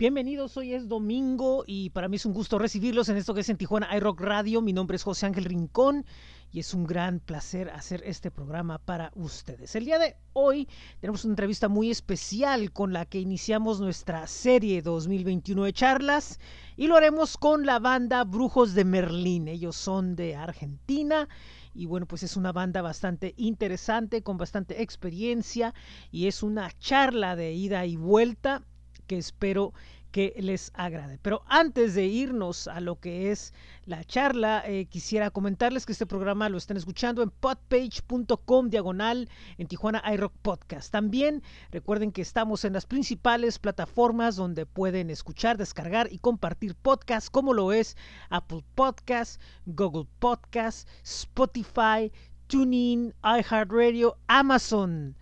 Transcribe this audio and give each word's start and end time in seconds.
Bienvenidos, 0.00 0.56
hoy 0.56 0.72
es 0.72 0.88
domingo 0.88 1.62
y 1.66 1.90
para 1.90 2.08
mí 2.08 2.16
es 2.16 2.24
un 2.24 2.32
gusto 2.32 2.58
recibirlos 2.58 3.10
en 3.10 3.18
esto 3.18 3.34
que 3.34 3.42
es 3.42 3.50
en 3.50 3.58
Tijuana 3.58 3.94
iRock 3.94 4.18
Radio. 4.22 4.62
Mi 4.62 4.72
nombre 4.72 4.96
es 4.96 5.02
José 5.02 5.26
Ángel 5.26 5.44
Rincón 5.44 6.06
y 6.50 6.60
es 6.60 6.72
un 6.72 6.86
gran 6.86 7.20
placer 7.20 7.68
hacer 7.68 8.02
este 8.06 8.30
programa 8.30 8.78
para 8.78 9.12
ustedes. 9.14 9.76
El 9.76 9.84
día 9.84 9.98
de 9.98 10.16
hoy 10.32 10.66
tenemos 11.02 11.26
una 11.26 11.32
entrevista 11.32 11.68
muy 11.68 11.90
especial 11.90 12.72
con 12.72 12.94
la 12.94 13.04
que 13.04 13.20
iniciamos 13.20 13.78
nuestra 13.78 14.26
serie 14.26 14.80
2021 14.80 15.64
de 15.64 15.72
charlas 15.74 16.40
y 16.78 16.86
lo 16.86 16.96
haremos 16.96 17.36
con 17.36 17.66
la 17.66 17.78
banda 17.78 18.24
Brujos 18.24 18.72
de 18.72 18.86
Merlín. 18.86 19.48
Ellos 19.48 19.76
son 19.76 20.16
de 20.16 20.34
Argentina 20.34 21.28
y 21.74 21.84
bueno, 21.84 22.06
pues 22.06 22.22
es 22.22 22.38
una 22.38 22.52
banda 22.52 22.80
bastante 22.80 23.34
interesante, 23.36 24.22
con 24.22 24.38
bastante 24.38 24.80
experiencia 24.80 25.74
y 26.10 26.26
es 26.26 26.42
una 26.42 26.70
charla 26.78 27.36
de 27.36 27.52
ida 27.52 27.84
y 27.84 27.96
vuelta 27.96 28.64
que 29.10 29.18
espero 29.18 29.74
que 30.12 30.32
les 30.38 30.70
agrade. 30.74 31.18
Pero 31.20 31.42
antes 31.48 31.96
de 31.96 32.06
irnos 32.06 32.68
a 32.68 32.78
lo 32.78 33.00
que 33.00 33.32
es 33.32 33.52
la 33.86 34.04
charla, 34.04 34.62
eh, 34.64 34.86
quisiera 34.86 35.32
comentarles 35.32 35.84
que 35.84 35.90
este 35.90 36.06
programa 36.06 36.48
lo 36.48 36.56
están 36.56 36.76
escuchando 36.76 37.20
en 37.24 37.30
podpage.com 37.30 38.70
diagonal 38.70 39.28
en 39.58 39.66
Tijuana 39.66 40.00
iRock 40.14 40.32
Podcast. 40.42 40.92
También 40.92 41.42
recuerden 41.72 42.12
que 42.12 42.22
estamos 42.22 42.64
en 42.64 42.72
las 42.72 42.86
principales 42.86 43.58
plataformas 43.58 44.36
donde 44.36 44.64
pueden 44.64 45.10
escuchar, 45.10 45.58
descargar 45.58 46.06
y 46.12 46.20
compartir 46.20 46.76
podcasts 46.76 47.30
como 47.30 47.52
lo 47.52 47.72
es 47.72 47.96
Apple 48.28 48.62
Podcasts, 48.76 49.40
Google 49.66 50.06
Podcasts, 50.20 50.86
Spotify, 51.02 52.12
TuneIn, 52.46 53.12
iHeartRadio, 53.24 54.18
Amazon 54.28 55.16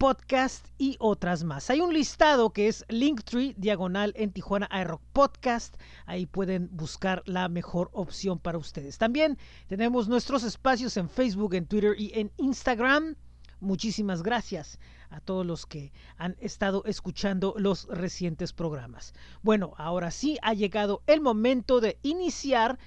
podcast 0.00 0.66
y 0.78 0.96
otras 0.98 1.44
más. 1.44 1.68
Hay 1.68 1.82
un 1.82 1.92
listado 1.92 2.54
que 2.54 2.68
es 2.68 2.86
Linktree 2.88 3.54
diagonal 3.58 4.14
en 4.16 4.32
Tijuana 4.32 4.66
iRock 4.80 5.02
Podcast. 5.12 5.76
Ahí 6.06 6.24
pueden 6.24 6.70
buscar 6.72 7.22
la 7.26 7.50
mejor 7.50 7.90
opción 7.92 8.38
para 8.38 8.56
ustedes. 8.56 8.96
También 8.96 9.36
tenemos 9.68 10.08
nuestros 10.08 10.42
espacios 10.42 10.96
en 10.96 11.10
Facebook, 11.10 11.52
en 11.52 11.66
Twitter 11.66 11.94
y 11.98 12.18
en 12.18 12.32
Instagram. 12.38 13.14
Muchísimas 13.60 14.22
gracias 14.22 14.78
a 15.10 15.20
todos 15.20 15.44
los 15.44 15.66
que 15.66 15.92
han 16.16 16.34
estado 16.40 16.82
escuchando 16.86 17.52
los 17.58 17.86
recientes 17.88 18.54
programas. 18.54 19.12
Bueno, 19.42 19.74
ahora 19.76 20.10
sí 20.10 20.38
ha 20.40 20.54
llegado 20.54 21.02
el 21.06 21.20
momento 21.20 21.82
de 21.82 21.98
iniciar 22.00 22.78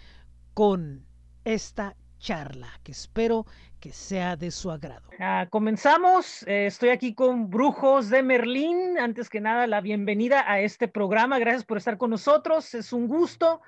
con 0.55 1.05
esta 1.45 1.95
charla 2.23 2.69
que 2.83 2.93
espero 2.93 3.45
que 3.81 3.91
sea 3.91 4.37
de 4.37 4.49
su 4.49 4.71
agrado. 4.71 5.09
Comenzamos, 5.49 6.43
eh, 6.47 6.67
estoy 6.67 6.89
aquí 6.89 7.13
con 7.13 7.49
Brujos 7.49 8.09
de 8.09 8.23
Merlín. 8.23 8.97
Antes 8.97 9.29
que 9.29 9.41
nada, 9.41 9.67
la 9.67 9.81
bienvenida 9.81 10.49
a 10.49 10.61
este 10.61 10.87
programa. 10.87 11.37
Gracias 11.37 11.65
por 11.65 11.77
estar 11.77 11.97
con 11.97 12.11
nosotros, 12.11 12.73
es 12.75 12.93
un 12.93 13.09
gusto. 13.09 13.61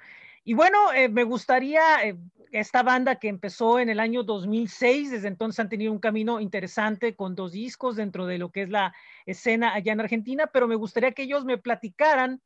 Y 0.45 0.53
bueno, 0.53 0.93
eh, 0.93 1.09
me 1.09 1.25
gustaría, 1.25 2.01
eh, 2.05 2.15
esta 2.53 2.81
banda 2.81 3.17
que 3.17 3.27
empezó 3.27 3.77
en 3.77 3.89
el 3.89 3.99
año 3.99 4.23
2006, 4.23 5.11
desde 5.11 5.27
entonces 5.27 5.59
han 5.59 5.67
tenido 5.67 5.91
un 5.91 5.99
camino 5.99 6.39
interesante 6.39 7.13
con 7.13 7.35
dos 7.35 7.51
discos 7.51 7.97
dentro 7.97 8.25
de 8.25 8.37
lo 8.37 8.51
que 8.51 8.61
es 8.61 8.69
la 8.69 8.95
escena 9.25 9.73
allá 9.73 9.91
en 9.91 9.99
Argentina, 9.99 10.47
pero 10.47 10.65
me 10.65 10.75
gustaría 10.75 11.11
que 11.11 11.23
ellos 11.23 11.43
me 11.43 11.57
platicaran 11.57 12.41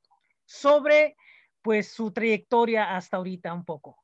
sobre 0.45 1.15
pues 1.61 1.91
su 1.91 2.11
trayectoria 2.11 2.95
hasta 2.95 3.17
ahorita 3.17 3.53
un 3.53 3.63
poco. 3.63 3.99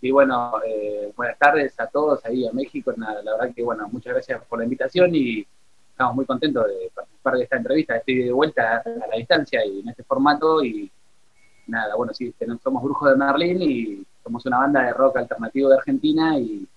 Y 0.00 0.10
bueno, 0.12 0.52
eh, 0.64 1.12
buenas 1.16 1.38
tardes 1.38 1.78
a 1.80 1.88
todos 1.88 2.24
ahí 2.24 2.46
en 2.46 2.54
México. 2.54 2.92
Nada, 2.96 3.20
la 3.22 3.32
verdad 3.32 3.54
que, 3.54 3.62
bueno, 3.62 3.88
muchas 3.88 4.12
gracias 4.12 4.44
por 4.44 4.58
la 4.58 4.64
invitación 4.64 5.12
y 5.14 5.44
estamos 5.90 6.14
muy 6.14 6.24
contentos 6.24 6.66
de 6.66 6.90
participar 6.94 7.34
de 7.34 7.42
esta 7.42 7.56
entrevista. 7.56 7.96
Estoy 7.96 8.22
de 8.24 8.32
vuelta 8.32 8.78
a 8.84 9.06
la 9.08 9.16
distancia 9.16 9.64
y 9.66 9.80
en 9.80 9.88
este 9.88 10.04
formato. 10.04 10.64
Y 10.64 10.90
nada, 11.66 11.96
bueno, 11.96 12.14
sí, 12.14 12.32
somos 12.62 12.82
Brujos 12.82 13.10
de 13.10 13.16
Merlín 13.16 13.62
y 13.62 14.06
somos 14.22 14.46
una 14.46 14.58
banda 14.58 14.82
de 14.82 14.92
rock 14.92 15.16
alternativo 15.16 15.68
de 15.68 15.76
Argentina 15.76 16.38
y, 16.38 16.68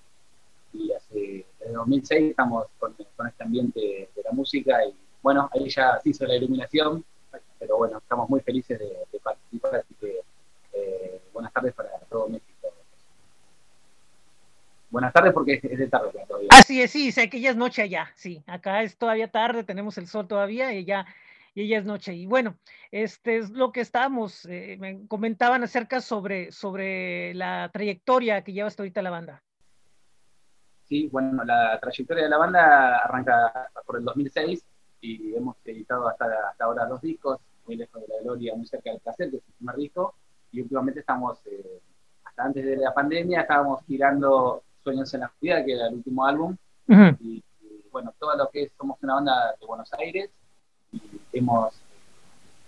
hace, 0.98 1.46
desde 1.60 1.74
2006 1.74 2.32
estamos 2.32 2.66
con, 2.80 2.96
este 3.28 3.44
ambiente 3.44 4.10
de 4.16 4.24
la 4.24 4.32
música 4.32 4.84
y 4.86 4.96
bueno, 5.22 5.48
ahí 5.54 5.70
ya 5.70 6.00
se 6.00 6.10
hizo 6.10 6.26
la 6.26 6.36
iluminación, 6.36 7.04
pero 7.60 7.78
bueno, 7.78 8.00
estamos 8.00 8.28
muy 8.30 8.40
felices 8.40 8.80
de, 8.80 9.20
participar, 9.20 9.76
así 9.76 9.94
que 10.00 10.22
eh, 10.74 11.22
buenas 11.32 11.54
tardes 11.54 11.74
para 11.74 11.90
todo 12.10 12.28
México. 12.28 12.51
Buenas 14.92 15.14
tardes 15.14 15.34
porque 15.34 15.54
es, 15.64 15.80
de 15.80 15.88
tarde 15.88 16.12
todavía. 16.28 16.50
Así 16.52 16.82
es, 16.82 16.92
sí, 16.92 17.14
sé 17.14 17.30
que 17.30 17.40
ya 17.40 17.52
es 17.52 17.56
noche 17.56 17.82
allá, 17.82 18.12
sí. 18.14 18.44
Acá 18.46 18.84
es 18.84 18.98
todavía 18.98 19.32
tarde, 19.32 19.64
tenemos 19.64 19.98
el 19.98 20.06
sol 20.06 20.28
todavía 20.28 20.74
y 20.74 20.84
ya, 20.84 21.06
y 21.56 21.70
ya 21.70 21.78
es 21.78 21.86
noche. 21.86 22.14
Y 22.14 22.26
bueno, 22.26 22.58
este 22.92 23.38
es 23.38 23.52
lo 23.52 23.72
que 23.72 23.80
estábamos, 23.80 24.46
eh, 24.48 24.76
me 24.80 25.08
comentaban 25.08 25.64
acerca 25.64 26.02
sobre, 26.02 26.52
sobre 26.52 27.34
la 27.36 27.70
trayectoria 27.72 28.44
que 28.44 28.52
lleva 28.52 28.68
hasta 28.68 28.84
ahorita 28.84 29.02
la 29.02 29.10
banda. 29.12 29.42
Sí, 30.90 31.08
bueno, 31.08 31.46
la 31.46 31.80
trayectoria 31.80 32.26
de 32.26 32.30
la 32.30 32.38
banda 32.38 32.98
arranca 32.98 33.70
por 33.86 33.98
el 33.98 34.04
2006 34.04 34.66
y 35.00 35.34
hemos 35.34 35.56
editado 35.64 36.10
hasta, 36.10 36.26
hasta 36.50 36.66
ahora 36.66 36.86
dos 36.86 37.02
discos, 37.02 37.40
muy 37.66 37.78
lejos 37.78 38.02
de 38.02 38.08
la 38.10 38.22
gloria, 38.22 38.56
muy 38.56 38.68
cerca 38.68 38.92
del 38.92 39.00
placer, 39.00 39.32
que 39.32 39.38
es 39.38 39.44
el 39.48 39.54
primer 39.54 39.76
disco, 39.78 40.16
y 40.52 40.60
últimamente 40.60 41.00
estamos, 41.00 41.40
eh, 41.46 41.80
hasta 42.26 42.44
antes 42.44 42.66
de 42.66 42.76
la 42.76 42.94
pandemia, 42.94 43.42
estábamos 43.42 43.86
girando 43.86 44.64
Sueños 44.84 45.14
en 45.14 45.22
la 45.22 45.28
Oscuridad, 45.28 45.66
que 45.66 45.74
era 45.74 45.88
el 45.88 45.96
último 45.96 46.26
álbum. 46.26 46.56
y, 47.20 47.44
bueno, 47.92 48.14
todo 48.20 48.36
lo 48.36 48.50
que 48.50 48.64
es, 48.64 48.72
somos 48.78 48.98
una 49.02 49.16
banda 49.16 49.56
de 49.60 49.66
Buenos 49.66 49.92
Aires 49.94 50.30
y 50.92 51.02
hemos 51.34 51.74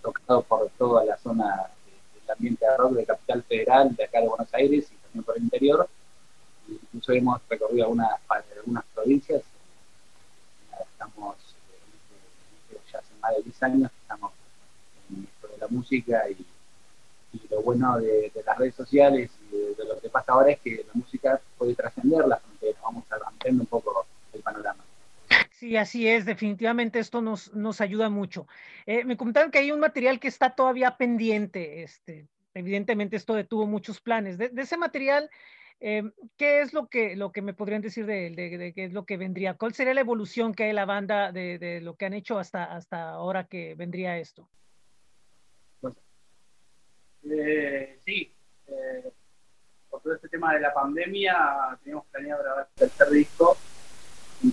tocado 0.02 0.42
por 0.42 0.68
toda 0.78 1.04
la 1.04 1.16
zona 1.18 1.70
del 2.14 2.30
ambiente 2.30 2.64
de 2.64 2.76
rock 2.76 2.92
de 2.92 3.06
Capital 3.06 3.42
Federal, 3.42 3.96
de 3.96 4.04
acá 4.04 4.20
de 4.20 4.28
Buenos 4.28 4.52
Aires 4.54 4.86
y 4.92 4.96
también 4.96 5.24
por 5.24 5.36
el 5.36 5.44
interior. 5.44 5.88
Incluso 6.68 7.12
hemos 7.12 7.40
recorrido 7.48 7.84
algunas, 7.84 8.10
algunas 8.28 8.84
provincias. 8.94 9.42
Estamos, 10.92 11.36
eh, 12.70 12.78
ya 12.92 12.98
hace 12.98 13.14
más 13.20 13.34
de 13.36 13.42
10 13.42 13.62
años, 13.62 13.90
estamos 14.02 14.32
en 15.10 15.24
esto 15.24 15.48
de 15.48 15.58
la 15.58 15.68
música 15.68 16.28
y, 16.30 16.46
lo 17.50 17.62
bueno 17.62 17.98
de, 17.98 18.32
las 18.44 18.58
redes 18.58 18.74
sociales 18.74 19.30
y 19.50 19.56
de, 19.56 19.84
lo 19.84 20.00
que 20.00 20.08
pasa 20.08 20.32
ahora 20.32 20.52
es 20.52 20.60
que 20.60 20.84
la 20.86 20.92
música 20.94 21.40
puede 21.56 21.74
trascender 21.74 22.26
las 22.26 22.42
fronteras, 22.42 22.82
vamos 22.82 23.04
ampliando 23.26 23.62
un 23.62 23.66
poco 23.66 24.06
el 24.32 24.40
panorama. 24.40 24.84
Sí, 25.50 25.76
así 25.76 26.08
es, 26.08 26.26
definitivamente 26.26 26.98
esto 26.98 27.22
nos, 27.22 27.54
nos 27.54 27.80
ayuda 27.80 28.10
mucho. 28.10 28.46
Eh, 28.86 29.04
me 29.04 29.16
comentaron 29.16 29.50
que 29.50 29.58
hay 29.58 29.72
un 29.72 29.80
material 29.80 30.20
que 30.20 30.28
está 30.28 30.50
todavía 30.50 30.96
pendiente, 30.96 31.82
este, 31.82 32.26
evidentemente 32.54 33.16
esto 33.16 33.34
detuvo 33.34 33.66
muchos 33.66 34.00
planes. 34.00 34.36
De, 34.36 34.50
ese 34.56 34.76
material, 34.76 35.30
eh, 35.80 36.02
¿qué 36.36 36.60
es 36.60 36.72
lo 36.72 36.88
que, 36.88 37.16
lo 37.16 37.32
que 37.32 37.42
me 37.42 37.54
podrían 37.54 37.82
decir 37.82 38.06
de, 38.06 38.30
de, 38.30 38.72
qué 38.74 38.84
es 38.84 38.92
lo 38.92 39.04
que 39.04 39.16
vendría? 39.16 39.54
¿Cuál 39.54 39.74
sería 39.74 39.94
la 39.94 40.00
evolución 40.00 40.54
que 40.54 40.64
hay 40.64 40.70
en 40.70 40.76
la 40.76 40.86
banda 40.86 41.32
de, 41.32 41.80
lo 41.82 41.96
que 41.96 42.06
han 42.06 42.14
hecho 42.14 42.38
hasta, 42.38 42.64
hasta 42.64 43.10
ahora 43.10 43.44
que 43.44 43.74
vendría 43.74 44.18
esto? 44.18 44.48
Eh, 47.30 47.98
sí, 48.04 48.32
por 49.90 50.00
todo 50.02 50.14
este 50.14 50.28
tema 50.28 50.52
de 50.54 50.60
la 50.60 50.74
pandemia, 50.74 51.76
teníamos 51.82 52.06
planeado 52.06 52.42
grabar 52.42 52.68
el 52.68 52.88
tercer 52.88 53.10
disco. 53.10 53.56
Y, 54.42 54.52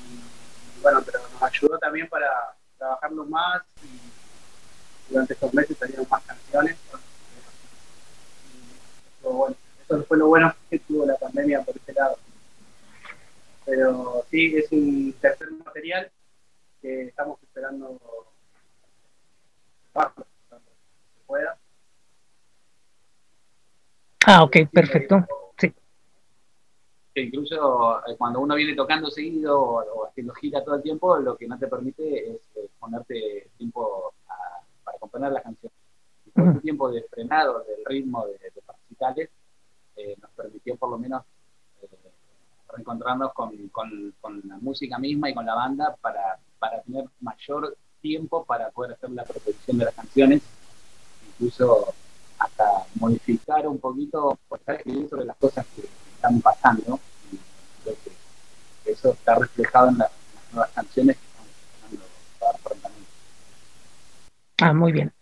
bueno, 0.82 1.02
pero 1.06 1.20
nos 1.20 1.42
ayudó 1.44 1.78
también 1.80 2.08
para 2.08 2.56
trabajarlo 2.78 3.26
más 3.26 3.64
y 3.84 5.12
durante 5.12 5.34
estos 5.34 5.54
meses 5.54 5.78
salieron 5.78 6.08
más 6.10 6.24
canciones. 6.24 6.78
eso 9.86 10.04
fue 10.06 10.18
lo 10.18 10.28
bueno 10.28 10.54
que 10.70 10.80
tuvo 10.80 11.06
la 11.06 11.18
pandemia 11.18 11.62
por 11.64 11.76
este 11.76 11.94
lado. 11.94 12.18
Pero 13.66 14.26
sí, 14.30 14.56
es 14.56 14.72
un 14.72 15.14
tercer 15.20 15.52
material 15.52 16.10
que 16.82 17.08
estamos 17.08 17.42
esperando 17.44 18.00
se 19.94 21.26
pueda. 21.28 21.58
Ah, 24.28 24.44
ok, 24.44 24.58
perfecto. 24.72 25.26
Sí. 25.58 25.74
incluso 27.16 28.00
eh, 28.08 28.16
cuando 28.18 28.40
uno 28.40 28.56
viene 28.56 28.76
tocando 28.76 29.10
seguido 29.10 29.60
o, 29.60 30.06
haciendo 30.08 30.34
gira 30.34 30.64
todo 30.64 30.76
el 30.76 30.82
tiempo, 30.82 31.18
lo 31.18 31.36
que 31.36 31.48
no 31.48 31.58
te 31.58 31.68
permite 31.68 32.32
es 32.32 32.42
eh, 32.56 32.70
ponerte 32.80 33.50
tiempo 33.58 34.14
para 34.84 34.98
componer 35.00 35.32
las 35.32 35.44
canciones. 35.44 35.78
Y 36.26 36.32
todo 36.32 36.46
este 36.50 36.62
tiempo 36.62 36.92
de 36.92 37.04
frenado 37.04 37.64
del 37.64 37.84
ritmo 37.86 38.26
de, 38.28 38.34
de 38.34 39.30
eh, 39.98 40.16
nos 40.22 40.32
permitió 40.32 40.76
por 40.78 40.92
lo 40.92 40.98
menos 40.98 41.24
reencontrarnos 42.70 43.34
con, 43.34 43.52
con, 43.70 44.42
la 44.48 44.58
música 44.60 44.98
misma 44.98 45.30
y 45.30 45.34
con 45.34 45.46
la 45.46 45.56
banda 45.56 45.96
para, 46.00 46.40
para 46.60 46.82
tener 46.84 47.06
mayor 47.20 47.76
tiempo 48.02 48.46
para 48.46 48.70
poder 48.70 48.94
hacer 48.94 49.10
la 49.10 49.24
producción 49.24 49.78
de 49.78 49.86
las 49.86 49.96
canciones. 49.96 50.42
Incluso 51.34 51.94
hasta 52.42 52.86
modificar 52.96 53.68
un 53.68 53.80
poquito, 53.80 54.38
estar 54.56 54.76
escribiendo 54.76 55.10
sobre 55.10 55.26
las 55.26 55.38
cosas 55.38 55.66
que 55.76 55.84
están 56.16 56.42
pasando. 56.42 57.00
Y 57.32 57.38
creo 57.84 57.96
que 58.04 58.92
eso 58.92 59.14
está 59.14 59.36
reflejado 59.36 59.90
en 59.90 59.98
las, 60.00 60.12
nuevas 60.52 60.72
canciones 60.72 61.18
que 61.18 61.26
estamos 61.26 61.50
escuchando 61.50 62.60
prontamente. 62.64 63.10
Ah, 64.62 64.74
muy 64.74 64.92
bien. 64.92 65.14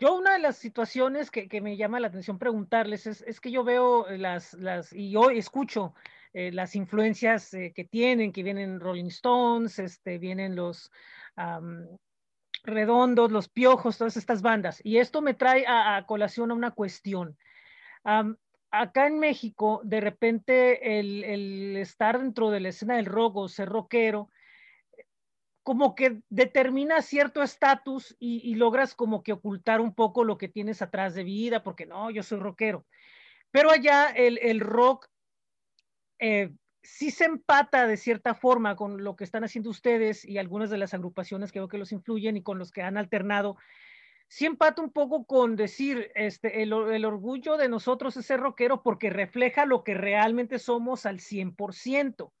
Yo 0.00 0.16
una 0.16 0.32
de 0.32 0.40
las 0.40 0.56
situaciones 0.56 1.30
que, 1.30 1.48
que 1.48 1.60
me 1.60 1.76
llama 1.76 2.00
la 2.00 2.08
atención 2.08 2.38
preguntarles 2.38 3.06
es, 3.06 3.22
es, 3.22 3.40
que 3.40 3.52
yo 3.52 3.62
veo 3.62 4.06
las, 4.10 4.54
las 4.54 4.92
y 4.92 5.10
yo 5.10 5.30
escucho 5.30 5.94
eh, 6.32 6.50
las 6.50 6.74
influencias 6.74 7.54
eh, 7.54 7.72
que 7.74 7.84
tienen, 7.84 8.32
que 8.32 8.42
vienen 8.42 8.80
Rolling 8.80 9.06
Stones, 9.06 9.78
este, 9.78 10.18
vienen 10.18 10.56
los 10.56 10.90
um, 11.36 11.86
Redondos, 12.62 13.32
los 13.32 13.48
Piojos, 13.48 13.98
todas 13.98 14.16
estas 14.16 14.42
bandas. 14.42 14.80
Y 14.84 14.98
esto 14.98 15.20
me 15.20 15.34
trae 15.34 15.64
a, 15.66 16.04
colación 16.06 16.50
a 16.50 16.54
una 16.54 16.70
cuestión. 16.70 17.36
Acá 18.70 19.06
en 19.06 19.18
México, 19.18 19.80
de 19.84 20.00
repente, 20.00 20.98
el, 20.98 21.76
estar 21.76 22.18
dentro 22.18 22.50
de 22.50 22.60
la 22.60 22.68
escena 22.70 22.96
del 22.96 23.06
rock 23.06 23.36
o 23.36 23.48
ser 23.48 23.68
rockero, 23.68 24.30
como 25.62 25.94
que 25.94 26.22
determina 26.28 27.02
cierto 27.02 27.42
estatus 27.42 28.16
y, 28.18 28.40
y, 28.50 28.56
logras 28.56 28.94
como 28.94 29.22
que 29.22 29.32
ocultar 29.32 29.80
un 29.80 29.94
poco 29.94 30.24
lo 30.24 30.36
que 30.36 30.48
tienes 30.48 30.82
atrás 30.82 31.14
de 31.14 31.22
vida, 31.22 31.62
porque 31.62 31.86
no, 31.86 32.10
yo 32.10 32.22
soy 32.22 32.40
rockero. 32.40 32.84
Pero 33.52 33.70
allá 33.70 34.08
el, 34.10 34.38
el 34.38 34.58
rock 34.58 35.06
eh, 36.18 36.52
sí 36.82 37.10
se 37.10 37.24
empata 37.24 37.86
de 37.86 37.96
cierta 37.96 38.34
forma 38.34 38.76
con 38.76 39.04
lo 39.04 39.16
que 39.16 39.24
están 39.24 39.44
haciendo 39.44 39.70
ustedes 39.70 40.24
y 40.24 40.38
algunas 40.38 40.70
de 40.70 40.78
las 40.78 40.94
agrupaciones 40.94 41.52
que 41.52 41.60
veo 41.60 41.68
que 41.68 41.78
los 41.78 41.92
influyen 41.92 42.36
y 42.36 42.42
con 42.42 42.58
los 42.58 42.72
que 42.72 42.82
han 42.82 42.96
alternado. 42.96 43.56
Sí 44.28 44.46
empata 44.46 44.82
un 44.82 44.92
poco 44.92 45.26
con 45.26 45.56
decir, 45.56 46.10
este, 46.14 46.62
el, 46.62 46.72
el 46.72 47.04
orgullo 47.04 47.56
de 47.56 47.68
nosotros 47.68 48.16
es 48.16 48.26
ser 48.26 48.40
rockero 48.40 48.82
porque 48.82 49.10
refleja 49.10 49.66
lo 49.66 49.84
que 49.84 49.94
realmente 49.94 50.58
somos 50.58 51.06
al 51.06 51.18
100% 51.18 52.32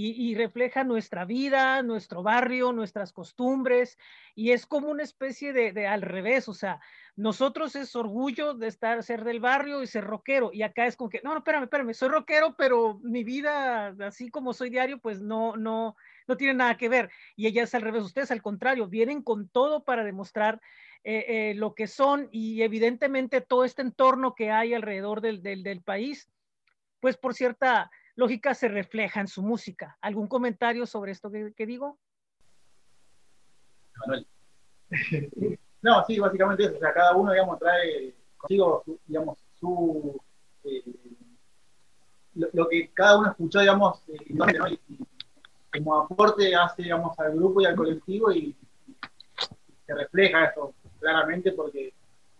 y, 0.00 0.34
refleja 0.36 0.84
nuestra 0.84 1.24
vida, 1.24 1.82
nuestro 1.82 2.22
barrio, 2.22 2.70
nuestras 2.72 3.12
costumbres, 3.12 3.98
y 4.36 4.52
es 4.52 4.64
como 4.64 4.88
una 4.88 5.02
especie 5.02 5.52
de, 5.52 5.88
al 5.88 6.02
revés, 6.02 6.48
o 6.48 6.54
sea, 6.54 6.80
nosotros 7.16 7.74
es 7.74 7.96
orgullo 7.96 8.54
de 8.54 8.68
estar, 8.68 9.02
ser 9.02 9.24
del 9.24 9.40
barrio 9.40 9.82
y 9.82 9.88
ser 9.88 10.04
rockero, 10.04 10.50
y 10.52 10.62
acá 10.62 10.86
es 10.86 10.94
como 10.94 11.10
que, 11.10 11.20
no, 11.24 11.32
no, 11.32 11.38
espérame, 11.38 11.64
espérame, 11.64 11.94
soy 11.94 12.10
rockero, 12.10 12.54
pero 12.56 13.00
mi 13.02 13.24
vida, 13.24 13.88
así 14.06 14.30
como 14.30 14.52
soy 14.52 14.70
diario, 14.70 14.98
pues 14.98 15.20
no, 15.20 15.56
no, 15.56 15.96
no 16.28 16.36
tiene 16.36 16.54
nada 16.54 16.76
que 16.76 16.88
ver, 16.88 17.10
y 17.34 17.48
ella 17.48 17.64
es 17.64 17.74
al 17.74 17.82
revés, 17.82 18.04
ustedes 18.04 18.30
al 18.30 18.42
contrario, 18.42 18.86
vienen 18.86 19.20
con 19.20 19.48
todo 19.48 19.82
para 19.82 20.04
demostrar 20.04 20.60
eh, 21.02 21.24
eh, 21.28 21.54
lo 21.56 21.74
que 21.74 21.88
son, 21.88 22.28
y 22.30 22.62
evidentemente 22.62 23.40
todo 23.40 23.64
este 23.64 23.82
entorno 23.82 24.36
que 24.36 24.52
hay 24.52 24.74
alrededor 24.74 25.22
del, 25.22 25.42
del 25.42 25.82
país, 25.82 26.30
pues 27.00 27.16
por 27.16 27.34
cierta 27.34 27.90
lógica 28.18 28.52
se 28.52 28.66
refleja 28.66 29.20
en 29.20 29.28
su 29.28 29.42
música. 29.42 29.96
¿Algún 30.00 30.26
comentario 30.26 30.86
sobre 30.86 31.12
esto 31.12 31.30
que, 31.30 31.66
digo? 31.66 31.98
Manuel. 33.96 34.26
No, 35.80 36.04
sí, 36.04 36.18
básicamente 36.18 36.64
eso. 36.64 36.74
O 36.74 36.80
sea, 36.80 36.92
cada 36.92 37.14
uno, 37.14 37.30
digamos, 37.30 37.56
trae 37.60 38.12
consigo, 38.36 38.82
su, 38.84 38.98
digamos, 39.06 39.38
su. 39.60 40.20
Eh, 40.64 40.82
lo, 42.34 42.68
que 42.68 42.90
cada 42.92 43.16
uno 43.16 43.30
escuchó, 43.30 43.60
digamos, 43.60 44.02
eh, 44.08 44.16
¿no? 44.30 44.44
y, 44.68 44.80
como 45.72 45.94
aporte 45.94 46.52
hace, 46.56 46.82
digamos, 46.82 47.16
al 47.20 47.36
grupo 47.36 47.60
y 47.60 47.66
al 47.66 47.76
colectivo 47.76 48.32
y, 48.32 48.56
y 48.88 48.96
se 49.86 49.94
refleja 49.94 50.46
eso 50.46 50.74
claramente 50.98 51.52
porque, 51.52 51.94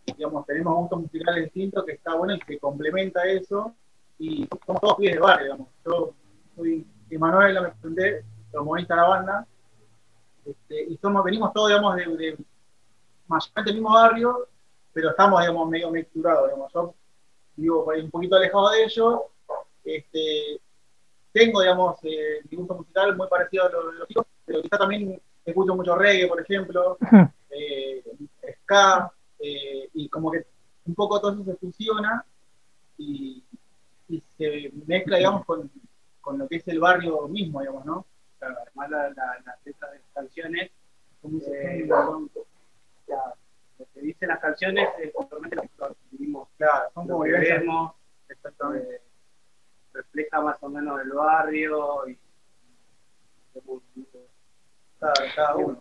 digamos, 0.04 0.44
tenemos 0.44 0.74
gustos 0.74 1.02
musicales 1.02 1.44
distintos 1.44 1.84
que 1.84 1.92
está 1.92 2.16
bueno 2.16 2.34
y 2.34 2.40
que 2.40 2.58
complementa 2.58 3.24
eso 3.24 3.72
y 4.18 4.48
somos 4.66 4.80
todos 4.80 4.96
pies 4.96 5.14
de 5.14 5.20
barrio, 5.20 5.44
digamos. 5.44 5.68
Yo 5.84 6.14
soy 6.56 6.86
Emanuel, 7.10 7.62
me 7.62 7.68
presenté, 7.70 8.24
promovista 8.50 8.94
de 8.94 9.00
la 9.00 9.08
banda, 9.08 9.46
este, 10.44 10.84
y 10.84 10.96
somos, 10.98 11.24
venimos 11.24 11.52
todos, 11.52 11.68
digamos, 11.68 11.96
de, 11.96 12.04
de 12.04 12.38
mayormente 13.26 13.70
del 13.70 13.74
mismo 13.74 13.94
barrio, 13.94 14.48
pero 14.92 15.10
estamos, 15.10 15.40
digamos, 15.40 15.68
medio 15.68 15.90
mixturados, 15.90 16.46
digamos. 16.46 16.72
Yo 16.72 16.94
vivo 17.56 17.84
por 17.84 17.94
ahí 17.94 18.02
un 18.02 18.10
poquito 18.10 18.36
alejado 18.36 18.70
de 18.70 18.84
ellos, 18.84 19.20
este, 19.84 20.60
tengo, 21.32 21.60
digamos, 21.60 21.98
eh, 22.02 22.40
mi 22.50 22.56
gusto 22.56 22.74
musical 22.74 23.16
muy 23.16 23.28
parecido 23.28 23.66
a 23.66 23.70
lo 23.70 23.92
de 23.92 23.98
los 23.98 24.08
chicos, 24.08 24.26
pero 24.44 24.62
quizá 24.62 24.78
también 24.78 25.20
escucho 25.44 25.74
mucho 25.74 25.94
reggae, 25.94 26.26
por 26.26 26.40
ejemplo, 26.40 26.98
eh, 27.50 28.02
ska, 28.62 29.12
eh, 29.38 29.88
y 29.94 30.08
como 30.08 30.30
que 30.30 30.46
un 30.86 30.94
poco 30.94 31.20
todo 31.20 31.32
eso 31.32 31.44
se 31.44 31.56
fusiona, 31.56 32.24
y, 32.96 33.42
y 34.08 34.22
se 34.36 34.72
mezcla, 34.86 35.18
digamos, 35.18 35.44
con, 35.44 35.70
con, 36.20 36.38
lo 36.38 36.48
que 36.48 36.56
es 36.56 36.68
el 36.68 36.80
barrio 36.80 37.28
mismo, 37.28 37.60
digamos, 37.60 37.84
¿no? 37.84 38.06
Además 38.40 38.90
la, 38.90 39.10
la, 39.10 39.42
las 39.44 39.64
letras 39.64 39.92
de 39.92 39.98
las 39.98 40.08
canciones, 40.14 40.70
eh, 41.52 41.86
ya, 43.08 43.34
lo 43.78 43.86
que 43.92 44.00
dicen 44.00 44.28
las 44.28 44.40
canciones 44.40 44.88
es 44.98 45.12
totalmente 45.12 45.56
lo 45.56 45.62
que 45.62 45.94
vivimos. 46.12 46.48
Claro, 46.56 46.90
son 46.94 47.06
como 47.08 47.26
eh, 47.26 49.00
refleja 49.92 50.40
más 50.40 50.56
o 50.62 50.68
menos 50.68 51.00
el 51.00 51.10
barrio 51.10 52.08
y 52.08 52.18
cada, 55.00 55.14
cada 55.34 55.56
uno. 55.56 55.80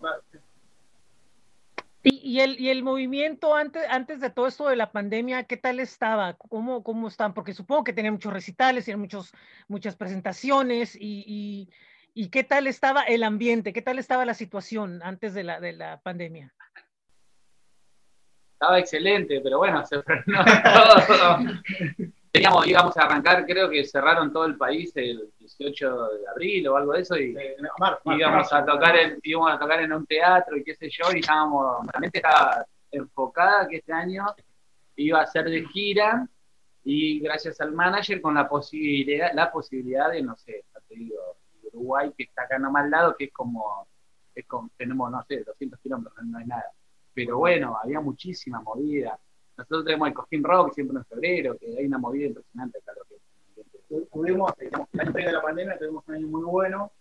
Y, 2.09 2.39
el, 2.39 2.59
y 2.59 2.69
el 2.69 2.83
movimiento 2.83 3.53
antes, 3.55 3.83
antes 3.89 4.21
de 4.21 4.29
todo 4.29 4.47
esto 4.47 4.69
de 4.69 4.75
la 4.75 4.91
pandemia, 4.91 5.43
¿qué 5.43 5.57
tal 5.57 5.79
estaba? 5.79 6.33
¿Cómo, 6.35 6.83
cómo 6.83 7.07
están? 7.07 7.33
Porque 7.33 7.53
supongo 7.53 7.83
que 7.83 7.93
tenían 7.93 8.13
muchos 8.13 8.31
recitales, 8.31 8.95
muchos, 8.97 9.33
muchas 9.67 9.95
presentaciones 9.95 10.95
y, 10.95 11.23
y, 11.27 11.69
y, 12.13 12.29
¿qué 12.29 12.43
tal 12.43 12.67
estaba 12.67 13.01
el 13.01 13.23
ambiente? 13.23 13.73
¿Qué 13.73 13.81
tal 13.81 13.99
estaba 13.99 14.25
la 14.25 14.33
situación 14.33 15.01
antes 15.03 15.33
de 15.33 15.43
la, 15.43 15.59
de 15.59 15.73
la 15.73 15.99
pandemia? 15.99 16.53
Estaba 18.53 18.79
excelente, 18.79 19.41
pero 19.43 19.57
bueno, 19.57 19.85
se 19.85 20.01
frenó 20.01 20.43
todo. 20.63 21.41
Teníamos, 22.31 22.67
íbamos 22.67 22.95
a 22.97 23.03
arrancar, 23.03 23.45
creo 23.45 23.69
que 23.69 23.83
cerraron 23.85 24.31
todo 24.31 24.45
el 24.45 24.57
país 24.57 24.91
el 24.95 25.31
18 25.39 26.07
de 26.09 26.27
abril 26.27 26.67
o 26.67 26.77
algo 26.77 26.93
de 26.93 27.01
eso 27.01 27.17
y 27.17 27.33
mar, 27.79 27.99
mar, 28.03 28.17
íbamos 28.17 28.51
mar, 28.51 28.61
a 28.61 28.65
tocar 28.65 28.95
en, 28.95 29.19
íbamos 29.23 29.51
a 29.51 29.59
tocar 29.59 29.81
en 29.81 29.93
un 29.93 30.05
teatro 30.05 30.57
y 30.57 30.63
qué 30.63 30.75
sé 30.75 30.89
yo 30.89 31.11
y 31.13 31.19
estábamos, 31.19 31.85
la 31.93 31.99
mente 31.99 32.19
estaba 32.19 32.65
enfocada 32.91 33.67
que 33.67 33.77
este 33.77 33.93
año 33.93 34.25
iba 34.95 35.21
a 35.21 35.27
ser 35.27 35.45
de 35.45 35.65
gira 35.67 36.27
y 36.83 37.19
gracias 37.19 37.59
al 37.61 37.71
manager 37.71 38.21
con 38.21 38.35
la 38.35 38.47
posibilidad, 38.47 39.33
la 39.33 39.51
posibilidad 39.51 40.11
de, 40.11 40.21
no 40.21 40.35
sé, 40.37 40.63
te 40.87 40.95
digo, 40.95 41.37
Uruguay 41.63 42.11
que 42.17 42.23
está 42.23 42.43
acá 42.43 42.57
nomás 42.59 42.85
al 42.85 42.91
lado, 42.91 43.15
que 43.17 43.25
es 43.25 43.33
como, 43.33 43.87
es 44.33 44.45
como 44.45 44.69
tenemos, 44.77 45.11
no 45.11 45.23
sé, 45.27 45.43
200 45.43 45.79
kilómetros, 45.79 46.25
no 46.25 46.37
hay 46.37 46.45
nada. 46.45 46.71
Pero 47.13 47.37
bueno, 47.37 47.77
había 47.81 47.99
muchísima 47.99 48.61
movida. 48.61 49.19
Nosotros 49.57 49.85
tenemos 49.85 50.07
el 50.07 50.13
Cojín 50.13 50.43
Rock 50.43 50.73
siempre 50.73 50.97
en 50.97 51.05
febrero, 51.05 51.57
que 51.57 51.77
hay 51.77 51.85
una 51.85 51.97
movida 51.97 52.27
impresionante 52.27 52.77
acá. 52.77 52.91
Lo 52.95 53.99
que 53.99 54.05
tuvimos, 54.11 54.51
digamos, 54.59 54.87
el 54.93 54.99
año 54.99 55.13
de 55.13 55.31
la 55.31 55.41
pandemia, 55.41 55.79
tuvimos 55.79 56.03
un 56.07 56.13
año 56.13 56.27
muy 56.27 56.43
bueno, 56.43 56.91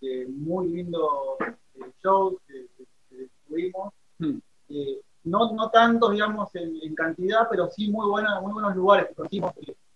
de 0.00 0.26
muy 0.28 0.68
lindo 0.68 1.36
eh, 1.40 1.92
shows 2.02 2.34
que, 2.46 2.66
que, 3.08 3.28
tuvimos. 3.48 3.94
Hmm. 4.18 4.38
Eh, 4.68 5.00
no, 5.24 5.52
no 5.52 5.70
tantos, 5.70 6.12
digamos, 6.12 6.54
en, 6.54 6.76
en, 6.82 6.94
cantidad, 6.94 7.48
pero 7.50 7.68
sí 7.70 7.90
muy, 7.90 8.08
buena, 8.08 8.40
muy 8.40 8.52
buenos 8.52 8.76
lugares 8.76 9.08
que 9.08 9.14
conocimos, 9.14 9.52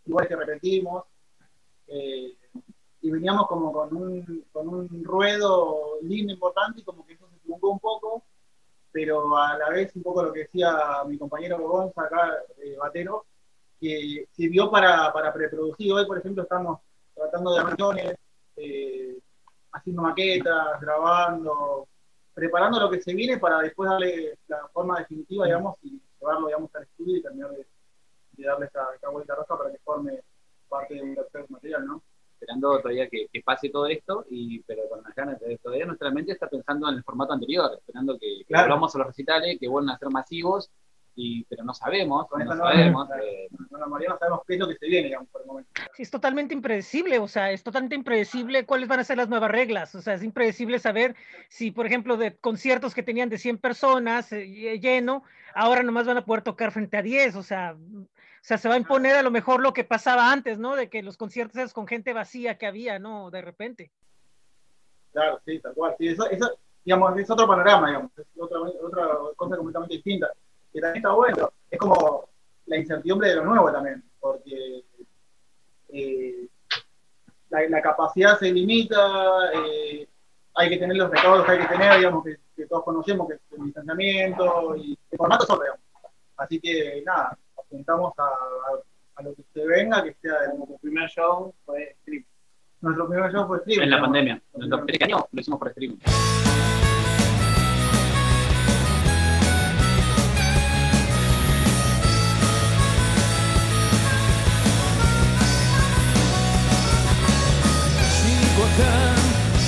lugares 0.07 0.28
que 0.28 0.37
repetimos. 0.37 1.04
Eh, 1.87 2.35
y 3.02 3.11
veníamos 3.11 3.47
como 3.47 3.73
con 3.73 3.95
un, 3.95 4.45
con 4.52 4.69
un 4.69 5.04
ruedo 5.04 5.99
lindo, 6.02 6.33
importante, 6.33 6.80
y 6.80 6.85
como 6.85 7.04
que 7.07 7.14
eso 7.14 7.28
se 7.30 7.38
truncó 7.40 7.71
un 7.71 7.78
poco, 7.78 8.25
pero 8.92 9.37
a 9.37 9.56
la 9.56 9.70
vez 9.70 9.94
un 9.97 10.02
poco 10.02 10.23
lo 10.23 10.32
que 10.32 10.40
decía 10.40 11.02
mi 11.06 11.18
compañero 11.18 11.59
Gonza 11.59 12.02
acá, 12.02 12.37
eh, 12.59 12.76
Batero, 12.76 13.26
que 13.80 14.28
sirvió 14.32 14.70
para, 14.70 15.12
para 15.12 15.32
preproducir. 15.32 15.92
Hoy, 15.92 16.06
por 16.06 16.18
ejemplo, 16.18 16.42
estamos 16.42 16.80
tratando 17.14 17.54
de 17.54 17.62
reuniones, 17.62 18.14
eh, 18.56 19.18
haciendo 19.73 20.02
maquetas, 20.02 20.80
grabando, 20.80 21.88
preparando 22.35 22.80
lo 22.80 22.90
que 22.90 23.00
se 23.00 23.14
viene 23.14 23.38
para 23.38 23.61
después 23.61 23.90
darle 23.90 24.38
la 24.49 24.68
forma 24.68 24.99
definitiva, 24.99 25.47
digamos, 25.47 25.76
y 25.82 26.00
llevarlo, 26.20 26.47
digamos, 26.47 26.75
al 26.75 26.82
estudio 26.82 27.16
y 27.16 27.23
terminar 27.23 27.50
de, 27.50 27.66
darle 28.44 28.66
esta, 28.66 28.88
esta, 28.94 29.09
vuelta 29.11 29.35
roja 29.35 29.56
para 29.59 29.70
que 29.70 29.78
forme 29.78 30.20
parte 30.68 30.94
de 30.94 31.02
un 31.02 31.14
tercer 31.14 31.47
material, 31.50 31.87
¿no? 31.87 32.02
Esperando 32.40 32.80
todavía 32.80 33.06
que, 33.11 33.26
que, 33.30 33.42
pase 33.42 33.68
todo 33.68 33.87
esto, 33.87 34.25
y 34.30 34.61
pero 34.62 34.88
con 34.88 35.02
las 35.02 35.14
ganas 35.14 35.38
de 35.40 35.59
todavía 35.59 35.85
nuestra 35.85 36.11
mente 36.11 36.32
está 36.32 36.49
pensando 36.49 36.88
en 36.88 36.97
el 36.97 37.04
formato 37.04 37.35
anterior, 37.35 37.70
esperando 37.76 38.18
que, 38.18 38.44
claro. 38.47 38.64
que 38.64 38.70
volvamos 38.70 38.94
a 38.94 38.99
los 38.99 39.06
recitales, 39.09 39.59
que 39.61 39.68
vuelvan 39.68 39.94
a 39.94 39.99
ser 39.99 40.09
masivos 40.09 40.70
y, 41.14 41.44
pero 41.44 41.64
no 41.64 41.75
sabemos, 41.75 42.26
no, 42.30 42.44
no, 42.44 42.56
sabemos. 42.56 43.09
Eh, 43.23 43.49
no, 43.70 43.78
no, 43.78 43.87
no, 43.87 44.18
sabemos 44.18 44.40
qué 44.47 44.54
es 44.54 44.61
lo 44.61 44.68
que 44.68 44.76
se 44.76 44.87
viene, 44.87 45.09
digamos, 45.09 45.28
por 45.28 45.42
el 45.42 45.47
momento. 45.49 45.70
Sí, 45.94 46.02
es 46.02 46.11
totalmente 46.11 46.54
impredecible, 46.54 47.18
o 47.18 47.28
sea, 47.28 47.50
es 47.50 47.62
totalmente 47.62 47.97
impredecible 47.97 48.64
cuáles 48.64 48.88
van 48.88 49.00
a 49.00 49.04
ser 49.04 49.18
las 49.18 49.28
nuevas 49.28 49.50
reglas, 49.50 49.94
o 49.94 50.00
sea, 50.00 50.14
es 50.14 50.23
impredecible 50.23 50.78
saber 50.78 51.14
si, 51.49 51.73
por 51.73 51.87
ejemplo, 51.87 52.16
de 52.16 52.37
conciertos 52.37 52.94
que 52.94 53.02
tenían 53.02 53.28
de 53.28 53.37
100 53.37 53.59
personas 53.59 54.32
eh, 54.32 54.78
lleno, 54.80 55.23
ahora 55.54 55.82
nomás 55.82 56.06
van 56.06 56.16
a 56.16 56.25
poder 56.25 56.42
tocar 56.42 56.73
frente 56.73 56.97
a 56.97 57.02
10, 57.02 57.37
o 57.37 57.42
sea, 57.42 57.76
o 58.40 58.42
sea, 58.42 58.56
se 58.56 58.68
va 58.68 58.75
a 58.75 58.78
imponer 58.78 59.16
a 59.16 59.23
lo 59.23 59.30
mejor 59.30 59.61
lo 59.61 59.75
que 59.75 59.85
pasaba 59.85 60.32
antes, 60.32 60.59
¿no? 60.59 60.75
De 60.75 60.88
que 60.88 61.02
los 61.02 61.18
conciertos 61.18 61.56
eran 61.56 61.68
con 61.68 61.87
gente 61.87 62.14
vacía 62.14 62.56
que 62.56 62.66
había, 62.66 62.99
¿no? 62.99 63.30
De 63.30 63.42
repente. 63.42 63.92
Claro, 65.12 65.40
sí, 65.44 65.59
tal 65.61 65.75
cual. 65.75 65.94
Sí, 65.99 66.09
eso, 66.09 66.28
eso, 66.30 66.59
digamos, 66.82 67.18
es 67.18 67.30
otro 67.30 67.47
panorama, 67.47 67.88
digamos, 67.88 68.11
es 68.16 68.26
otra, 68.38 68.61
otra 68.61 69.09
cosa 69.37 69.56
completamente 69.56 69.94
distinta. 69.94 70.30
Que 70.73 70.80
también 70.80 71.04
está 71.04 71.12
bueno, 71.12 71.52
es 71.70 71.78
como 71.78 72.28
la 72.66 72.76
incertidumbre 72.78 73.28
de 73.28 73.37
lo 73.37 73.44
nuevo 73.44 73.70
también, 73.70 74.02
porque 74.18 74.85
eh, 75.88 76.49
la, 77.50 77.82
capacidad 77.82 78.38
se 78.38 78.52
limita, 78.52 79.52
eh, 79.52 80.09
hay 80.54 80.68
que 80.68 80.78
tener 80.78 80.97
los 80.97 81.11
recaudos 81.11 81.44
que 81.44 81.52
hay 81.52 81.59
que 81.59 81.66
tener, 81.66 81.99
digamos, 81.99 82.25
que, 82.25 82.38
todos 82.66 82.85
conocemos, 82.85 83.26
que 83.26 83.35
es 83.35 83.40
el 83.52 83.64
distanciamiento 83.64 84.76
y 84.76 84.97
el 85.11 85.18
formato 85.18 85.47
solo, 85.47 85.62
digamos. 85.62 85.80
Así 86.37 86.61
que 86.61 87.02
nada, 87.04 87.37
apuntamos 87.70 88.12
a, 88.18 88.24
a, 89.16 89.22
lo 89.22 89.34
que 89.34 89.44
se 89.54 89.64
venga, 89.64 90.02
que 90.02 90.14
sea 90.20 90.32
el... 90.50 90.58
Nuestro 90.58 90.78
primer 90.78 91.08
show 91.08 91.54
fue 91.64 91.96
stream. 92.02 92.24
Nuestro 92.80 93.08
primer 93.08 93.32
show 93.32 93.46
fue 93.46 93.60
stream. 93.60 93.82
En 93.82 93.90
la 93.90 94.00
pandemia. 94.00 94.42
Nuestro 94.54 94.84
primer 94.84 95.04
año 95.04 95.26
lo 95.30 95.40
hicimos 95.40 95.58
por 95.60 95.70
stream. 95.70 95.98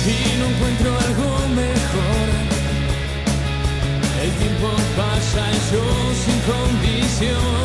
y 0.05 0.37
no 0.37 0.45
encuentro 0.47 0.89
algo 0.91 1.47
mejor. 1.55 2.27
El 4.21 4.31
tiempo 4.31 4.67
pasa 4.97 5.41
y 5.51 5.59
yo 5.71 5.83
sin 6.23 6.39
condición 6.41 7.62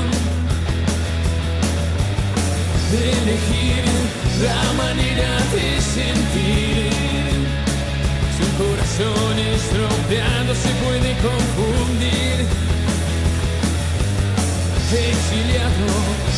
de 2.90 3.12
elegir 3.12 3.84
la 4.42 4.72
manera 4.72 5.30
de 5.52 5.80
sentir. 5.80 6.90
Si 8.34 8.40
un 8.48 8.52
corazón 8.56 9.38
estropeado 9.38 10.54
se 10.54 10.70
puede 10.84 11.10
confundir. 11.28 12.46
Exiliado 14.90 15.86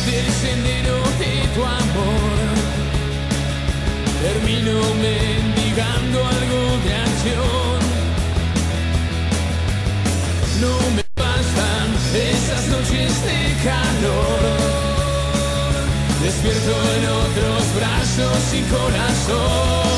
del 0.05 0.27
sendero 0.43 0.97
de 1.21 1.33
tu 1.55 1.63
amor 1.63 2.61
termino 4.21 4.73
mendigando 4.95 6.19
algo 6.19 6.61
de 6.83 6.93
acción. 7.07 7.79
No 10.59 10.95
me 10.95 11.03
pasan 11.15 11.87
esas 12.13 12.67
noches 12.67 13.25
de 13.25 13.39
calor. 13.63 14.60
Despierto 16.21 16.71
en 16.97 17.09
otros 17.09 17.75
brazos 17.75 18.37
sin 18.51 18.63
corazón. 18.65 19.90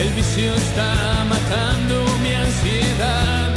El 0.00 0.08
vicio 0.14 0.54
está 0.54 1.24
matando 1.28 2.04
mi 2.22 2.32
ansiedad. 2.32 3.50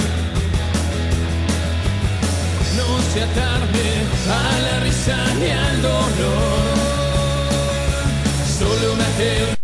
No 2.77 3.01
se 3.12 3.24
atarme 3.24 3.88
a 4.29 4.60
la 4.62 4.79
risa 4.82 5.17
ni 5.39 5.50
al 5.50 5.82
dolor. 5.82 6.74
Solo 8.60 8.96
me 8.96 9.03
hace 9.03 9.62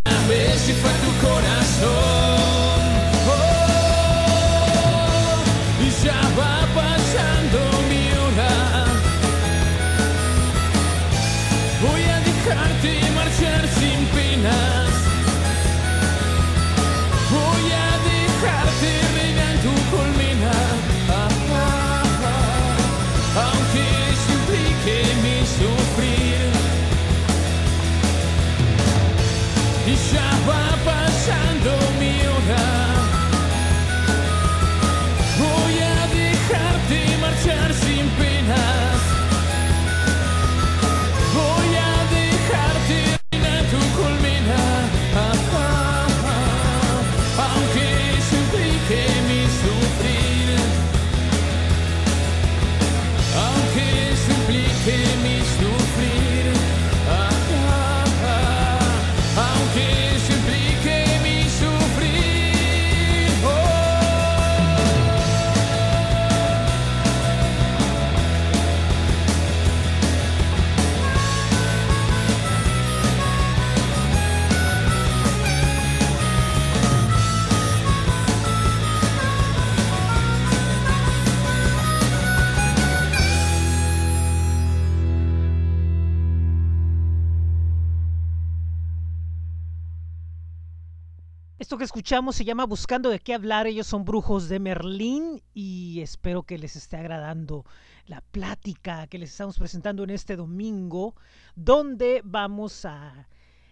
escuchamos 92.09 92.37
se 92.37 92.43
llama 92.43 92.65
Buscando 92.65 93.11
de 93.11 93.19
qué 93.19 93.35
hablar. 93.35 93.67
Ellos 93.67 93.85
son 93.85 94.03
brujos 94.03 94.49
de 94.49 94.59
Merlín 94.59 95.43
y 95.53 96.01
espero 96.01 96.41
que 96.41 96.57
les 96.57 96.75
esté 96.75 96.97
agradando 96.97 97.65
la 98.07 98.21
plática 98.21 99.05
que 99.05 99.19
les 99.19 99.29
estamos 99.29 99.59
presentando 99.59 100.03
en 100.03 100.09
este 100.09 100.35
domingo, 100.35 101.13
donde 101.55 102.23
vamos 102.25 102.83
a 102.85 103.27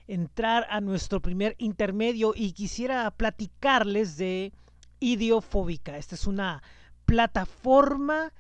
entrar 0.06 0.68
a 0.70 0.82
nuestro 0.82 1.20
primer 1.20 1.56
intermedio 1.58 2.34
y 2.36 2.52
quisiera 2.52 3.10
platicarles 3.10 4.18
de 4.18 4.54
Idiofóbica. 5.00 5.98
Esta 5.98 6.14
es 6.14 6.28
una 6.28 6.62
plataforma 7.06 8.34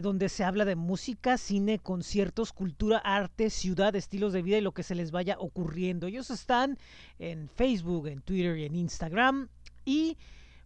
donde 0.00 0.28
se 0.28 0.44
habla 0.44 0.64
de 0.64 0.76
música, 0.76 1.36
cine, 1.36 1.78
conciertos, 1.78 2.52
cultura, 2.52 2.98
arte, 2.98 3.50
ciudad, 3.50 3.94
estilos 3.94 4.32
de 4.32 4.42
vida 4.42 4.56
y 4.56 4.62
lo 4.62 4.72
que 4.72 4.82
se 4.82 4.94
les 4.94 5.10
vaya 5.10 5.36
ocurriendo. 5.38 6.06
Ellos 6.06 6.30
están 6.30 6.78
en 7.18 7.50
Facebook, 7.50 8.06
en 8.06 8.22
Twitter 8.22 8.56
y 8.56 8.64
en 8.64 8.74
Instagram 8.74 9.48
y 9.84 10.16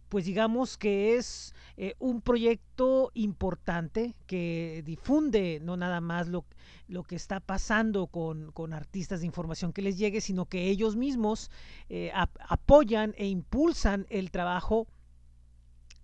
pues 0.09 0.25
digamos 0.25 0.77
que 0.77 1.15
es 1.15 1.53
eh, 1.75 1.95
un 1.99 2.21
proyecto 2.21 3.11
importante 3.13 4.15
que 4.25 4.81
difunde 4.85 5.59
no 5.61 5.75
nada 5.75 5.99
más 5.99 6.27
lo, 6.27 6.45
lo 6.87 7.03
que 7.03 7.15
está 7.15 7.39
pasando 7.39 8.07
con, 8.07 8.51
con, 8.51 8.73
artistas 8.73 9.19
de 9.19 9.25
información 9.25 9.73
que 9.73 9.81
les 9.81 9.97
llegue, 9.97 10.21
sino 10.21 10.45
que 10.45 10.69
ellos 10.69 10.95
mismos 10.95 11.51
eh, 11.89 12.11
ap 12.13 12.29
apoyan 12.39 13.13
e 13.17 13.27
impulsan 13.27 14.05
el 14.09 14.31
trabajo 14.31 14.87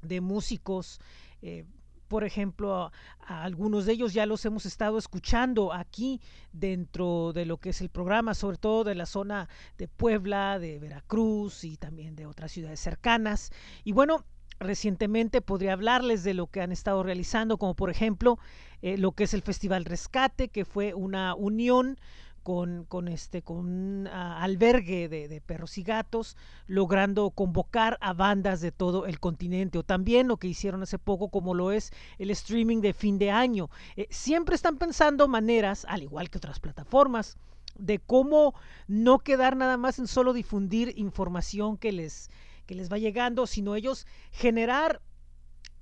de 0.02 0.20
músicos 0.20 1.00
eh, 1.42 1.66
por 2.14 2.24
ejemplo, 2.24 2.92
a, 3.22 3.44
algunos 3.44 3.88
de 3.88 3.94
ellos 3.94 4.14
ya 4.14 4.28
los 4.28 4.46
hemos 4.46 4.68
estado 4.68 5.00
escuchando 5.00 5.74
aquí 5.74 6.22
dentro 6.52 7.34
de 7.34 7.48
lo 7.48 7.58
que 7.58 7.72
es 7.72 7.82
el 7.82 7.90
programa, 7.90 8.36
sobre 8.36 8.58
todo 8.58 8.84
de 8.84 8.94
la 8.94 9.08
zona 9.08 9.50
de 9.80 9.88
Puebla, 9.88 10.60
de 10.60 10.78
Veracruz 10.78 11.64
y 11.64 11.76
también 11.76 12.16
de 12.16 12.28
otras 12.28 12.52
ciudades 12.52 12.80
cercanas. 12.80 13.50
Y 13.84 13.94
bueno, 13.94 14.26
recientemente 14.60 15.42
podría 15.42 15.74
hablarles 15.74 16.24
de 16.24 16.36
lo 16.36 16.46
que 16.46 16.62
han 16.62 16.72
estado 16.72 17.02
realizando, 17.02 17.58
como 17.58 17.74
por 17.74 17.90
ejemplo 17.90 18.38
eh, 18.84 19.00
lo 19.00 19.14
que 19.14 19.24
es 19.24 19.34
el 19.34 19.42
Festival 19.42 19.84
Rescate, 19.84 20.50
que 20.50 20.66
fue 20.66 20.94
una 20.94 21.34
unión 21.34 21.98
con, 22.44 22.86
con, 22.86 23.08
este, 23.08 23.42
con 23.42 23.58
un 23.58 24.08
ah, 24.08 24.44
albergue 24.44 25.10
de, 25.10 25.28
de, 25.28 25.42
perros 25.42 25.78
y 25.78 25.84
gatos, 25.84 26.38
logrando 26.68 27.32
convocar 27.32 27.98
a 28.02 28.14
bandas 28.14 28.62
de 28.62 28.72
todo 28.72 29.06
el 29.06 29.20
continente, 29.20 29.78
o 29.78 29.84
también 29.84 30.28
lo 30.28 30.38
que 30.38 30.48
hicieron 30.48 30.84
hace 30.84 31.00
poco, 31.00 31.30
como 31.30 31.54
lo 31.54 31.72
es 31.72 31.92
el 32.20 32.30
streaming 32.30 32.82
de 32.82 32.94
fin 32.94 33.18
de 33.18 33.32
año. 33.32 33.70
Eh, 33.96 34.08
siempre 34.12 34.56
están 34.56 34.78
pensando 34.78 35.28
maneras, 35.28 35.86
al 35.90 36.04
igual 36.04 36.30
que 36.30 36.38
otras 36.38 36.60
plataformas, 36.60 37.38
de 37.76 38.00
cómo 38.00 38.54
no 38.88 39.20
quedar 39.20 39.56
nada 39.56 39.78
más 39.78 39.98
en 39.98 40.08
solo 40.08 40.34
difundir 40.34 40.94
información 40.98 41.78
que 41.78 41.92
les, 41.92 42.30
que 42.66 42.76
les 42.76 42.92
va 42.92 42.98
llegando, 42.98 43.48
sino 43.48 43.76
ellos 43.76 44.06
generar 44.32 45.02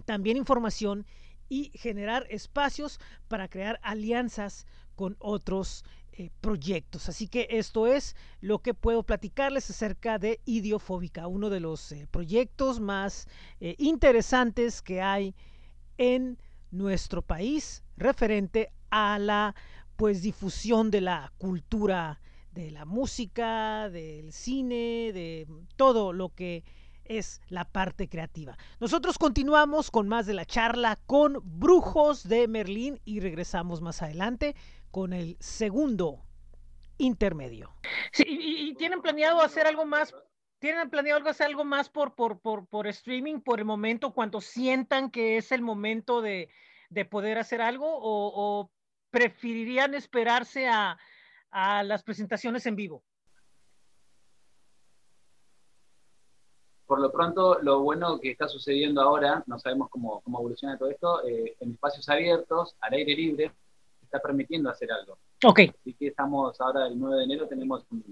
también 0.06 0.38
información 0.38 1.06
y 1.50 1.72
generar 1.76 2.26
espacios 2.30 3.00
para 3.28 3.50
crear 3.50 3.80
alianzas 3.84 4.66
con 4.96 5.16
otros 5.20 5.84
eh, 6.22 6.30
proyectos. 6.40 7.10
Así 7.10 7.28
que 7.28 7.48
esto 7.50 7.88
es 7.88 8.16
lo 8.42 8.60
que 8.60 8.76
puedo 8.76 9.02
platicarles 9.02 9.68
acerca 9.72 10.20
de 10.20 10.40
Idiofóbica, 10.46 11.26
uno 11.26 11.50
de 11.50 11.60
los 11.60 11.92
eh, 11.92 12.08
proyectos 12.12 12.80
más 12.80 13.28
eh, 13.60 13.76
interesantes 13.80 14.84
que 14.84 15.02
hay 15.02 15.34
en 15.98 16.38
nuestro 16.70 17.24
país 17.24 17.84
referente 17.98 18.72
a 18.92 19.18
la 19.18 19.56
pues 19.96 20.22
difusión 20.22 20.92
de 20.92 21.02
la 21.02 21.34
cultura 21.40 22.22
de 22.52 22.70
la 22.70 22.86
música, 22.86 23.90
del 23.90 24.32
cine, 24.32 25.12
de 25.14 25.48
todo 25.76 26.14
lo 26.14 26.36
que 26.36 26.64
es 27.06 27.42
la 27.50 27.66
parte 27.66 28.08
creativa. 28.10 28.60
Nosotros 28.80 29.18
continuamos 29.18 29.90
con 29.90 30.08
más 30.08 30.28
de 30.28 30.36
la 30.36 30.46
charla 30.46 31.00
con 31.08 31.40
Brujos 31.44 32.28
de 32.28 32.48
Merlín 32.48 33.00
y 33.06 33.22
regresamos 33.22 33.82
más 33.82 34.04
adelante 34.04 34.56
con 34.92 35.14
el 35.14 35.38
segundo 35.40 36.26
intermedio. 36.98 37.74
Sí, 38.12 38.24
y, 38.28 38.70
y 38.70 38.76
tienen 38.76 39.02
planeado 39.02 39.42
hacer 39.42 39.66
algo 39.66 39.86
más 39.86 40.14
¿Tienen 40.62 40.92
planeado 40.92 41.28
hacer 41.28 41.48
algo 41.48 41.64
más 41.64 41.90
por, 41.90 42.14
por, 42.14 42.40
por, 42.40 42.68
por, 42.68 42.86
streaming 42.86 43.40
por 43.40 43.58
el 43.58 43.66
momento, 43.66 44.14
cuando 44.14 44.42
sientan 44.42 45.10
que 45.10 45.38
es 45.38 45.52
el 45.52 45.64
momento 45.64 46.22
de, 46.22 46.50
de 46.92 47.04
poder 47.04 47.40
hacer 47.40 47.64
algo? 47.64 47.88
¿O, 47.88 48.32
o 48.36 48.72
preferirían 49.10 49.96
esperarse 49.96 50.68
a, 50.68 51.00
a, 51.50 51.82
las 51.82 52.04
presentaciones 52.04 52.68
en 52.68 52.76
vivo? 52.76 53.04
Por 56.86 57.02
lo 57.02 57.12
pronto, 57.12 57.58
lo 57.64 57.82
bueno 57.82 58.20
que 58.20 58.30
está 58.30 58.48
sucediendo 58.48 59.02
ahora, 59.02 59.44
no 59.48 59.58
sabemos 59.58 59.90
cómo, 59.90 60.22
cómo 60.22 60.42
evoluciona 60.42 60.78
todo 60.78 60.92
esto, 60.92 61.28
eh, 61.28 61.56
en 61.60 61.72
espacios 61.72 62.08
abiertos, 62.08 62.76
al 62.82 62.94
aire 62.94 63.16
libre, 63.16 63.52
está 64.12 64.22
permitiendo 64.22 64.70
hacer 64.70 64.92
algo. 64.92 65.18
Ok. 65.46 65.60
Así 65.80 65.94
que 65.94 66.08
estamos 66.08 66.60
ahora, 66.60 66.88
el 66.88 67.00
9 67.00 67.18
de 67.18 67.24
enero, 67.24 67.48
tenemos 67.48 67.86
un, 67.92 68.04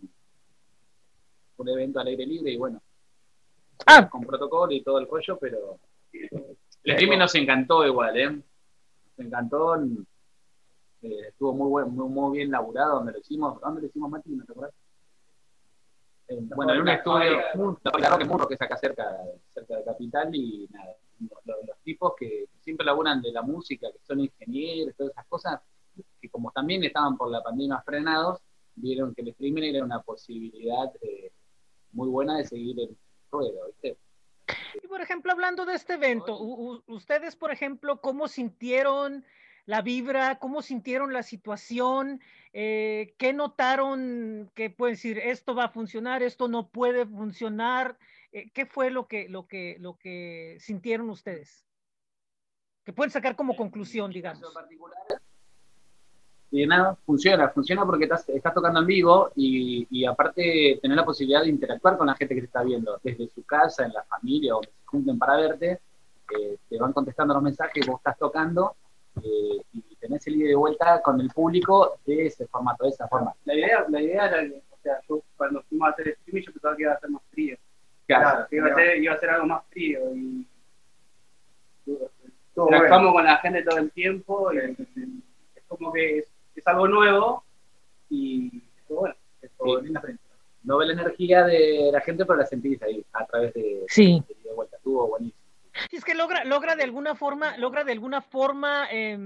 un 1.58 1.70
evento 1.70 2.00
al 2.00 2.08
aire 2.08 2.26
libre 2.26 2.52
y 2.52 2.58
bueno, 2.58 2.82
ah. 3.86 4.10
con 4.10 4.22
protocolo 4.22 4.72
y 4.72 4.82
todo 4.82 5.00
el 5.00 5.08
rollo, 5.08 5.38
pero 5.38 5.80
el 6.14 6.94
streaming 6.94 7.18
nos 7.18 7.36
encantó 7.36 7.86
igual, 7.86 8.18
¿eh? 8.18 8.32
Nos 8.32 9.28
encantó, 9.28 9.76
eh, 9.76 11.28
estuvo 11.28 11.54
muy, 11.54 11.70
buen, 11.70 11.94
muy, 11.94 12.10
muy, 12.10 12.38
bien 12.38 12.52
laburado 12.52 12.96
donde 12.96 13.12
lo 13.12 13.20
hicimos. 13.20 13.60
¿Dónde 13.60 13.82
lo 13.82 13.88
hicimos, 13.88 14.10
Mati? 14.10 14.30
¿No 14.32 14.46
te 14.46 14.52
acuerdas? 14.54 14.76
Eh, 16.30 16.40
bueno, 16.56 16.74
en 16.74 16.82
un 16.82 16.90
estudio, 16.90 17.40
claro 17.92 18.18
que 18.18 18.26
Murro, 18.26 18.48
que 18.48 18.54
es 18.54 18.62
acá 18.62 18.78
cerca, 18.78 19.18
cerca 19.54 19.78
de 19.78 19.84
Capital, 19.84 20.34
y 20.34 20.70
nada, 20.72 20.96
los, 21.20 21.68
los, 21.68 21.78
tipos 21.84 22.14
que 22.18 22.46
siempre 22.62 22.86
laburan 22.86 23.22
de 23.22 23.32
la 23.32 23.42
música, 23.42 23.92
que 23.92 24.00
son 24.06 24.20
ingenieros, 24.20 24.96
todas 24.96 25.12
esas 25.12 25.26
cosas, 25.26 25.62
que 26.22 26.30
como 26.30 26.52
también 26.52 26.84
estaban 26.84 27.18
por 27.18 27.30
la 27.30 27.44
pandemia 27.44 27.82
frenados, 27.86 28.40
vieron 28.76 29.14
que 29.14 29.22
el 29.22 29.30
streaming 29.30 29.64
era 29.64 29.84
una 29.84 30.02
posibilidad 30.02 30.92
eh, 31.02 31.32
muy 31.92 32.08
buena 32.08 32.38
de 32.38 32.46
seguir 32.46 32.80
el 32.80 32.98
ruedo, 33.32 33.68
¿viste? 33.68 33.98
Y 34.82 34.88
por 34.88 35.02
ejemplo, 35.02 35.32
hablando 35.32 35.66
de 35.66 35.76
este 35.76 35.94
evento, 35.94 36.38
ustedes, 36.88 37.36
por 37.36 37.52
ejemplo, 37.52 38.02
¿cómo 38.02 38.28
sintieron 38.28 39.26
la 39.66 39.82
vibra? 39.82 40.40
¿Cómo 40.40 40.62
sintieron 40.62 41.14
la 41.14 41.24
situación? 41.24 42.22
Eh, 42.54 43.14
¿Qué 43.18 43.34
notaron 43.34 44.52
que 44.56 44.70
pueden 44.70 44.96
decir, 44.96 45.20
esto 45.20 45.54
va 45.54 45.66
a 45.66 45.70
funcionar, 45.70 46.24
esto 46.24 46.48
no 46.48 46.70
puede 46.70 47.06
funcionar? 47.06 47.98
Eh, 48.32 48.50
¿Qué 48.52 48.66
fue 48.66 48.90
lo 48.90 49.08
que, 49.08 49.30
lo, 49.30 49.48
que, 49.48 49.78
lo 49.80 49.98
que 49.98 50.58
sintieron 50.60 51.10
ustedes? 51.10 51.66
Que 52.84 52.94
pueden 52.94 53.12
sacar 53.12 53.36
como 53.36 53.56
conclusión, 53.56 54.12
digamos. 54.12 54.42
Y 56.52 56.66
nada, 56.66 56.96
funciona, 57.06 57.50
funciona 57.50 57.86
porque 57.86 58.06
estás, 58.06 58.28
estás 58.30 58.54
tocando 58.54 58.80
en 58.80 58.88
vivo 58.88 59.32
y, 59.36 59.88
y, 59.92 60.06
aparte 60.06 60.80
tener 60.82 60.98
la 60.98 61.06
posibilidad 61.06 61.44
de 61.44 61.50
interactuar 61.50 61.96
con 61.96 62.08
la 62.08 62.16
gente 62.16 62.34
que 62.34 62.42
te 62.42 62.48
está 62.48 62.64
viendo, 62.64 63.00
desde 63.04 63.28
su 63.28 63.44
casa, 63.46 63.86
en 63.86 63.94
la 63.94 64.04
familia 64.04 64.56
o 64.56 64.62
que 64.62 64.68
se 64.68 64.86
junten 64.86 65.20
para 65.20 65.38
verte, 65.38 65.80
eh, 66.38 66.58
te 66.68 66.80
van 66.80 66.94
contestando 66.94 67.36
los 67.36 67.44
mensajes, 67.44 67.86
vos 67.86 68.00
estás 68.00 68.18
tocando 68.18 68.76
eh, 69.24 69.62
y 69.74 69.96
tenés 69.96 70.26
el 70.28 70.38
ida 70.38 70.50
de 70.50 70.56
vuelta 70.56 71.02
con 71.04 71.22
el 71.22 71.30
público 71.30 72.00
de 72.06 72.28
ese 72.28 72.48
formato, 72.48 72.84
de 72.84 72.92
esa 72.92 73.08
forma. 73.08 73.34
La 73.46 73.54
idea, 73.54 73.86
la 73.88 74.02
idea 74.02 74.28
era 74.28 74.42
que, 74.42 74.64
o 74.72 74.78
sea, 74.82 75.00
yo 75.08 75.22
cuando 75.38 75.62
fuimos 75.64 75.88
a 75.88 75.92
hacer 75.92 76.10
streaming 76.10 76.44
yo 76.44 76.52
pensaba 76.52 76.76
que 76.76 76.84
iba 76.84 76.94
a 76.94 77.00
ser 77.00 77.10
más 77.12 77.22
frío. 77.30 77.58
Claro, 78.08 78.24
claro 78.24 78.48
que 78.50 78.56
iba, 78.56 78.68
a 78.68 78.76
ser, 78.76 78.98
iba 78.98 79.14
a 79.14 79.20
ser 79.20 79.30
algo 79.30 79.46
más 79.46 79.64
frío 79.70 80.16
y 80.16 80.48
interactuamos 81.86 83.14
bueno. 83.14 83.14
con 83.14 83.24
la 83.26 83.38
gente 83.38 83.64
todo 83.64 83.78
el 83.78 83.92
tiempo 83.92 84.54
y 84.54 84.58
es 84.58 85.64
como 85.68 85.92
que 85.92 86.20
es, 86.20 86.39
es 86.60 86.68
algo 86.68 86.88
nuevo 86.88 87.44
y 88.10 88.62
bueno, 88.88 89.16
es 89.42 89.52
sí. 89.52 89.94
No 90.64 90.78
ve 90.78 90.88
la 90.88 90.94
energía 90.94 91.46
de 91.46 91.90
la 91.92 92.02
gente, 92.02 92.26
pero 92.26 92.38
la 92.38 92.46
sentís 92.46 92.82
ahí 92.82 93.04
a 93.14 93.26
través 93.26 93.54
de, 93.54 93.86
sí. 93.88 94.22
de, 94.28 94.50
de 94.50 94.54
vuelta. 94.54 94.78
Estuvo 94.78 95.08
buenísimo. 95.08 95.40
Sí, 95.90 95.96
es 95.96 96.04
que 96.04 96.14
logra, 96.14 96.44
logra 96.44 96.76
de 96.76 96.84
alguna 96.84 97.16
forma, 97.16 97.58
logra 97.58 97.84
de 97.84 97.94
alguna 97.94 98.22
forma 98.22 98.88
eh, 98.92 99.18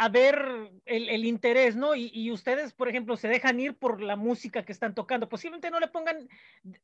a 0.00 0.08
ver 0.08 0.70
el, 0.86 1.10
el 1.10 1.26
interés, 1.26 1.76
¿no? 1.76 1.94
Y, 1.94 2.10
y, 2.14 2.32
ustedes, 2.32 2.72
por 2.72 2.88
ejemplo, 2.88 3.18
se 3.18 3.28
dejan 3.28 3.60
ir 3.60 3.76
por 3.76 4.00
la 4.00 4.16
música 4.16 4.64
que 4.64 4.72
están 4.72 4.94
tocando. 4.94 5.28
Posiblemente 5.28 5.70
no 5.70 5.78
le 5.78 5.88
pongan 5.88 6.26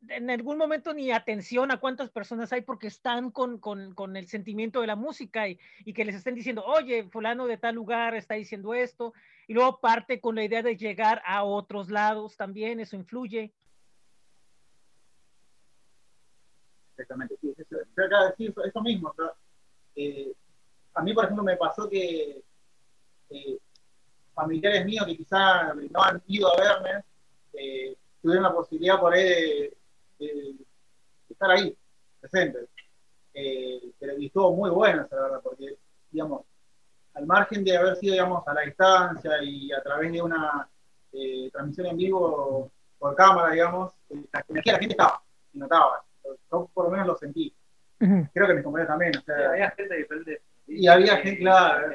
en 0.09 0.29
algún 0.29 0.59
momento 0.59 0.93
ni 0.93 1.11
atención 1.11 1.71
a 1.71 1.81
cuántas 1.81 2.11
personas 2.11 2.53
hay 2.53 2.61
porque 2.61 2.89
están 2.89 3.31
con, 3.31 3.59
con, 3.59 3.95
con 3.95 4.19
el 4.19 4.27
sentimiento 4.27 4.83
de 4.83 4.89
la 4.89 4.97
música 4.97 5.49
y, 5.49 5.59
y, 5.87 5.95
que 5.95 6.05
les 6.05 6.15
estén 6.15 6.35
diciendo, 6.35 6.63
oye, 6.67 7.05
fulano 7.05 7.47
de 7.47 7.57
tal 7.57 7.75
lugar 7.75 8.15
está 8.15 8.35
diciendo 8.35 8.75
esto. 8.75 9.15
Y 9.47 9.55
luego 9.55 9.81
parte 9.81 10.21
con 10.21 10.35
la 10.35 10.45
idea 10.45 10.63
de 10.63 10.77
llegar 10.77 11.23
a 11.25 11.43
otros 11.43 11.89
lados 11.89 12.37
también, 12.37 12.81
eso 12.81 12.97
influye. 12.97 13.55
Exactamente, 16.91 17.35
sí, 17.41 17.55
eso, 17.57 17.77
acabo 17.97 18.25
de 18.25 18.31
decir 18.33 18.55
eso 18.63 18.83
mismo. 18.83 19.15
Eh, 19.95 20.35
a 20.93 21.03
mí, 21.03 21.15
por 21.15 21.25
ejemplo, 21.25 21.45
me 21.45 21.57
pasó 21.57 21.89
que 21.89 22.43
eh, 23.31 23.59
familiares 24.35 24.85
míos 24.85 25.07
que 25.07 25.17
quizás 25.17 25.75
no 25.91 26.03
han 26.03 26.23
ido 26.27 26.49
a 26.53 26.57
verme, 26.61 27.05
eh, 27.55 27.97
tuvieron 28.21 28.45
la 28.45 28.53
posibilidad 28.53 29.01
por 29.01 29.15
ahí 29.15 29.25
de, 29.25 29.77
de, 30.19 30.27
de 30.27 30.65
estar 31.31 31.51
ahí, 31.51 31.77
presentes. 32.21 32.69
Eh, 33.35 33.93
pero 33.99 34.19
y 34.19 34.27
estuvo 34.27 34.55
muy 34.55 34.71
bueno, 34.71 35.03
esa 35.03 35.17
verdad, 35.17 35.41
porque, 35.43 35.77
digamos, 36.11 36.43
al 37.15 37.27
margen 37.27 37.65
de 37.65 37.77
haber 37.77 37.97
sido, 37.97 38.13
digamos, 38.13 38.47
a 38.47 38.55
la 38.55 38.63
distancia 38.63 39.43
y 39.43 39.73
a 39.73 39.83
través 39.83 40.13
de 40.13 40.23
una 40.23 40.69
eh, 41.13 41.51
transmisión 41.51 41.87
en 41.89 41.97
vivo 41.97 42.71
por 42.99 43.15
cámara, 43.15 43.53
digamos, 43.53 43.93
la 44.09 44.45
energía 44.49 44.73
de 44.73 44.77
la 44.77 44.79
gente 44.81 44.95
estaba, 44.95 45.23
se 45.53 45.59
notaba. 45.59 46.05
Yo 46.51 46.71
por 46.73 46.87
lo 46.87 46.91
menos 46.91 47.07
lo 47.07 47.17
sentí. 47.17 47.55
Uh 48.01 48.05
-huh. 48.05 48.31
Creo 48.33 48.47
que 48.47 48.55
mis 48.55 48.65
compañeros 48.65 48.89
también. 48.91 49.17
O 49.17 49.23
sea, 49.23 49.37
sí, 49.37 49.45
había 49.45 49.71
gente 49.71 49.97
diferente. 49.97 50.43
Y 50.67 50.89
había 50.89 51.19
gente, 51.19 51.41
claro. 51.41 51.89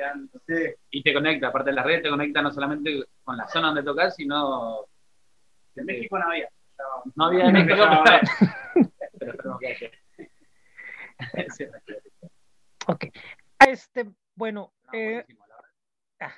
Sí. 0.47 0.73
Y 0.91 1.03
te 1.03 1.13
conecta, 1.13 1.47
aparte 1.47 1.71
de 1.71 1.75
la 1.75 1.83
red, 1.83 2.01
te 2.01 2.09
conecta 2.09 2.41
no 2.41 2.51
solamente 2.51 3.03
con 3.23 3.37
la 3.37 3.47
zona 3.47 3.67
donde 3.67 3.83
tocas, 3.83 4.15
sino. 4.15 4.87
En 5.75 5.85
México 5.85 6.17
no 6.17 6.25
había. 6.27 6.49
No 7.15 7.25
había 7.25 7.45
en 7.45 7.53
México, 7.53 7.75
pero, 8.03 8.89
pero 9.19 9.31
esperemos 9.31 9.59
que 9.59 9.67
haya. 9.67 9.91
ok. 12.87 13.05
Este, 13.59 14.09
bueno. 14.35 14.73
No, 14.85 14.99
eh, 14.99 15.25
ah. 16.19 16.33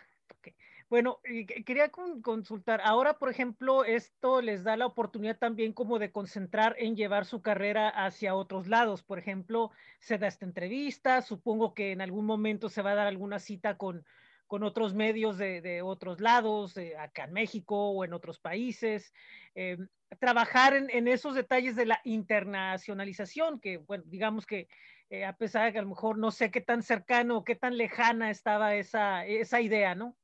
Bueno, 0.93 1.21
quería 1.65 1.89
consultar, 1.89 2.79
ahora 2.83 3.17
por 3.17 3.27
ejemplo, 3.31 3.83
esto 3.83 4.43
les 4.43 4.63
da 4.63 4.77
la 4.77 4.85
oportunidad 4.85 5.39
también 5.39 5.73
como 5.73 5.97
de 5.97 6.11
concentrar 6.11 6.75
en 6.77 6.95
llevar 6.95 7.25
su 7.25 7.41
carrera 7.41 7.89
hacia 7.89 8.35
otros 8.35 8.67
lados. 8.67 9.01
Por 9.01 9.17
ejemplo, 9.17 9.71
se 9.99 10.19
da 10.19 10.27
esta 10.27 10.45
entrevista, 10.45 11.23
supongo 11.23 11.73
que 11.73 11.93
en 11.93 12.01
algún 12.01 12.27
momento 12.27 12.69
se 12.69 12.83
va 12.83 12.91
a 12.91 12.95
dar 12.95 13.07
alguna 13.07 13.39
cita 13.39 13.75
con, 13.75 14.05
con 14.45 14.61
otros 14.61 14.93
medios 14.93 15.39
de, 15.39 15.61
de 15.61 15.81
otros 15.81 16.21
lados, 16.21 16.77
eh, 16.77 16.95
acá 16.95 17.23
en 17.23 17.33
México 17.33 17.89
o 17.89 18.05
en 18.05 18.13
otros 18.13 18.37
países. 18.37 19.15
Eh, 19.55 19.79
trabajar 20.19 20.75
en, 20.75 20.91
en, 20.91 21.07
esos 21.07 21.33
detalles 21.33 21.75
de 21.75 21.87
la 21.87 22.01
internacionalización, 22.03 23.59
que 23.59 23.77
bueno, 23.77 24.03
digamos 24.05 24.45
que 24.45 24.67
eh, 25.09 25.25
a 25.25 25.35
pesar 25.37 25.65
de 25.65 25.71
que 25.73 25.79
a 25.79 25.81
lo 25.81 25.89
mejor 25.89 26.19
no 26.19 26.29
sé 26.29 26.51
qué 26.51 26.61
tan 26.61 26.83
cercano 26.83 27.37
o 27.37 27.43
qué 27.43 27.55
tan 27.55 27.77
lejana 27.77 28.29
estaba 28.29 28.75
esa, 28.75 29.25
esa 29.25 29.59
idea, 29.59 29.95
¿no? 29.95 30.15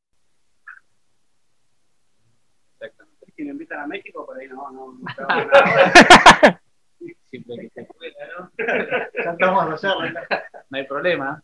Si 3.40 3.46
me 3.46 3.52
invitan 3.52 3.80
a 3.80 3.88
México, 3.88 4.26
por 4.26 4.38
ahí 4.38 4.50
no, 4.50 4.70
no, 4.70 4.92
no 4.92 5.00
nada. 5.30 6.62
Siempre 7.30 7.56
que 7.58 7.70
se 7.70 7.86
pueda, 7.86 8.28
¿no? 8.38 8.52
Ya 8.58 9.32
estamos 9.32 9.82
no 9.82 10.78
hay 10.78 10.86
problema. 10.86 11.42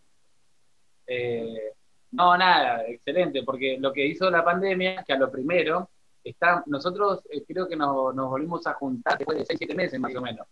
Eh, 1.08 1.72
no, 2.12 2.38
nada, 2.38 2.86
excelente, 2.86 3.44
porque 3.44 3.78
lo 3.80 3.94
que 3.94 4.06
hizo 4.06 4.30
la 4.30 4.44
pandemia, 4.44 5.06
que 5.08 5.14
a 5.14 5.18
lo 5.18 5.32
primero, 5.32 5.90
está, 6.22 6.64
nosotros 6.66 7.24
eh, 7.30 7.46
creo 7.48 7.66
que 7.66 7.78
nos, 7.78 8.14
nos 8.14 8.30
volvimos 8.30 8.68
a 8.68 8.74
juntar 8.74 9.18
después 9.18 9.38
de 9.38 9.46
6, 9.46 9.58
7 9.60 9.74
meses 9.74 9.98
más 9.98 10.14
o 10.16 10.22
menos, 10.22 10.46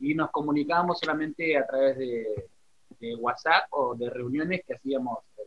y 0.00 0.12
nos 0.14 0.32
comunicábamos 0.32 0.98
solamente 0.98 1.56
a 1.56 1.64
través 1.68 1.96
de, 1.98 2.48
de 2.98 3.14
WhatsApp 3.14 3.66
o 3.70 3.94
de 3.94 4.10
reuniones 4.10 4.62
que 4.66 4.74
hacíamos 4.74 5.18
eh, 5.38 5.42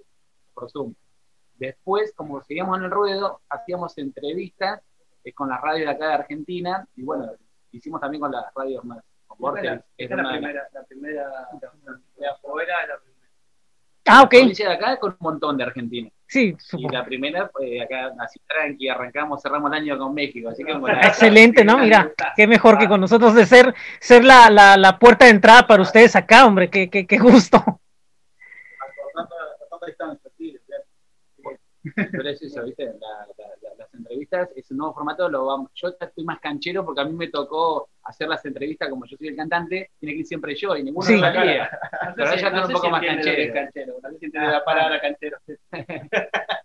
por 0.53 0.71
Zoom. 0.71 0.93
Después, 1.55 2.13
como 2.15 2.41
seguíamos 2.43 2.77
en 2.77 2.85
el 2.85 2.91
ruedo, 2.91 3.41
hacíamos 3.49 3.97
entrevistas 3.97 4.81
eh, 5.27 5.33
con 5.33 5.49
la 5.49 5.57
radio 5.57 5.85
de 5.85 5.91
acá 5.91 6.07
de 6.07 6.13
Argentina, 6.13 6.85
y 6.95 7.03
bueno, 7.03 7.31
hicimos 7.71 7.99
también 8.01 8.21
con 8.21 8.31
las 8.31 8.45
radios 8.55 8.83
más, 8.85 8.99
con 9.27 9.37
Vortex, 9.39 9.63
es 9.65 9.69
la- 9.71 9.75
es 9.75 9.83
es 9.97 10.11
una 10.11 10.23
la 10.23 10.29
primera, 10.31 10.67
la 10.73 10.83
primera, 10.83 11.21
es 11.53 11.61
la 11.61 11.69
primera. 11.71 13.17
Ah, 14.09 14.21
ok. 14.23 14.29
provincia 14.29 14.69
de 14.69 14.73
acá 14.75 14.93
es 14.93 14.99
con 14.99 15.11
un 15.11 15.17
montón 15.19 15.57
de 15.57 15.63
argentinos. 15.65 16.13
Sí, 16.27 16.55
Y 16.57 16.59
supongo. 16.59 16.91
la 16.93 17.03
primera, 17.05 17.49
pues 17.49 17.81
acá 17.81 18.13
así 18.19 18.39
tranqui, 18.47 18.87
arrancamos, 18.87 19.41
cerramos 19.41 19.69
el 19.71 19.77
año 19.79 19.97
con 19.97 20.13
México, 20.13 20.47
así 20.49 20.63
que 20.63 20.73
bueno, 20.77 20.97
Excelente, 21.03 21.65
¿no? 21.65 21.77
Mira, 21.79 22.13
qué 22.35 22.47
mejor 22.47 22.77
que 22.77 22.87
con 22.87 23.01
nosotros 23.01 23.35
de 23.35 23.45
ser, 23.45 23.73
ser 23.99 24.23
la, 24.23 24.49
la, 24.49 24.77
la 24.77 24.97
puerta 24.97 25.25
de 25.25 25.31
entrada 25.31 25.67
para 25.67 25.81
ustedes 25.81 26.15
acá, 26.15 26.45
hombre, 26.45 26.69
qué, 26.69 26.89
qué, 26.89 27.05
qué 27.05 27.17
gusto. 27.17 27.57
Tanta, 29.13 29.35
tanta 29.69 29.85
distancia, 29.87 30.29
sí. 30.37 30.57
pero 32.11 32.29
es 32.29 32.41
eso, 32.41 32.63
¿viste? 32.63 32.85
La- 32.85 32.91
la- 32.91 33.47
la- 33.61 33.66
entrevistas 34.07 34.49
es 34.55 34.71
un 34.71 34.77
nuevo 34.77 34.93
formato, 34.93 35.27
lo 35.29 35.45
vamos, 35.45 35.71
yo 35.75 35.89
ya 35.99 36.05
estoy 36.07 36.23
más 36.23 36.39
canchero 36.39 36.85
porque 36.85 37.01
a 37.01 37.05
mí 37.05 37.13
me 37.13 37.27
tocó 37.27 37.89
hacer 38.03 38.27
las 38.29 38.43
entrevistas 38.45 38.89
como 38.89 39.05
yo 39.05 39.17
soy 39.17 39.27
el 39.27 39.35
cantante, 39.35 39.91
tiene 39.99 40.13
que 40.13 40.19
ir 40.21 40.25
siempre 40.25 40.55
yo 40.55 40.75
y 40.75 40.83
ninguno 40.83 41.05
Sí. 41.05 41.19
salía. 41.19 41.69
No 42.01 42.09
sé 42.09 42.13
Pero 42.15 42.27
si- 42.31 42.39
ella 42.39 42.49
no 42.51 42.65
un 42.67 42.71
poco 42.73 42.85
si 42.85 42.91
más 42.91 43.05
canchero. 43.05 43.53
canchero. 43.53 43.93
No 44.01 44.09
sé 44.09 44.17
si 44.19 44.25
entiende 44.25 44.51
la 44.51 44.63
palabra 44.65 45.01
canchero. 45.01 45.37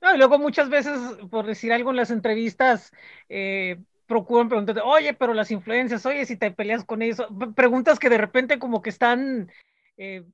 No, 0.00 0.12
y 0.12 0.18
luego 0.18 0.36
muchas 0.36 0.68
veces, 0.68 0.98
por 1.30 1.46
decir 1.46 1.72
algo 1.72 1.90
en 1.90 1.96
las 1.96 2.10
entrevistas, 2.10 2.90
eh, 3.28 3.78
procuran 4.06 4.48
preguntarte, 4.48 4.80
oye, 4.84 5.14
pero 5.14 5.32
las 5.32 5.52
influencias, 5.52 6.04
oye, 6.06 6.26
si 6.26 6.36
te 6.36 6.50
peleas 6.50 6.84
con 6.84 7.02
ellos, 7.02 7.24
P- 7.38 7.52
preguntas 7.54 8.00
que 8.00 8.08
de 8.10 8.18
repente 8.18 8.58
como 8.58 8.82
que 8.82 8.90
están 8.90 9.48
eh, 9.96 10.24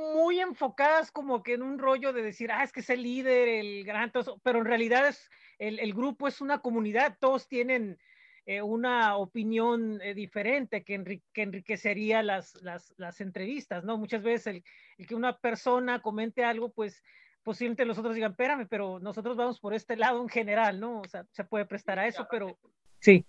muy 0.00 0.40
enfocadas 0.40 1.12
como 1.12 1.42
que 1.42 1.54
en 1.54 1.62
un 1.62 1.78
rollo 1.78 2.12
de 2.12 2.22
decir, 2.22 2.50
ah, 2.50 2.64
es 2.64 2.72
que 2.72 2.80
es 2.80 2.90
el 2.90 3.02
líder, 3.02 3.48
el 3.48 3.84
gran, 3.84 4.10
todo 4.10 4.22
eso", 4.22 4.40
pero 4.42 4.58
en 4.58 4.64
realidad 4.64 5.06
es, 5.08 5.30
el, 5.58 5.78
el 5.78 5.92
grupo 5.94 6.26
es 6.26 6.40
una 6.40 6.58
comunidad, 6.60 7.16
todos 7.20 7.46
tienen 7.48 7.98
eh, 8.46 8.62
una 8.62 9.16
opinión 9.16 10.00
eh, 10.02 10.14
diferente 10.14 10.82
que, 10.82 10.98
enri- 10.98 11.22
que 11.32 11.42
enriquecería 11.42 12.22
las, 12.22 12.60
las, 12.62 12.94
las 12.96 13.20
entrevistas, 13.20 13.84
¿no? 13.84 13.98
Muchas 13.98 14.22
veces 14.22 14.46
el, 14.48 14.64
el 14.98 15.06
que 15.06 15.14
una 15.14 15.38
persona 15.38 16.00
comente 16.00 16.42
algo, 16.42 16.72
pues 16.72 17.02
posiblemente 17.42 17.84
los 17.84 17.98
otros 17.98 18.14
digan, 18.14 18.32
espérame, 18.32 18.66
pero 18.68 18.98
nosotros 18.98 19.36
vamos 19.36 19.60
por 19.60 19.74
este 19.74 19.96
lado 19.96 20.20
en 20.22 20.28
general, 20.28 20.80
¿no? 20.80 21.00
O 21.00 21.08
sea, 21.08 21.24
se 21.32 21.44
puede 21.44 21.64
prestar 21.66 21.98
a 21.98 22.06
eso, 22.06 22.26
pero 22.30 22.58
sí, 22.98 23.24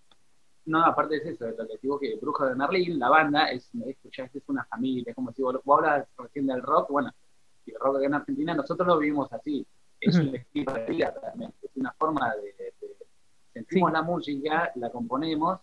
No, 0.65 0.85
aparte 0.85 1.15
es 1.17 1.25
eso, 1.25 1.47
lo 1.49 1.67
que 1.67 1.77
digo 1.81 1.99
que 1.99 2.15
Brujo 2.17 2.45
de 2.45 2.55
Merlín, 2.55 2.99
la 2.99 3.09
banda, 3.09 3.47
es, 3.51 3.69
es, 3.85 3.97
ya 4.15 4.25
es 4.31 4.43
una 4.47 4.63
familia, 4.65 5.05
es 5.07 5.15
como 5.15 5.31
si 5.33 5.41
vos, 5.41 5.59
vos 5.63 5.79
hablas 5.79 6.07
recién 6.17 6.45
del 6.47 6.61
rock, 6.61 6.89
bueno, 6.91 7.11
y 7.65 7.71
el 7.71 7.77
rock 7.79 7.97
acá 7.97 8.05
en 8.05 8.13
Argentina, 8.13 8.53
nosotros 8.53 8.87
lo 8.87 8.97
vivimos 8.99 9.31
así, 9.33 9.65
es 9.99 10.15
un 10.17 10.35
estilo 10.35 10.73
de 10.73 10.85
vida 10.85 11.13
realmente, 11.19 11.57
es 11.63 11.71
una 11.75 11.91
forma 11.93 12.33
de, 12.35 12.41
de- 12.53 12.73
sentimos 13.53 13.89
Sí. 13.89 13.93
la 13.93 14.01
música, 14.03 14.71
la 14.75 14.89
componemos 14.91 15.59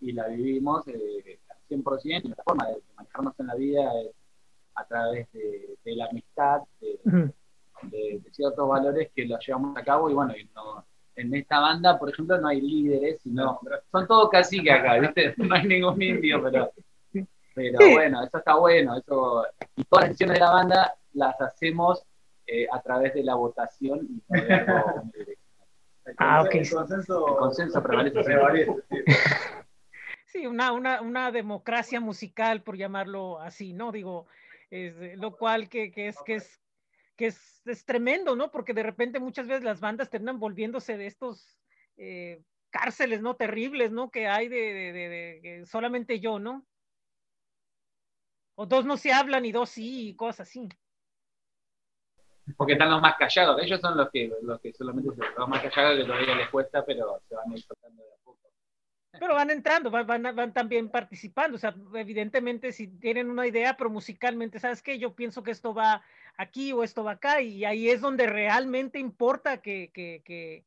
y 0.00 0.12
la 0.12 0.28
vivimos 0.28 0.86
eh, 0.88 1.40
al 1.48 1.56
100%, 1.68 2.24
y 2.24 2.28
la 2.28 2.36
forma 2.44 2.66
de 2.68 2.82
manejarnos 2.96 3.34
en 3.40 3.46
la 3.46 3.54
vida 3.54 3.90
es 4.02 4.10
a 4.74 4.84
través 4.86 5.32
de, 5.32 5.76
de 5.84 5.96
la 5.96 6.06
amistad, 6.06 6.60
de, 6.80 7.00
de 7.82 8.22
ciertos 8.32 8.68
valores 8.68 9.10
que 9.14 9.24
los 9.26 9.44
llevamos 9.46 9.76
a 9.76 9.82
cabo 9.82 10.08
y 10.10 10.14
bueno, 10.14 10.36
y 10.36 10.44
no, 10.54 10.84
en 11.16 11.34
esta 11.34 11.60
banda, 11.60 11.98
por 11.98 12.10
ejemplo, 12.10 12.38
no 12.38 12.48
hay 12.48 12.60
líderes, 12.60 13.20
sino 13.22 13.60
son 13.90 14.06
todos 14.06 14.30
caciques 14.30 14.72
acá, 14.72 14.98
¿viste? 14.98 15.34
No 15.36 15.54
hay 15.54 15.64
ningún 15.66 16.00
indio, 16.02 16.42
pero, 16.42 16.72
pero 17.54 17.78
Sí. 17.80 17.90
bueno, 17.92 18.24
eso 18.24 18.38
está 18.38 18.54
bueno, 18.56 18.96
eso, 18.96 19.46
y 19.76 19.84
todas 19.84 20.04
las 20.04 20.10
decisiones 20.10 20.34
de 20.38 20.40
la 20.44 20.50
banda 20.50 20.94
las 21.12 21.38
hacemos 21.40 22.02
eh, 22.46 22.66
a 22.72 22.80
través 22.80 23.12
de 23.14 23.22
la 23.24 23.34
votación 23.34 24.00
y 24.08 24.22
no 24.28 24.42
de 24.42 24.54
algo 24.54 25.00
unidireccional. 25.02 25.38
El 26.04 26.14
Ah, 26.18 26.42
consen- 26.42 26.46
ok. 26.46 26.54
El 26.54 26.70
consenso, 26.70 27.28
El 27.28 27.36
consenso 27.36 27.82
prevalece 27.82 28.22
prevalece, 28.24 28.72
sí. 28.90 28.96
sí, 30.26 30.46
una, 30.46 30.72
una, 30.72 31.00
una 31.02 31.30
democracia 31.30 32.00
musical, 32.00 32.62
por 32.62 32.76
llamarlo 32.76 33.38
así, 33.40 33.72
¿no? 33.72 33.92
Digo, 33.92 34.26
es, 34.70 35.18
lo 35.18 35.36
cual 35.36 35.68
que, 35.68 35.90
que 35.92 36.08
es, 36.08 36.16
que 36.24 36.36
es, 36.36 36.61
que 37.16 37.26
es, 37.26 37.62
es 37.66 37.84
tremendo, 37.84 38.36
¿no? 38.36 38.50
Porque 38.50 38.74
de 38.74 38.82
repente 38.82 39.20
muchas 39.20 39.46
veces 39.46 39.64
las 39.64 39.80
bandas 39.80 40.10
terminan 40.10 40.38
volviéndose 40.40 40.96
de 40.96 41.06
estos 41.06 41.58
eh, 41.96 42.42
cárceles, 42.70 43.20
¿no? 43.22 43.36
Terribles, 43.36 43.92
¿no? 43.92 44.10
Que 44.10 44.28
hay 44.28 44.48
de, 44.48 44.58
de- 44.92 45.66
solamente 45.66 46.20
yo, 46.20 46.38
¿no? 46.38 46.66
O 48.56 48.66
dos 48.66 48.84
no 48.84 48.96
se 48.96 49.12
hablan 49.12 49.44
y 49.44 49.52
dos 49.52 49.70
sí, 49.70 50.08
y 50.10 50.16
cosas 50.16 50.48
así. 50.48 50.68
Porque 52.56 52.72
están 52.74 52.90
los 52.90 53.00
más 53.00 53.16
callados, 53.16 53.60
ellos 53.62 53.80
son 53.80 53.96
los 53.96 54.10
que, 54.10 54.30
los 54.42 54.60
que 54.60 54.72
solamente 54.72 55.10
los 55.38 55.48
más 55.48 55.62
callados 55.62 55.98
que 55.98 56.04
todavía 56.04 56.34
les 56.34 56.50
cuesta, 56.50 56.84
pero 56.84 57.20
se 57.28 57.34
van 57.34 57.50
a 57.50 57.54
ir 57.56 57.62
soltando 57.62 58.02
de 58.02 58.08
a 58.12 58.16
poco. 58.24 58.38
Pero 59.18 59.34
van 59.34 59.50
entrando, 59.50 59.90
van, 59.90 60.06
van, 60.06 60.22
van 60.34 60.52
también 60.52 60.88
participando. 60.88 61.56
O 61.56 61.58
sea, 61.58 61.74
evidentemente, 61.94 62.72
si 62.72 62.88
tienen 62.88 63.30
una 63.30 63.46
idea, 63.46 63.76
pero 63.76 63.90
musicalmente, 63.90 64.58
¿sabes 64.58 64.82
qué? 64.82 64.98
Yo 64.98 65.14
pienso 65.14 65.42
que 65.42 65.50
esto 65.50 65.74
va 65.74 66.02
aquí 66.38 66.72
o 66.72 66.82
esto 66.82 67.04
va 67.04 67.12
acá, 67.12 67.40
y 67.42 67.64
ahí 67.64 67.90
es 67.90 68.00
donde 68.00 68.26
realmente 68.26 68.98
importa 68.98 69.58
que, 69.58 69.90
que, 69.92 70.22
que, 70.24 70.64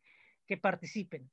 que 0.47 0.57
participen. 0.57 1.27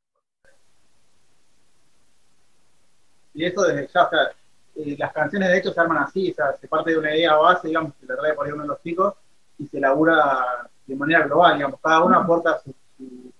Y 3.34 3.44
eso 3.44 3.62
desde 3.62 3.88
ya, 3.92 4.04
o 4.04 4.10
sea, 4.10 4.30
eh, 4.76 4.96
las 4.98 5.12
canciones 5.12 5.50
de 5.50 5.58
hecho 5.58 5.72
se 5.72 5.80
arman 5.80 5.98
así, 5.98 6.30
o 6.30 6.34
sea, 6.34 6.56
se 6.58 6.66
parte 6.66 6.92
de 6.92 6.98
una 6.98 7.14
idea 7.14 7.34
base, 7.36 7.68
digamos, 7.68 7.94
que 7.94 8.06
la 8.06 8.16
trae 8.16 8.32
por 8.32 8.46
ahí 8.46 8.52
uno 8.52 8.62
de 8.62 8.68
los 8.68 8.82
chicos, 8.82 9.14
y 9.58 9.66
se 9.66 9.78
labura 9.78 10.68
de 10.86 10.96
manera 10.96 11.26
global, 11.26 11.54
digamos, 11.56 11.78
cada 11.80 12.02
uno 12.04 12.18
aporta 12.18 12.58
su, 12.60 12.74
su- 12.96 13.32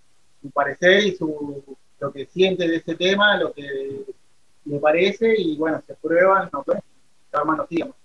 su 0.43 0.51
parecer 0.51 1.05
y 1.05 1.17
su, 1.17 1.77
lo 2.03 2.13
que 2.13 2.27
siente 2.27 2.67
de 2.67 2.77
ese 2.77 2.97
tema, 2.97 3.37
lo 3.37 3.53
que 3.53 4.05
le 4.65 4.79
parece, 4.81 5.35
y 5.39 5.57
bueno, 5.57 5.81
se 5.87 5.95
prueban, 5.95 6.51
no 6.53 6.65
pues, 6.65 6.81
así, 7.31 7.77
digamos. 7.77 7.97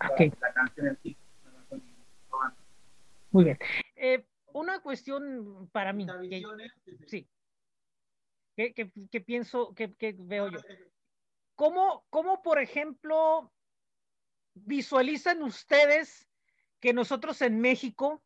La, 0.00 0.08
Ok. 0.10 0.20
la 0.40 0.52
canción 0.52 0.86
en 0.88 0.98
sí. 1.00 1.16
la. 1.70 2.54
Muy 3.30 3.44
bien. 3.44 3.58
Eh, 3.94 4.26
una 4.52 4.80
cuestión 4.80 5.68
para 5.70 5.92
mí, 5.92 6.06
que, 6.28 6.42
sí, 7.06 7.28
que- 8.56 8.74
que 9.10 9.20
pienso, 9.20 9.72
que, 9.74 9.94
que 9.94 10.16
veo 10.18 10.50
yo. 10.50 10.58
¿Cómo, 11.54 12.04
¿Cómo, 12.10 12.42
por 12.42 12.58
ejemplo, 12.58 13.52
visualizan 14.54 15.40
ustedes 15.42 16.28
que 16.80 16.92
nosotros 16.92 17.40
en 17.42 17.60
México 17.60 18.22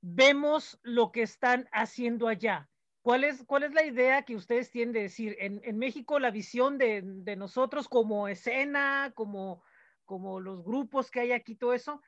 vemos 0.00 0.76
lo 0.82 1.12
que 1.12 1.22
están 1.22 1.68
haciendo 1.70 2.26
allá? 2.26 2.68
¿Cuál 3.06 3.22
es, 3.22 3.44
cuál 3.44 3.62
es 3.62 3.72
la 3.72 3.84
idea 3.84 4.22
que 4.22 4.34
ustedes 4.34 4.68
tienen 4.72 4.92
de 4.92 5.02
decir 5.02 5.36
en, 5.38 5.60
en 5.62 5.78
México 5.78 6.18
la 6.18 6.32
visión 6.32 6.76
de, 6.76 7.02
de 7.04 7.36
nosotros 7.36 7.88
como 7.88 8.26
escena, 8.26 9.12
como, 9.14 9.62
como 10.04 10.40
los 10.40 10.64
grupos 10.64 11.12
que 11.12 11.20
hay 11.20 11.30
aquí, 11.30 11.54
todo 11.54 11.72
eso? 11.72 12.02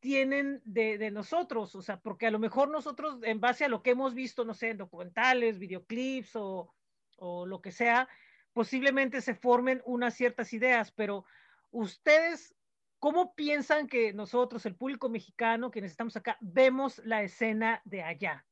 tienen 0.00 0.60
de, 0.66 0.98
de 0.98 1.10
nosotros, 1.10 1.74
o 1.74 1.80
sea, 1.80 1.98
porque 1.98 2.26
a 2.26 2.30
lo 2.30 2.38
mejor 2.38 2.68
nosotros, 2.68 3.20
en 3.22 3.40
base 3.40 3.64
a 3.64 3.70
lo 3.70 3.82
que 3.82 3.92
hemos 3.92 4.12
visto, 4.12 4.44
no 4.44 4.52
sé, 4.52 4.68
en 4.68 4.76
documentales, 4.76 5.58
videoclips 5.58 6.36
o, 6.36 6.74
o 7.16 7.46
lo 7.46 7.62
que 7.62 7.72
sea, 7.72 8.06
posiblemente 8.52 9.22
se 9.22 9.34
formen 9.34 9.80
unas 9.86 10.12
ciertas 10.12 10.52
ideas, 10.52 10.92
pero 10.92 11.24
ustedes, 11.70 12.54
¿cómo 12.98 13.34
piensan 13.34 13.86
que 13.86 14.12
nosotros, 14.12 14.66
el 14.66 14.76
público 14.76 15.08
mexicano, 15.08 15.70
quienes 15.70 15.92
estamos 15.92 16.18
acá, 16.18 16.36
vemos 16.42 17.00
la 17.06 17.22
escena 17.22 17.80
de 17.86 18.02
allá? 18.02 18.44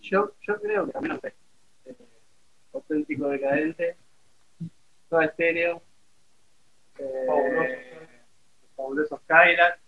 Yo, 0.00 0.32
yo 0.42 0.60
creo 0.60 0.86
que, 0.90 1.00
no 1.08 1.18
sé, 1.20 1.34
eh, 1.86 1.96
auténtico 2.72 3.28
decadente, 3.28 3.96
todo 5.08 5.20
estéreo, 5.22 5.82
eh, 6.98 8.08
fabulosos 8.76 9.20
Cadillac, 9.26 9.78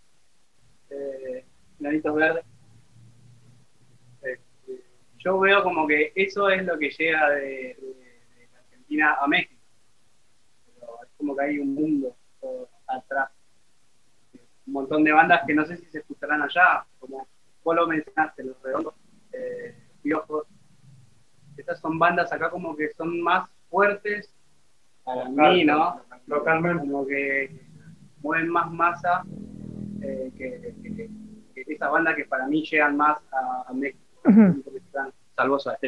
eh, 0.90 1.44
Granitos 1.79 2.14
Verdes. 2.14 2.44
Este, 4.23 4.85
yo 5.18 5.38
veo 5.38 5.62
como 5.62 5.87
que 5.87 6.12
eso 6.14 6.49
es 6.51 6.64
lo 6.64 6.79
que 6.79 6.90
llega 6.90 7.31
de, 7.31 7.40
de- 7.40 7.77
de 8.37 8.49
Argentina 8.59 9.14
a 9.20 9.27
México. 9.27 9.55
Pero 10.75 11.03
es 11.05 11.09
como 11.16 11.37
que 11.37 11.44
hay 11.44 11.59
un 11.59 11.75
mundo 11.75 12.16
atrás. 12.87 13.31
Un 14.66 14.73
montón 14.75 15.05
de 15.05 15.12
bandas 15.12 15.42
que 15.46 15.55
no 15.55 15.64
sé 15.64 15.77
si 15.77 15.87
se 15.87 15.99
escucharán 15.99 16.42
allá, 16.42 16.85
como 16.99 17.27
vos 17.62 17.77
lo 17.77 17.87
mencionaste, 17.87 18.44
Los 18.44 18.61
Redondos. 18.62 18.94
eh, 19.33 19.75
son 21.80 21.98
bandas 21.98 22.32
acá 22.32 22.50
como 22.50 22.76
que 22.76 22.90
son 22.92 23.20
más 23.20 23.48
fuertes 23.68 24.34
para 25.04 25.28
Local, 25.28 25.52
mí, 25.54 25.64
¿no? 25.64 26.02
Localmente. 26.26 26.80
Como 26.80 27.06
que 27.06 27.60
mueven 28.22 28.48
más 28.48 28.70
masa 28.70 29.22
eh, 30.02 30.30
que, 30.36 30.74
que- 30.82 31.10
que 31.54 31.72
esas 31.74 31.90
bandas 31.90 32.16
que 32.16 32.24
para 32.24 32.46
mí 32.46 32.64
llegan 32.64 32.96
más 32.96 33.18
a, 33.32 33.64
a 33.68 33.72
México. 33.72 34.02
Porque 34.22 34.78
están- 34.78 35.12
Salvo 35.36 35.58
Soda. 35.58 35.78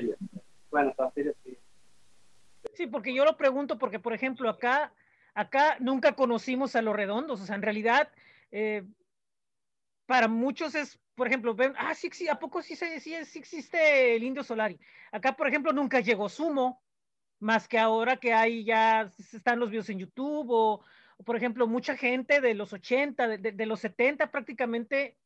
Bueno, 0.71 0.93
Soda 0.97 1.13
sí. 1.45 1.59
Sí, 2.75 2.87
porque 2.87 3.15
yo 3.15 3.25
lo 3.25 3.37
pregunto 3.37 3.79
porque, 3.79 3.99
por 3.99 4.13
ejemplo, 4.15 4.49
acá, 4.49 4.93
acá 5.35 5.77
nunca 5.81 6.13
conocimos 6.15 6.75
a 6.77 6.83
los 6.83 6.95
redondos. 6.97 7.41
O 7.41 7.45
sea, 7.47 7.57
en 7.57 7.63
realidad, 7.63 8.09
eh, 8.51 8.83
para 10.07 10.29
muchos 10.29 10.75
es, 10.75 10.99
por 11.15 11.27
ejemplo, 11.27 11.55
ven, 11.55 11.75
ah, 11.77 11.95
sí, 11.95 12.09
sí, 12.13 12.29
¿a 12.29 12.39
poco 12.39 12.63
sí, 12.63 12.77
se- 12.77 13.01
sí, 13.01 13.15
sí 13.25 13.39
existe 13.39 14.17
el 14.17 14.23
Indio 14.25 14.43
Solari? 14.45 14.79
Acá, 15.13 15.37
por 15.37 15.49
ejemplo, 15.49 15.73
nunca 15.73 16.01
llegó 16.01 16.29
Sumo, 16.29 16.83
más 17.41 17.69
que 17.69 17.79
ahora 17.79 18.17
que 18.19 18.33
hay 18.35 18.65
ya, 18.65 19.13
están 19.33 19.61
los 19.61 19.71
videos 19.71 19.89
en 19.91 19.99
YouTube 19.99 20.49
o, 20.51 20.85
por 21.25 21.37
ejemplo, 21.37 21.67
mucha 21.67 21.97
gente 21.97 22.41
de 22.41 22.55
los 22.55 22.73
80, 22.73 23.29
de, 23.29 23.39
de- 23.39 23.53
de 23.53 23.67
los 23.67 23.81
70 23.81 24.31
prácticamente, 24.31 25.19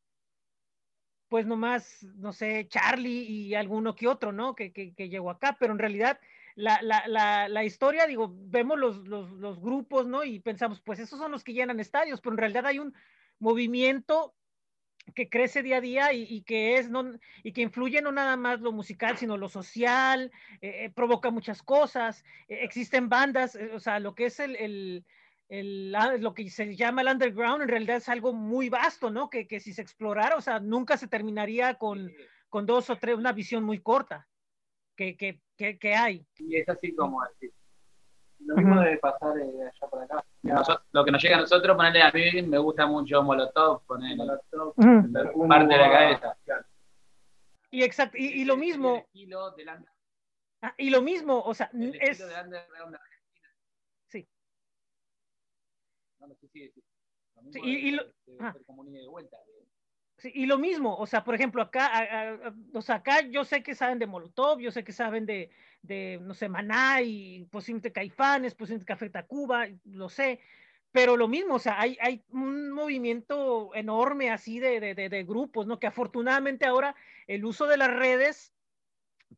pues 1.27 1.45
nomás, 1.45 2.03
no 2.03 2.31
sé, 2.31 2.67
Charlie 2.69 3.23
y 3.23 3.55
alguno 3.55 3.95
que 3.95 4.07
otro, 4.07 4.31
¿no? 4.31 4.55
Que, 4.55 4.71
que, 4.71 4.93
que 4.95 5.09
llegó 5.09 5.29
acá, 5.29 5.57
pero 5.59 5.73
en 5.73 5.79
realidad 5.79 6.19
la, 6.55 6.81
la, 6.81 7.07
la, 7.07 7.49
la 7.49 7.63
historia, 7.65 8.07
digo, 8.07 8.31
vemos 8.33 8.79
los, 8.79 9.07
los, 9.07 9.31
los 9.31 9.59
grupos, 9.59 10.07
¿no? 10.07 10.23
Y 10.23 10.39
pensamos, 10.39 10.81
pues 10.81 10.99
esos 10.99 11.19
son 11.19 11.31
los 11.31 11.43
que 11.43 11.53
llenan 11.53 11.79
estadios, 11.81 12.21
pero 12.21 12.33
en 12.33 12.37
realidad 12.39 12.65
hay 12.65 12.79
un 12.79 12.93
movimiento 13.39 14.36
que 15.15 15.29
crece 15.29 15.63
día 15.63 15.77
a 15.77 15.81
día 15.81 16.13
y, 16.13 16.23
y 16.23 16.41
que 16.41 16.77
es 16.77 16.89
no 16.89 17.13
y 17.43 17.53
que 17.53 17.61
influye 17.61 18.01
no 18.01 18.11
nada 18.11 18.35
más 18.35 18.59
lo 18.59 18.71
musical 18.71 19.17
sino 19.17 19.37
lo 19.37 19.49
social 19.49 20.31
eh, 20.61 20.85
eh, 20.85 20.89
provoca 20.89 21.31
muchas 21.31 21.63
cosas 21.63 22.23
eh, 22.47 22.59
existen 22.61 23.09
bandas 23.09 23.55
eh, 23.55 23.71
o 23.73 23.79
sea 23.79 23.99
lo 23.99 24.15
que 24.15 24.25
es 24.25 24.39
el, 24.39 24.55
el, 24.55 25.05
el, 25.49 25.95
ah, 25.95 26.17
lo 26.17 26.33
que 26.33 26.49
se 26.49 26.75
llama 26.75 27.01
el 27.01 27.07
underground 27.07 27.63
en 27.63 27.69
realidad 27.69 27.97
es 27.97 28.09
algo 28.09 28.33
muy 28.33 28.69
vasto 28.69 29.09
no 29.09 29.29
que, 29.29 29.47
que 29.47 29.59
si 29.59 29.73
se 29.73 29.81
explorara 29.81 30.35
o 30.35 30.41
sea 30.41 30.59
nunca 30.59 30.97
se 30.97 31.07
terminaría 31.07 31.75
con, 31.75 32.11
con 32.49 32.65
dos 32.65 32.89
o 32.89 32.97
tres 32.97 33.15
una 33.15 33.33
visión 33.33 33.63
muy 33.63 33.79
corta 33.79 34.27
que, 34.97 35.15
que, 35.15 35.39
que, 35.55 35.77
que 35.77 35.95
hay. 35.95 36.25
Y 36.39 36.57
es 36.57 36.67
así 36.67 36.93
como 36.93 37.21
así. 37.21 37.49
Lo 38.39 38.55
mismo 38.55 38.79
debe 38.81 38.97
pasar 38.97 39.37
eh, 39.39 39.61
allá 39.63 39.87
por 39.89 40.03
acá. 40.03 40.23
Lo 40.91 41.03
que 41.03 41.11
nos 41.11 41.21
llega 41.21 41.37
a 41.37 41.41
nosotros, 41.41 41.75
ponerle 41.75 42.01
a 42.01 42.11
mí, 42.11 42.41
me 42.43 42.57
gusta 42.57 42.85
mucho 42.85 43.21
Molotov, 43.23 43.83
ponerle 43.85 44.23
Ujú. 44.75 45.47
parte 45.47 45.73
de 45.73 45.77
la 45.77 45.91
cabeza. 45.91 46.37
y 47.69 47.83
exacto 47.83 48.17
y, 48.17 48.27
y 48.27 48.45
lo 48.45 48.53
El 48.53 48.59
mismo 48.61 49.05
ah, 50.61 50.73
y 50.77 50.89
lo 50.89 51.01
mismo 51.01 51.41
o 51.41 51.53
sea 51.53 51.69
el 51.73 51.95
es 52.01 52.19
de 52.19 52.35
Argentina. 52.99 53.49
Sí. 54.07 54.27
No, 56.19 56.27
no 56.27 56.35
sé 56.35 56.47
si 56.47 56.59
decir. 56.61 56.83
Sí, 57.51 57.59
y- 57.63 57.87
y 57.89 57.91
lo- 57.91 58.03
ah. 58.39 58.55
vuelta. 59.09 59.37
Sí, 60.17 60.31
y 60.33 60.47
lo 60.47 60.57
mismo, 60.57 60.95
o 60.97 61.05
sea, 61.05 61.23
por 61.23 61.35
ejemplo, 61.35 61.61
acá, 61.61 61.85
a- 61.87 61.99
a- 61.99 62.47
a- 62.47 62.53
o 62.73 62.81
sea, 62.81 62.95
acá 62.95 63.21
yo 63.21 63.43
sé 63.45 63.61
que 63.61 63.75
saben 63.75 63.99
de 63.99 64.07
Molotov, 64.07 64.59
yo 64.59 64.71
sé 64.71 64.83
que 64.83 64.91
saben 64.91 65.27
de, 65.27 65.51
de 65.81 66.19
no 66.21 66.33
sé, 66.33 66.49
Maná 66.49 67.01
y 67.01 67.45
posiblemente 67.51 67.91
Caifanes, 67.93 68.55
posiblemente 68.55 68.85
Café 68.85 69.09
Tacuba, 69.09 69.67
lo 69.85 70.09
sé, 70.09 70.39
pero 70.91 71.17
lo 71.17 71.27
mismo, 71.27 71.55
o 71.55 71.59
sea, 71.59 71.79
hay, 71.79 71.97
hay 72.01 72.23
un 72.29 72.71
movimiento 72.71 73.73
enorme 73.75 74.31
así 74.31 74.59
de, 74.59 74.79
de, 74.79 74.95
de- 74.95 75.09
de 75.09 75.23
grupos, 75.23 75.67
¿no? 75.67 75.79
Que 75.79 75.87
afortunadamente 75.87 76.65
ahora 76.65 76.95
el 77.27 77.45
uso 77.45 77.67
de 77.67 77.77
las 77.77 77.93
redes 77.93 78.53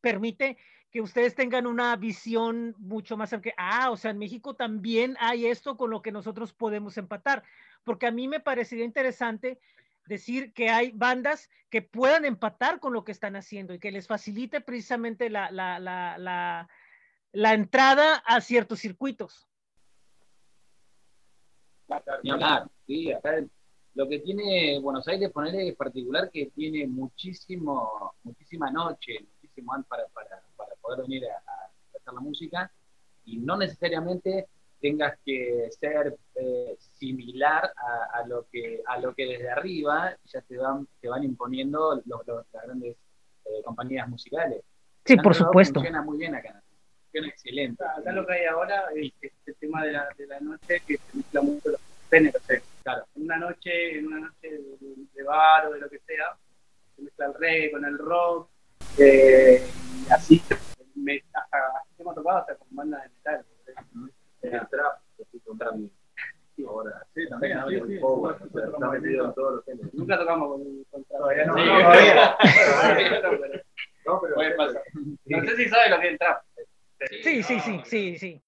permite 0.02 0.58
que 0.92 1.02
ustedes 1.02 1.36
tengan 1.36 1.68
una 1.68 1.96
visión 1.96 2.76
mucho 2.80 3.16
más 3.18 3.32
amplia. 3.34 3.54
Ah, 3.58 3.92
o 3.92 3.98
sea, 3.98 4.12
en 4.12 4.18
México 4.18 4.56
también 4.56 5.16
hay 5.20 5.46
esto 5.46 5.78
con 5.78 5.90
lo 5.92 6.02
que 6.02 6.12
nosotros 6.12 6.54
podemos 6.54 6.98
empatar, 6.98 7.44
porque 7.84 8.08
a 8.08 8.12
mí 8.12 8.28
me 8.28 8.40
parecería 8.40 8.86
interesante 8.86 9.60
decir 10.10 10.52
que 10.54 10.70
hay 10.70 10.92
bandas 10.92 11.50
que 11.70 11.82
puedan 11.82 12.26
empatar 12.26 12.80
con 12.80 12.92
lo 12.92 13.06
que 13.06 13.14
están 13.14 13.36
haciendo 13.36 13.74
y 13.74 13.80
que 13.80 13.92
les 13.92 14.08
facilite 14.08 14.60
precisamente 14.60 15.30
la, 15.30 15.52
la, 15.52 15.80
la, 15.80 16.68
la, 17.32 17.54
entrada 17.54 18.16
a 18.26 18.42
ciertos 18.42 18.80
circuitos. 18.80 19.48
Sí, 22.86 23.12
acá 23.12 23.46
lo 23.94 24.08
que 24.08 24.20
tiene 24.20 24.80
Buenos 24.80 25.08
Aires, 25.08 25.32
ponerle 25.32 25.74
particular 25.74 26.30
que 26.32 26.48
tiene 26.56 26.88
muchísimo, 26.88 28.14
muchísima 28.24 28.72
noche, 28.72 29.20
muchísimo 29.34 29.74
para, 29.88 30.08
para, 30.08 30.42
para 30.56 30.76
poder 30.82 31.02
venir 31.04 31.26
a, 31.26 31.36
a 31.36 31.98
hacer 31.98 32.14
la 32.14 32.20
música 32.20 32.72
y 33.26 33.38
no 33.38 33.58
necesariamente 33.58 34.48
tengas 34.82 35.18
que 35.26 35.70
ser 35.80 36.16
eh, 36.36 36.76
similar 36.80 37.72
a, 37.76 38.20
a 38.20 38.28
lo 38.28 38.48
que 38.52 38.82
a 38.86 38.98
lo 39.00 39.14
que 39.14 39.26
desde 39.26 39.50
arriba 39.50 40.16
ya 40.26 40.42
te 40.42 40.58
van 40.58 40.88
te 41.02 41.08
van 41.10 41.24
imponiendo 41.24 42.02
los, 42.06 42.26
los- 42.28 42.46
las 42.54 42.64
grandes 42.64 42.96
eh, 43.46 43.62
compañías 43.64 44.08
musicales. 44.08 44.62
Sí, 45.06 45.16
por 45.18 45.34
supuesto. 45.36 45.76
Funciona 45.80 46.02
muy 46.02 46.18
bien 46.18 46.36
acá. 46.36 46.62
Funciona 47.04 47.28
excelente. 47.30 47.84
Acá 47.84 48.12
lo 48.12 48.26
que 48.26 48.34
hay 48.34 48.46
ahora 48.46 48.86
es 48.96 49.12
este 49.22 49.54
tema 49.54 49.84
de 49.86 49.92
la, 49.94 50.08
de 50.18 50.28
la 50.28 50.40
noche 50.40 50.82
que 50.86 50.98
se 50.98 51.18
mezcla 51.18 51.42
mucho 51.42 51.70
los 51.70 51.82
géneros. 52.10 52.50
eh. 52.50 52.62
Claro. 52.84 53.06
En 53.16 53.24
una 53.24 53.38
noche, 53.38 53.98
en 54.00 54.08
una 54.08 54.20
noche 54.28 54.50
de, 54.50 54.78
de 55.14 55.24
bar 55.24 55.66
o 55.68 55.72
de 55.74 55.80
lo 55.80 55.90
que 55.90 56.00
sea, 56.00 56.38
se 56.96 57.02
mezcla 57.02 57.26
el 57.28 57.34
reggae 57.34 57.72
con 57.72 57.86
el 57.86 57.98
rock, 57.98 58.50
eh, 58.98 59.62
y 60.08 60.12
así 60.12 60.42
me, 60.96 61.22
hasta, 61.34 61.58
así 61.82 62.02
hemos 62.02 62.16
tocado 62.16 62.38
hasta 62.40 62.56
con 62.56 62.68
bandas 62.72 63.04
de 63.04 63.10
metal. 63.10 63.46
En 64.42 64.54
el 64.54 64.68
trap, 64.70 65.02
estoy 65.18 65.40
con 65.42 65.58
trap 65.58 65.76
ahora. 66.68 67.06
Sí, 67.14 67.28
también, 67.30 67.58
sí, 67.70 67.82
sí. 67.88 67.98
power, 68.00 68.36
Sí, 68.38 68.44
o 68.44 68.60
sea, 68.60 68.66
está 68.66 68.90
metido 68.90 69.26
en 69.26 69.34
todos 69.34 69.56
los 69.56 69.66
géneros. 69.66 69.94
Nunca 69.94 70.20
tocamos 70.20 70.50
con, 70.50 70.84
con 70.92 71.04
trap. 71.06 71.20
Todavía 71.20 71.46
no, 71.46 71.54
Sí, 71.56 71.66
no, 71.66 71.80
todavía. 71.80 72.38
pero 73.22 73.64
No, 74.06 74.22
pero 74.22 74.58
pasar. 74.58 74.84
No 75.26 75.42
sé 75.42 75.56
si 75.56 75.70
sabe 75.70 75.90
lo 75.90 76.00
que 76.00 76.06
es 76.06 76.12
el 76.14 76.20
trap. 76.20 76.44
Sí, 77.24 77.44
sí, 77.44 77.60
sí, 77.60 77.82
sí, 77.86 78.18
sí. 78.18 78.44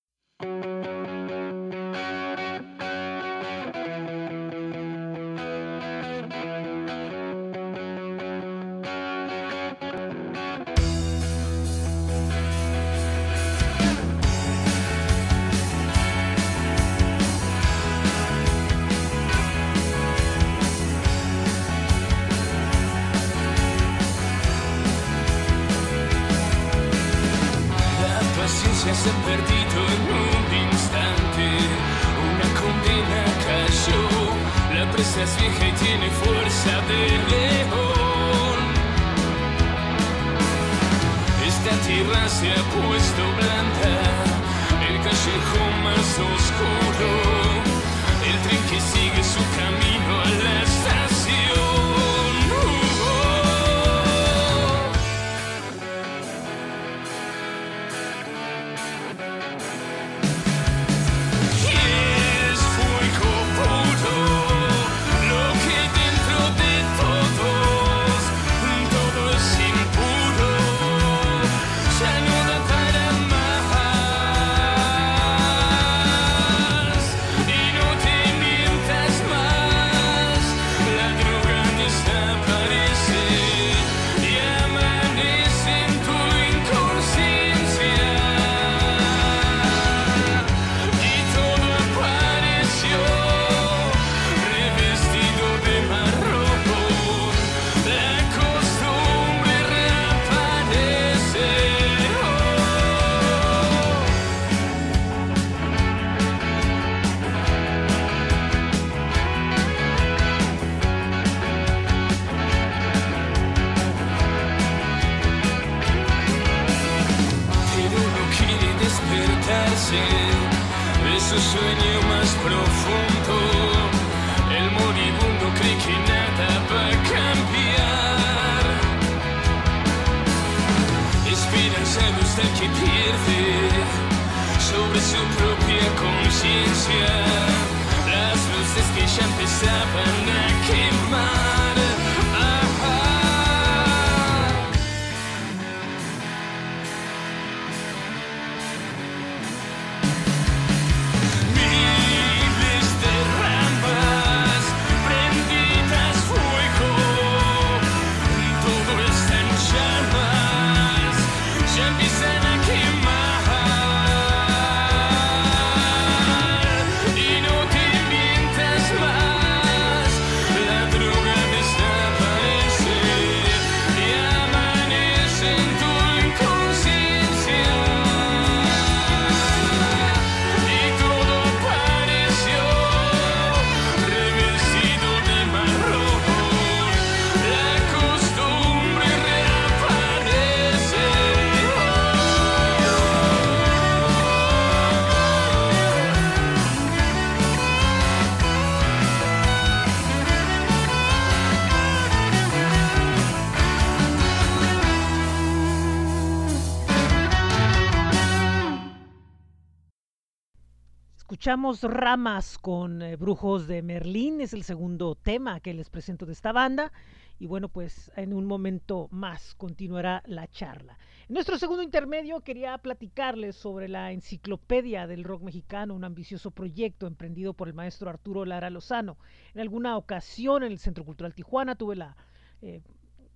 Ramas 211.56 212.58
con 212.58 213.02
eh, 213.02 213.18
Brujos 213.18 213.68
de 213.68 213.82
Merlín, 213.82 214.40
es 214.40 214.54
el 214.54 214.64
segundo 214.64 215.16
tema 215.16 215.60
que 215.60 215.74
les 215.74 215.90
presento 215.90 216.26
de 216.26 216.32
esta 216.32 216.54
banda. 216.54 216.94
Y 217.40 217.48
bueno, 217.48 217.68
pues 217.68 218.10
en 218.16 218.32
un 218.32 218.46
momento 218.46 219.10
más 219.12 219.54
continuará 219.56 220.24
la 220.28 220.48
charla. 220.48 220.98
En 221.28 221.34
nuestro 221.34 221.58
segundo 221.58 221.84
intermedio 221.84 222.40
quería 222.40 222.78
platicarles 222.78 223.58
sobre 223.58 223.90
la 223.90 224.14
enciclopedia 224.14 225.08
del 225.08 225.26
rock 225.26 225.42
mexicano, 225.42 225.94
un 225.94 226.06
ambicioso 226.06 226.52
proyecto 226.52 227.06
emprendido 227.06 227.54
por 227.54 227.68
el 227.68 227.74
maestro 227.74 228.10
Arturo 228.10 228.46
Lara 228.46 228.70
Lozano. 228.70 229.18
En 229.54 229.60
alguna 229.60 229.98
ocasión 229.98 230.64
en 230.64 230.72
el 230.72 230.80
Centro 230.80 231.04
Cultural 231.04 231.34
Tijuana 231.34 231.76
tuve 231.76 231.98
la 231.98 232.16
eh, 232.62 232.82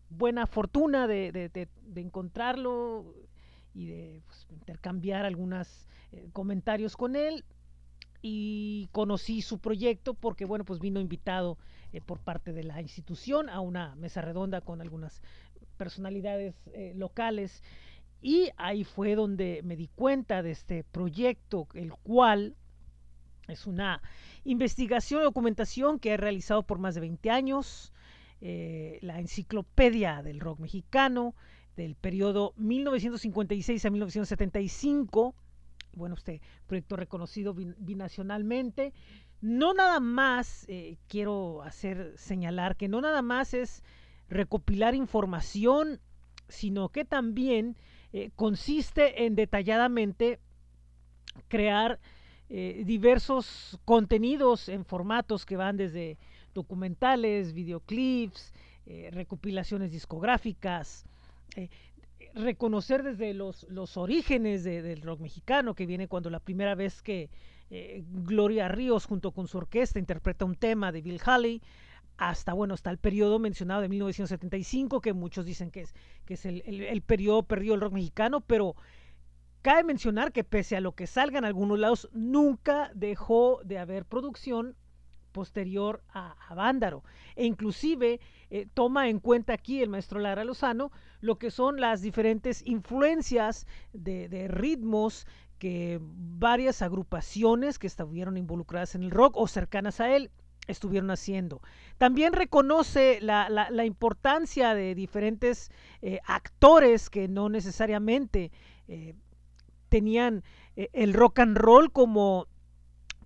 buena 0.10 0.48
fortuna 0.48 1.06
de, 1.06 1.34
de- 1.34 1.68
encontrarlo 2.00 3.14
y 3.74 3.88
de 3.88 4.22
pues, 4.26 4.48
intercambiar 4.52 5.26
algunos 5.26 5.90
comentarios 6.32 6.96
con 6.96 7.18
él 7.18 7.44
y 8.28 8.90
conocí 8.92 9.44
su 9.44 9.60
proyecto 9.60 10.16
porque 10.16 10.46
bueno 10.46 10.66
pues 10.66 10.80
vino 10.80 11.00
invitado 11.00 11.60
eh, 11.94 12.02
por 12.02 12.20
parte 12.20 12.54
de 12.54 12.64
la 12.64 12.82
institución 12.82 13.52
a 13.52 13.60
una 13.60 13.94
mesa 13.98 14.20
redonda 14.22 14.62
con 14.62 14.82
algunas 14.82 15.22
personalidades 15.78 16.56
eh, 16.74 16.94
locales. 16.96 17.62
Y 18.24 18.50
ahí 18.58 18.84
fue 18.84 19.14
donde 19.14 19.62
me 19.64 19.76
di 19.76 19.90
cuenta 19.90 20.42
de 20.42 20.50
este 20.50 20.84
proyecto 20.84 21.68
el 21.76 21.94
cual 21.94 22.56
es 23.48 23.68
una 23.68 24.02
investigación 24.44 25.22
y 25.22 25.26
documentación 25.26 26.00
que 26.00 26.14
he 26.14 26.18
realizado 26.18 26.64
por 26.64 26.80
más 26.80 26.96
de 26.96 27.02
20 27.02 27.30
años 27.30 27.94
eh, 28.42 28.98
la 29.04 29.20
enciclopedia 29.20 30.24
del 30.24 30.40
rock 30.40 30.62
mexicano 30.62 31.36
del 31.76 31.94
periodo 31.94 32.56
1956 32.58 33.86
a 33.86 33.90
1975 33.92 35.36
bueno, 35.96 36.16
este 36.16 36.42
proyecto 36.68 36.96
reconocido 36.96 37.54
bin- 37.54 37.76
binacionalmente. 37.80 38.94
No 39.42 39.74
nada 39.74 40.00
más, 40.00 40.66
eh, 40.68 40.98
quiero 41.08 41.62
hacer 41.64 42.14
señalar 42.18 42.76
que 42.76 42.88
no 42.88 43.02
nada 43.02 43.22
más 43.22 43.54
es 43.54 43.84
recopilar 44.30 44.96
información, 44.96 46.00
sino 46.48 46.90
que 46.90 47.06
también 47.06 47.76
eh, 48.14 48.32
consiste 48.36 49.26
en 49.26 49.36
detalladamente 49.36 50.40
crear 51.48 52.00
eh, 52.50 52.84
diversos 52.86 53.80
contenidos 53.86 54.70
en 54.70 54.86
formatos 54.86 55.46
que 55.46 55.58
van 55.58 55.78
desde 55.78 56.18
documentales, 56.54 57.54
videoclips, 57.54 58.54
recopilaciones 59.12 59.92
discográficas, 59.92 61.06
reconocer 62.36 63.02
desde 63.04 63.34
los, 63.34 63.64
los 63.70 63.98
orígenes 63.98 64.64
de- 64.64 64.82
del 64.82 65.02
rock 65.02 65.22
mexicano, 65.22 65.74
que 65.76 65.86
viene 65.86 66.08
cuando 66.08 66.30
la 66.30 66.40
primera 66.40 66.76
vez 66.76 67.02
que 67.02 67.30
eh, 67.72 68.04
Gloria 68.08 68.68
Ríos 68.68 69.06
junto 69.06 69.32
con 69.32 69.48
su 69.48 69.58
orquesta 69.58 69.98
interpreta 70.00 70.46
un 70.46 70.56
tema 70.56 70.92
de 70.92 71.02
Bill 71.02 71.20
Haley, 71.26 71.62
hasta 72.18 72.54
bueno, 72.54 72.74
hasta 72.76 72.92
el 72.92 72.98
periodo 72.98 73.40
mencionado 73.40 73.82
de 73.82 73.90
1975, 73.90 75.02
que 75.02 75.14
muchos 75.14 75.46
dicen 75.46 75.72
que 75.72 75.82
es, 75.82 75.94
que 76.26 76.36
es 76.36 76.46
el, 76.46 76.62
el- 76.66 76.82
el 76.84 77.02
periodo 77.02 77.44
perdido 77.44 77.74
del 77.74 77.82
rock 77.82 77.94
mexicano, 77.94 78.42
pero 78.42 78.76
cabe 79.62 79.84
mencionar 79.84 80.32
que 80.32 80.44
pese 80.44 80.76
a 80.78 80.82
lo 80.82 80.94
que 80.94 81.08
salga 81.08 81.40
en 81.40 81.46
algunos 81.46 81.80
lados, 81.80 82.10
nunca 82.14 82.92
dejó 82.94 83.62
de 83.66 83.80
haber 83.80 84.06
producción 84.06 84.76
posterior 85.36 86.02
a, 86.14 86.38
a 86.48 86.56
Vándaro. 86.56 87.04
E 87.36 87.46
inclusive 87.46 88.22
eh, 88.50 88.68
toma 88.74 89.10
en 89.10 89.20
cuenta 89.20 89.52
aquí 89.52 89.82
el 89.82 89.90
maestro 89.90 90.22
Lara 90.22 90.46
Lozano 90.46 90.94
lo 91.20 91.38
que 91.38 91.52
son 91.52 91.82
las 91.82 92.02
diferentes 92.02 92.66
influencias 92.66 93.68
de, 93.92 94.48
ritmos 94.48 95.28
que 95.60 96.00
varias 96.02 96.82
agrupaciones 96.82 97.80
que 97.80 97.88
estuvieron 97.88 98.38
involucradas 98.38 98.96
en 98.96 99.04
el 99.04 99.12
rock 99.12 99.36
o 99.36 99.48
cercanas 99.48 100.00
a 100.00 100.16
él 100.16 100.32
estuvieron 100.68 101.12
haciendo. 101.12 101.62
También 101.98 102.32
reconoce 102.32 103.20
la, 103.20 103.86
importancia 103.86 104.74
de 104.74 104.96
diferentes 104.96 105.70
eh, 106.02 106.20
actores 106.26 107.10
que 107.10 107.28
no 107.28 107.50
necesariamente 107.50 108.52
eh, 108.88 109.16
tenían 109.90 110.44
el 110.76 111.14
rock 111.14 111.40
and 111.40 111.58
roll 111.58 111.92
como 111.92 112.48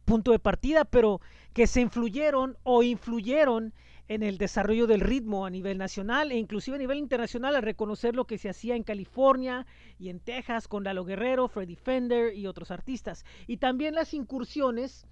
punto 0.06 0.32
de 0.32 0.40
partida, 0.40 0.86
pero 0.86 1.22
que 1.54 1.68
se 1.68 1.82
influyeron 1.82 2.58
o 2.64 2.84
influyeron 2.84 3.74
en 4.08 4.24
el 4.24 4.38
desarrollo 4.40 4.88
del 4.88 5.02
ritmo 5.02 5.46
a 5.46 5.50
nivel 5.52 5.78
nacional 5.78 6.32
e 6.32 6.38
inclusive 6.38 6.76
a 6.76 6.80
nivel 6.80 6.98
internacional 6.98 7.56
al 7.56 7.62
reconocer 7.62 8.16
lo 8.16 8.26
que 8.26 8.40
se 8.40 8.50
hacía 8.50 8.76
en 8.76 8.84
California 8.84 9.68
y 10.00 10.10
en 10.10 10.20
Texas 10.20 10.68
con 10.68 10.84
Lalo 10.84 11.06
Guerrero, 11.06 11.48
Freddy 11.48 11.76
Fender 11.76 12.34
y 12.36 12.48
otros 12.48 12.72
artistas. 12.72 13.24
Y 13.46 13.58
también 13.58 13.94
las 13.94 14.16
incursiones 14.16 15.06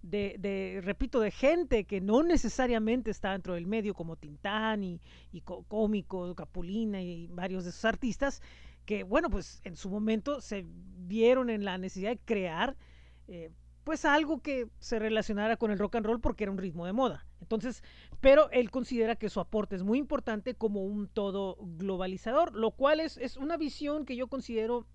de, 0.00 0.36
de, 0.38 0.80
repito, 0.82 1.20
de 1.20 1.30
gente 1.30 1.84
que 1.84 2.00
no 2.00 2.22
necesariamente 2.22 3.10
está 3.10 3.32
dentro 3.32 3.54
del 3.54 3.66
medio, 3.66 3.94
como 3.94 4.16
Tintán 4.16 4.84
y, 4.84 5.00
y 5.32 5.40
Co- 5.42 5.64
Cómico, 5.64 6.34
Capulina 6.34 7.02
y 7.02 7.26
varios 7.28 7.64
de 7.64 7.70
esos 7.70 7.84
artistas, 7.84 8.42
que, 8.86 9.02
bueno, 9.02 9.28
pues 9.30 9.60
en 9.64 9.76
su 9.76 9.88
momento 9.90 10.40
se 10.40 10.64
vieron 10.66 11.48
en 11.50 11.64
la 11.64 11.78
necesidad 11.78 12.10
de 12.10 12.18
crear, 12.18 12.76
eh, 13.28 13.50
pues 13.84 14.04
algo 14.04 14.40
que 14.40 14.68
se 14.78 14.98
relacionara 14.98 15.56
con 15.56 15.70
el 15.70 15.78
rock 15.78 15.96
and 15.96 16.06
roll 16.06 16.20
porque 16.20 16.44
era 16.44 16.50
un 16.50 16.58
ritmo 16.58 16.86
de 16.86 16.92
moda. 16.92 17.26
Entonces, 17.40 17.82
pero 18.20 18.50
él 18.50 18.70
considera 18.70 19.16
que 19.16 19.28
su 19.28 19.40
aporte 19.40 19.76
es 19.76 19.82
muy 19.82 19.98
importante 19.98 20.54
como 20.54 20.82
un 20.82 21.06
todo 21.06 21.58
globalizador, 21.60 22.54
lo 22.54 22.70
cual 22.70 23.00
es, 23.00 23.18
es 23.18 23.36
una 23.36 23.58
visión 23.58 24.06
que 24.06 24.16
yo 24.16 24.28
considero 24.28 24.86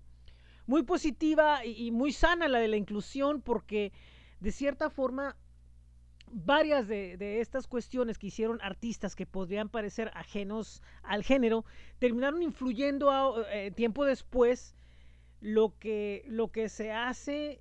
muy 0.66 0.82
positiva 0.82 1.64
y, 1.64 1.90
muy 1.90 2.12
sana 2.12 2.48
la 2.48 2.58
de 2.58 2.68
la 2.68 2.76
inclusión 2.76 3.40
porque 3.40 3.92
de 4.40 4.52
cierta 4.52 4.90
forma 4.90 5.36
varias 6.32 6.86
de, 6.86 7.16
de, 7.16 7.40
estas 7.40 7.66
cuestiones 7.66 8.18
que 8.18 8.28
hicieron 8.28 8.60
artistas 8.62 9.16
que 9.16 9.26
podrían 9.26 9.68
parecer 9.68 10.12
ajenos 10.14 10.80
al 11.02 11.24
género 11.24 11.64
terminaron 11.98 12.42
influyendo 12.42 13.10
a, 13.10 13.44
eh, 13.52 13.72
tiempo 13.72 14.04
después 14.04 14.76
lo 15.40 15.76
que, 15.78 16.24
lo 16.28 16.52
que 16.52 16.68
se 16.68 16.92
hace 16.92 17.60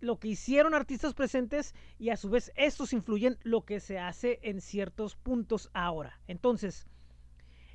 lo 0.00 0.18
que 0.18 0.28
hicieron 0.28 0.74
artistas 0.74 1.14
presentes 1.14 1.74
y 1.98 2.10
a 2.10 2.16
su 2.16 2.30
vez 2.30 2.52
estos 2.56 2.92
influyen 2.92 3.38
lo 3.42 3.64
que 3.64 3.80
se 3.80 3.98
hace 3.98 4.40
en 4.42 4.60
ciertos 4.60 5.16
puntos 5.16 5.70
ahora. 5.72 6.20
Entonces, 6.26 6.86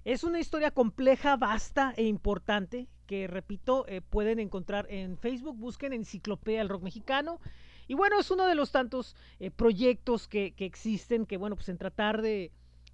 es 0.03 0.23
una 0.23 0.39
historia 0.39 0.71
compleja, 0.71 1.35
vasta 1.35 1.93
e 1.97 2.03
importante 2.03 2.87
que, 3.07 3.27
repito, 3.27 3.85
eh, 3.87 4.01
pueden 4.01 4.39
encontrar 4.39 4.87
en 4.89 5.17
Facebook, 5.17 5.57
busquen 5.57 5.93
Enciclopedia 5.93 6.59
del 6.59 6.69
Rock 6.69 6.83
Mexicano. 6.83 7.39
Y 7.87 7.93
bueno, 7.93 8.19
es 8.19 8.31
uno 8.31 8.47
de 8.47 8.55
los 8.55 8.71
tantos 8.71 9.15
eh, 9.39 9.51
proyectos 9.51 10.27
que, 10.27 10.53
existen, 10.57 11.25
que 11.25 11.37
bueno, 11.37 11.55
pues 11.55 11.69
en 11.69 11.77
tratar 11.77 12.21
de 12.21 12.51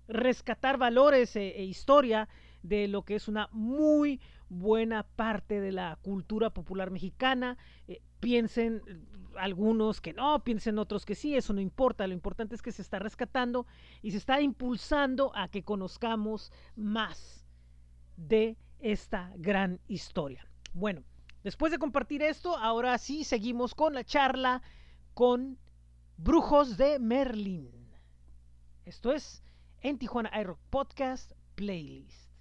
rescatar 0.08 0.78
valores 0.78 1.36
e, 1.36 1.50
e 1.50 1.64
historia 1.64 2.28
de 2.64 2.88
lo 2.88 3.04
que 3.04 3.16
es 3.16 3.28
una 3.28 3.48
muy 3.52 4.20
buena 4.50 5.04
parte 5.04 5.62
de 5.62 5.72
la 5.72 5.98
cultura 6.02 6.50
popular 6.50 6.92
mexicana. 6.92 7.58
Eh, 7.88 8.02
piensen 8.20 8.82
algunos 9.38 10.02
que 10.02 10.14
no, 10.14 10.44
piensen 10.44 10.80
otros 10.80 11.06
que 11.06 11.16
sí, 11.16 11.36
eso 11.36 11.54
no 11.54 11.62
importa, 11.62 12.08
lo 12.08 12.14
importante 12.14 12.56
es 12.56 12.62
que 12.62 12.72
se 12.72 12.82
está 12.82 13.00
rescatando 13.00 13.66
y 14.02 14.12
se 14.12 14.18
está 14.18 14.42
impulsando 14.42 15.32
a 15.36 15.48
que 15.48 15.64
conozcamos 15.64 16.52
más 16.76 17.46
de 18.18 18.58
esta 18.80 19.32
gran 19.38 19.80
historia. 19.88 20.48
Bueno, 20.74 21.04
después 21.44 21.72
de 21.72 21.80
compartir 21.80 22.22
esto, 22.22 22.58
ahora 22.58 22.98
sí 22.98 23.24
seguimos 23.24 23.76
con 23.76 23.94
la 23.94 24.04
charla 24.04 24.62
con 25.14 25.58
Brujos 26.18 26.78
de 26.78 27.00
Merlín. 27.00 27.72
Esto 28.86 29.12
es 29.12 29.44
en 29.82 29.98
Tijuana 29.98 30.32
iRock 30.40 30.60
Podcast 30.70 31.32
Playlist. 31.56 32.32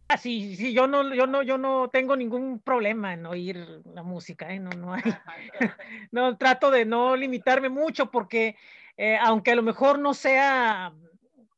sí, 0.17 0.55
sí, 0.55 0.73
yo 0.73 0.87
no, 0.87 1.13
yo 1.13 1.27
no, 1.27 1.43
yo 1.43 1.57
no 1.57 1.89
tengo 1.89 2.15
ningún 2.15 2.59
problema 2.59 3.13
en 3.13 3.25
oír 3.25 3.81
la 3.93 4.03
música, 4.03 4.51
¿eh? 4.53 4.59
no, 4.59 4.69
no 4.71 4.93
hay, 4.93 5.03
no 6.11 6.37
trato 6.37 6.71
de 6.71 6.85
no 6.85 7.15
limitarme 7.15 7.69
mucho 7.69 8.09
porque 8.11 8.55
eh, 8.97 9.17
aunque 9.17 9.51
a 9.51 9.55
lo 9.55 9.63
mejor 9.63 9.99
no 9.99 10.13
sea 10.13 10.93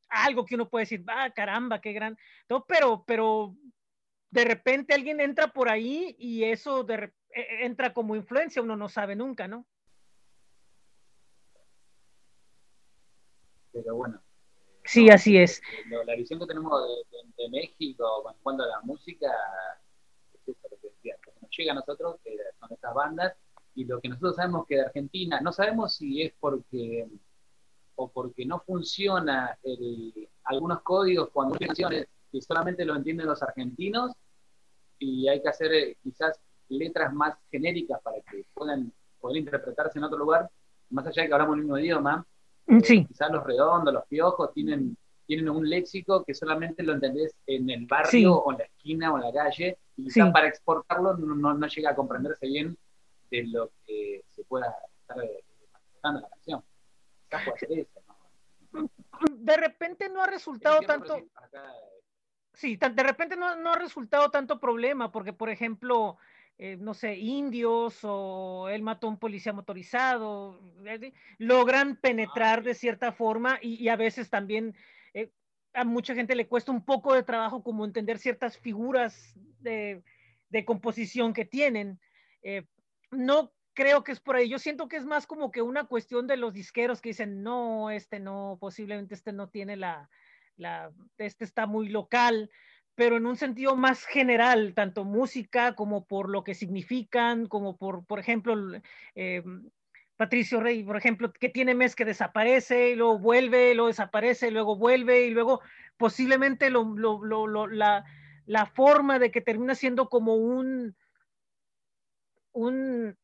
algo 0.09 0.45
que 0.45 0.55
uno 0.55 0.69
puede 0.69 0.83
decir, 0.83 1.03
ah, 1.07 1.31
caramba, 1.31 1.81
qué 1.81 1.93
gran, 1.93 2.17
no, 2.49 2.65
pero, 2.65 3.03
pero 3.05 3.55
de 4.29 4.45
repente 4.45 4.93
alguien 4.93 5.19
entra 5.19 5.47
por 5.47 5.69
ahí 5.69 6.15
y 6.19 6.43
eso 6.43 6.83
de, 6.83 7.11
entra 7.61 7.93
como 7.93 8.15
influencia, 8.15 8.61
uno 8.61 8.75
no 8.75 8.89
sabe 8.89 9.15
nunca, 9.15 9.47
¿no? 9.47 9.65
Pero 13.71 13.95
bueno, 13.95 14.21
Sí, 14.85 15.09
así 15.09 15.37
es. 15.37 15.61
La, 15.89 16.03
la 16.03 16.15
visión 16.15 16.39
que 16.39 16.45
tenemos 16.45 16.81
de, 16.83 17.17
de, 17.17 17.43
de, 17.43 17.49
México 17.49 18.29
en 18.29 18.37
cuanto 18.41 18.63
a 18.63 18.67
la 18.67 18.81
música 18.81 19.31
es 20.33 20.41
eso 20.47 20.67
lo 20.69 20.77
que 20.77 20.87
decía, 20.89 21.15
lo 21.25 21.33
que 21.33 21.39
nos 21.41 21.51
llega 21.57 21.71
a 21.71 21.75
nosotros, 21.75 22.17
que 22.23 22.37
son 22.59 22.71
estas 22.71 22.93
bandas, 22.93 23.33
y 23.75 23.85
lo 23.85 23.99
que 23.99 24.09
nosotros 24.09 24.35
sabemos 24.35 24.67
que 24.67 24.75
de 24.75 24.81
Argentina, 24.83 25.39
no 25.41 25.51
sabemos 25.51 25.95
si 25.95 26.21
es 26.21 26.33
porque 26.39 27.07
o 27.95 28.11
porque 28.11 28.45
no 28.45 28.59
funciona 28.59 29.57
el, 29.63 30.29
algunos 30.45 30.81
códigos 30.81 31.29
cuando 31.29 31.55
hay 31.59 31.67
canciones 31.67 32.07
que 32.31 32.41
solamente 32.41 32.85
lo 32.85 32.95
entienden 32.95 33.27
los 33.27 33.43
argentinos, 33.43 34.11
y 34.99 35.27
hay 35.27 35.41
que 35.41 35.49
hacer 35.49 35.73
eh, 35.73 35.97
quizás 36.01 36.39
letras 36.69 37.13
más 37.13 37.37
genéricas 37.51 38.01
para 38.01 38.21
que 38.21 38.45
puedan 38.53 38.91
poder 39.19 39.37
interpretarse 39.37 39.99
en 39.99 40.05
otro 40.05 40.17
lugar, 40.17 40.49
más 40.89 41.05
allá 41.05 41.23
de 41.23 41.27
que 41.27 41.33
hablamos 41.33 41.55
el 41.55 41.63
mismo 41.63 41.77
idioma, 41.77 42.25
Sí, 42.83 43.05
quizás 43.05 43.29
los 43.31 43.43
redondos, 43.43 43.93
los 43.93 44.05
piojos 44.07 44.53
tienen, 44.53 44.97
tienen 45.25 45.49
un 45.49 45.69
léxico 45.69 46.23
que 46.23 46.33
solamente 46.33 46.81
lo 46.83 46.93
entendés 46.93 47.35
en 47.45 47.69
el 47.69 47.85
barrio 47.85 48.09
Sí. 48.09 48.25
o 48.25 48.51
en 48.51 48.57
la 48.57 48.63
esquina 48.65 49.13
o 49.13 49.17
en 49.17 49.23
la 49.23 49.33
calle, 49.33 49.77
y 49.97 50.03
quizás 50.05 50.27
Sí. 50.27 50.31
para 50.31 50.47
exportarlo 50.47 51.17
no, 51.17 51.35
no, 51.35 51.53
no 51.53 51.67
llega 51.67 51.91
a 51.91 51.95
comprenderse 51.95 52.47
bien 52.47 52.77
de 53.29 53.43
lo 53.47 53.71
que 53.85 54.23
se 54.29 54.43
pueda 54.45 54.75
estar 55.01 55.17
eh, 55.23 55.43
manifestando 55.73 56.19
en 56.19 56.23
la 56.23 56.29
canción. 56.29 56.63
Quizás 57.29 57.43
puede 57.45 57.59
ser 57.59 57.71
eso, 57.79 58.01
¿no? 58.07 58.89
de 59.31 59.57
repente 59.57 60.09
no 60.09 60.23
ha 60.23 60.27
resultado 60.27 60.79
tanto, 60.81 61.15
acá, 61.35 61.63
eh, 61.71 62.01
Sí, 62.55 62.75
de 62.77 63.03
repente 63.03 63.35
no, 63.35 63.55
no 63.55 63.73
ha 63.73 63.77
resultado 63.79 64.29
tanto 64.29 64.59
problema, 64.59 65.11
porque 65.11 65.33
por 65.33 65.49
ejemplo, 65.49 66.17
eh, 66.57 66.77
no 66.77 66.93
sé, 66.93 67.15
indios 67.15 67.99
o 68.03 68.69
él 68.69 68.81
mató 68.81 69.07
a 69.07 69.09
un 69.11 69.17
policía 69.17 69.53
motorizado, 69.53 70.59
eh, 70.85 71.13
logran 71.37 71.95
penetrar 71.95 72.63
de 72.63 72.75
cierta 72.75 73.11
forma 73.11 73.57
y, 73.61 73.83
y 73.83 73.89
a 73.89 73.95
veces 73.95 74.29
también 74.29 74.75
eh, 75.13 75.31
a 75.73 75.83
mucha 75.83 76.13
gente 76.13 76.35
le 76.35 76.47
cuesta 76.47 76.71
un 76.71 76.85
poco 76.85 77.13
de 77.13 77.23
trabajo 77.23 77.63
como 77.63 77.85
entender 77.85 78.19
ciertas 78.19 78.57
figuras 78.57 79.33
de, 79.59 80.03
de 80.49 80.65
composición 80.65 81.33
que 81.33 81.45
tienen. 81.45 81.99
No 83.09 83.53
creo 83.73 84.03
que 84.03 84.11
es 84.11 84.19
por 84.19 84.35
ahí, 84.35 84.49
yo 84.49 84.59
siento 84.59 84.87
que 84.87 84.97
es 84.97 85.05
más 85.05 85.25
como 85.25 85.51
que 85.51 85.61
una 85.61 85.85
cuestión 85.85 86.27
de 86.27 86.37
los 86.37 86.53
disqueros 86.53 87.01
que 87.01 87.09
dicen, 87.09 87.41
no, 87.41 87.89
este 87.89 88.19
no, 88.19 88.57
posiblemente 88.59 89.15
este 89.15 89.33
no 89.33 89.49
tiene 89.49 89.77
la 89.77 90.09
la, 90.57 90.91
este 91.17 91.45
está 91.45 91.65
muy 91.65 91.89
local, 91.89 92.49
pero 92.95 93.17
en 93.17 93.25
un 93.25 93.35
sentido 93.35 93.75
más 93.75 94.05
general, 94.05 94.73
tanto 94.75 95.03
música 95.03 95.75
como 95.75 96.05
por 96.05 96.29
lo 96.29 96.43
que 96.43 96.53
significan, 96.53 97.47
como 97.47 97.77
por, 97.77 98.05
por 98.05 98.19
ejemplo, 98.19 98.55
eh, 99.15 99.43
Patricio 100.15 100.59
Rey, 100.59 100.83
por 100.83 100.97
ejemplo, 100.97 101.33
que 101.33 101.49
tiene 101.49 101.73
mes 101.73 101.95
que 101.95 102.05
desaparece, 102.05 102.91
y 102.91 102.95
luego 102.95 103.17
vuelve, 103.17 103.73
luego 103.73 103.87
desaparece, 103.87 104.51
luego 104.51 104.75
vuelve, 104.75 105.25
y 105.25 105.31
luego 105.31 105.61
posiblemente 105.97 106.69
lo, 106.69 106.83
lo, 106.95 107.47
lo, 107.47 107.67
la, 107.67 108.05
la 108.45 108.65
forma 108.67 109.17
de 109.17 109.31
que 109.31 109.41
termina 109.41 109.73
siendo 109.73 110.09
como 110.09 110.35
un, 110.35 110.95
un 112.51 113.17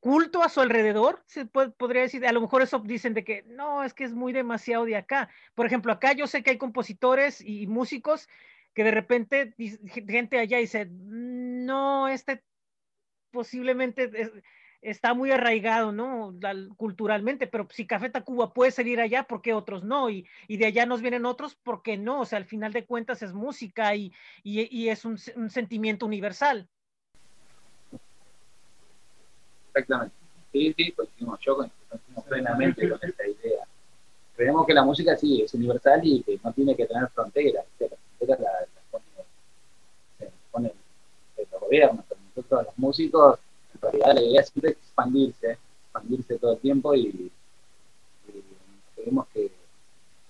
culto 0.00 0.42
a 0.42 0.48
su 0.48 0.60
alrededor, 0.60 1.22
se 1.26 1.46
puede, 1.46 1.70
podría 1.70 2.02
decir, 2.02 2.26
a 2.26 2.32
lo 2.32 2.40
mejor 2.40 2.60
eso 2.60 2.80
dicen 2.80 3.14
de 3.14 3.24
que 3.24 3.44
no, 3.44 3.84
es 3.84 3.94
que 3.94 4.04
es 4.04 4.12
muy 4.12 4.32
demasiado 4.32 4.84
de 4.84 4.96
acá. 4.96 5.30
Por 5.54 5.64
ejemplo, 5.64 5.92
acá 5.92 6.12
yo 6.12 6.26
sé 6.26 6.42
que 6.42 6.50
hay 6.50 6.58
compositores 6.58 7.40
y 7.40 7.66
músicos 7.66 8.28
que 8.74 8.84
de 8.84 8.90
repente 8.90 9.54
gente 9.88 10.38
allá 10.38 10.58
dice, 10.58 10.88
no, 10.90 12.08
este 12.08 12.42
posiblemente 13.30 14.10
es, 14.14 14.30
está 14.84 15.14
muy 15.14 15.30
arraigado, 15.30 15.92
¿no? 15.92 16.34
Culturalmente, 16.76 17.46
pero 17.46 17.66
si 17.70 17.86
Café 17.86 18.10
Tacuba 18.10 18.52
puede 18.52 18.70
salir 18.70 19.00
allá, 19.00 19.24
¿por 19.24 19.42
qué 19.42 19.54
otros 19.54 19.82
no? 19.82 20.10
Y, 20.10 20.26
y, 20.46 20.58
de 20.58 20.66
allá 20.66 20.86
nos 20.86 21.00
vienen 21.00 21.24
otros, 21.24 21.54
¿por 21.54 21.82
qué 21.82 21.96
no? 21.96 22.20
O 22.20 22.24
sea, 22.26 22.38
al 22.38 22.44
final 22.44 22.72
de 22.72 22.84
cuentas 22.84 23.22
es 23.22 23.32
música 23.32 23.94
y, 23.96 24.12
y, 24.42 24.88
es 24.88 25.04
un, 25.04 25.18
sentimiento 25.18 26.04
universal. 26.04 26.68
Exactamente. 29.68 30.14
Sí, 30.52 30.72
sí, 30.76 30.92
coincidimos 30.92 31.40
yo 31.40 31.56
coincidimos 31.56 32.24
plenamente 32.28 32.88
con 32.88 32.98
esta 33.02 33.26
idea. 33.26 33.64
Creemos 34.36 34.66
que 34.66 34.74
la 34.74 34.84
música 34.84 35.16
sí 35.16 35.42
es 35.42 35.54
universal 35.54 36.00
y 36.04 36.22
que 36.22 36.38
no 36.44 36.52
tiene 36.52 36.76
que 36.76 36.86
tener 36.86 37.08
fronteras. 37.08 37.64
Las 37.80 37.90
fronteras 38.24 38.40
las 38.40 38.68
la 38.74 38.82
pone, 38.90 39.06
se 40.18 40.32
ponen 40.50 40.72
los 41.36 41.60
gobiernos, 41.60 42.04
pero 42.08 42.20
nosotros 42.28 42.64
los 42.66 42.78
músicos, 42.78 43.38
en 43.74 43.80
realidad 43.80 44.14
la 44.14 44.22
idea 44.22 44.40
es 44.40 44.52
expandirse, 44.56 45.58
expandirse 45.84 46.38
todo 46.38 46.52
el 46.52 46.58
tiempo 46.60 46.94
y, 46.94 47.30
creemos 48.94 49.26
que, 49.28 49.50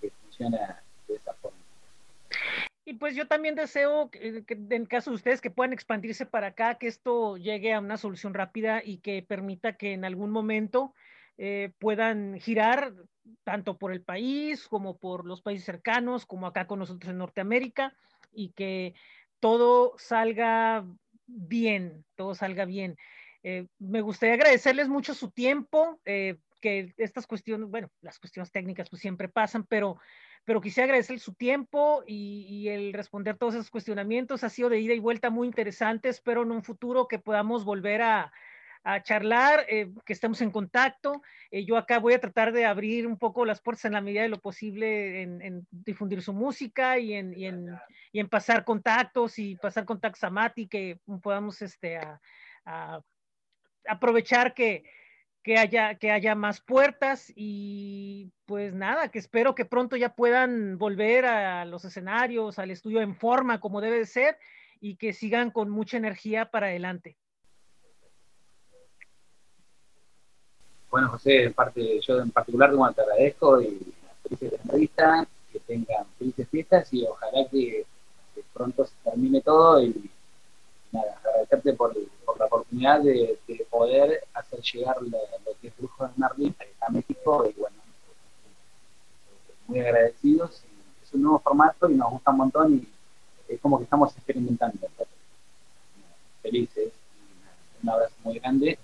que 0.00 0.10
funciona 0.10 0.82
de 1.06 1.14
esa 1.14 1.32
forma. 1.34 1.58
Y 2.86 2.94
pues 2.94 3.14
yo 3.14 3.26
también 3.26 3.54
deseo 3.54 4.10
que, 4.10 4.44
en 4.48 4.86
caso 4.86 5.10
de 5.10 5.16
ustedes 5.16 5.40
que 5.40 5.50
puedan 5.50 5.72
expandirse 5.72 6.26
para 6.26 6.48
acá, 6.48 6.74
que 6.74 6.88
esto 6.88 7.36
llegue 7.36 7.72
a 7.72 7.80
una 7.80 7.96
solución 7.96 8.34
rápida 8.34 8.82
y 8.84 8.98
que 8.98 9.22
permita 9.22 9.76
que 9.76 9.92
en 9.92 10.04
algún 10.04 10.30
momento 10.30 10.92
eh, 11.38 11.72
puedan 11.78 12.38
girar 12.40 12.92
tanto 13.44 13.78
por 13.78 13.92
el 13.92 14.02
país 14.02 14.68
como 14.68 14.98
por 14.98 15.24
los 15.24 15.42
países 15.42 15.64
cercanos, 15.64 16.26
como 16.26 16.46
acá 16.46 16.66
con 16.66 16.78
nosotros 16.78 17.10
en 17.10 17.18
Norteamérica, 17.18 17.94
y 18.32 18.50
que 18.50 18.94
todo 19.40 19.94
salga 19.98 20.84
bien, 21.26 22.04
todo 22.16 22.34
salga 22.34 22.64
bien. 22.64 22.96
Eh, 23.42 23.66
me 23.78 24.00
gustaría 24.00 24.34
agradecerles 24.34 24.88
mucho 24.88 25.14
su 25.14 25.30
tiempo, 25.30 26.00
eh, 26.04 26.38
que 26.60 26.94
estas 26.96 27.26
cuestiones, 27.26 27.68
bueno, 27.68 27.90
las 28.00 28.18
cuestiones 28.18 28.50
técnicas 28.50 28.88
pues 28.88 29.02
siempre 29.02 29.28
pasan, 29.28 29.64
pero 29.64 29.98
pero 30.46 30.60
quisiera 30.60 30.84
agradecer 30.84 31.18
su 31.20 31.32
tiempo 31.32 32.04
y, 32.06 32.44
y, 32.46 32.68
el 32.68 32.92
responder 32.92 33.38
todos 33.38 33.54
esos 33.54 33.70
cuestionamientos. 33.70 34.44
Ha 34.44 34.50
sido 34.50 34.68
de 34.68 34.78
ida 34.78 34.92
y 34.92 34.98
vuelta 34.98 35.30
muy 35.30 35.46
interesante. 35.46 36.10
Espero 36.10 36.42
en 36.42 36.50
un 36.50 36.62
futuro 36.62 37.08
que 37.08 37.18
podamos 37.18 37.64
volver 37.64 38.02
a, 38.02 38.30
a 38.84 39.02
charlar, 39.02 39.66
eh, 39.68 39.90
que 40.04 40.12
estemos 40.12 40.40
en 40.42 40.50
contacto. 40.50 41.22
Eh, 41.50 41.64
yo 41.64 41.76
acá 41.76 41.98
voy 41.98 42.14
a 42.14 42.20
tratar 42.20 42.52
de 42.52 42.66
abrir 42.66 43.06
un 43.06 43.18
poco 43.18 43.44
las 43.44 43.60
puertas 43.60 43.86
en 43.86 43.92
la 43.92 44.00
medida 44.00 44.22
de 44.22 44.28
lo 44.28 44.40
posible 44.40 45.22
en, 45.22 45.66
difundir 45.70 46.22
su 46.22 46.32
música 46.32 46.98
y 46.98 47.14
en, 47.14 47.34
y 47.36 47.46
en, 47.46 47.76
y, 48.12 48.20
en, 48.20 48.28
pasar 48.28 48.64
contactos 48.64 49.38
y 49.38 49.56
pasar 49.56 49.84
contactos 49.84 50.22
a 50.22 50.30
Mati, 50.30 50.68
que 50.68 51.00
podamos 51.22 51.62
este, 51.62 51.96
a 51.96 53.00
aprovechar 53.86 54.54
que, 54.54 54.84
que 55.44 55.58
haya, 55.58 55.96
que 55.96 56.10
haya 56.10 56.34
más 56.34 56.62
puertas 56.62 57.30
y 57.36 58.32
pues 58.46 58.72
nada, 58.72 59.10
que 59.10 59.18
espero 59.18 59.54
que 59.54 59.66
pronto 59.66 59.94
ya 59.94 60.14
puedan 60.14 60.78
volver 60.78 61.26
a 61.26 61.66
los 61.66 61.84
escenarios, 61.84 62.58
al 62.58 62.70
estudio 62.70 63.02
en 63.02 63.14
forma 63.14 63.60
como 63.60 63.82
debe 63.82 63.98
de 63.98 64.06
ser 64.06 64.38
y 64.80 64.96
que 64.96 65.12
sigan 65.12 65.50
con 65.50 65.68
mucha 65.68 65.98
energía 65.98 66.50
para 66.50 66.68
adelante. 66.68 67.18
Bueno, 70.94 71.08
José, 71.08 71.42
en 71.42 71.52
parte, 71.52 72.00
yo 72.02 72.20
en 72.20 72.30
particular 72.30 72.70
como 72.70 72.88
te 72.92 73.00
agradezco 73.00 73.60
y 73.60 73.92
felices 74.22 74.52
la 74.52 74.58
entrevista, 74.62 75.26
que 75.52 75.58
tengan 75.58 76.06
felices 76.16 76.48
fiestas 76.48 76.94
y 76.94 77.04
ojalá 77.04 77.48
que, 77.50 77.84
pronto 78.52 78.84
se 78.84 78.94
termine 79.02 79.40
todo 79.40 79.82
y 79.82 80.08
nada, 80.92 81.20
agradecerte 81.24 81.72
por, 81.72 81.96
la 81.96 82.44
oportunidad 82.44 83.00
de, 83.00 83.36
de, 83.44 83.66
poder 83.68 84.22
hacer 84.34 84.60
llegar 84.60 85.02
lo, 85.02 85.18
lo 85.44 85.58
que 85.60 85.66
es 85.66 85.76
Brujo 85.76 86.06
de 86.06 86.12
Merlin 86.16 86.54
a 86.80 86.92
México 86.92 87.44
y 87.50 87.58
bueno, 87.58 87.76
muy 89.66 89.80
agradecidos. 89.80 90.62
Es 91.02 91.12
un 91.12 91.22
nuevo 91.22 91.40
formato 91.40 91.90
y 91.90 91.94
nos 91.96 92.12
gusta 92.12 92.30
un 92.30 92.36
montón 92.36 92.74
y 93.48 93.52
es 93.52 93.60
como 93.60 93.78
que 93.78 93.84
estamos 93.84 94.16
experimentando. 94.16 94.86
Felices. 96.40 96.92
Un 97.82 97.90
abrazo 97.90 98.14
muy 98.22 98.38
grande. 98.38 98.78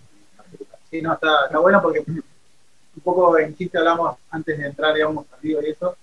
Sí, 0.90 1.00
no, 1.02 1.14
está, 1.14 1.46
está 1.46 1.58
bueno 1.58 1.80
porque 1.80 2.00
un 2.00 3.02
poco 3.02 3.38
en 3.38 3.56
chiste 3.56 3.78
hablamos 3.78 4.16
antes 4.30 4.58
de 4.58 4.66
entrar, 4.66 4.94
digamos, 4.94 5.26
al 5.32 5.38
y 5.42 5.54
eso, 5.70 5.96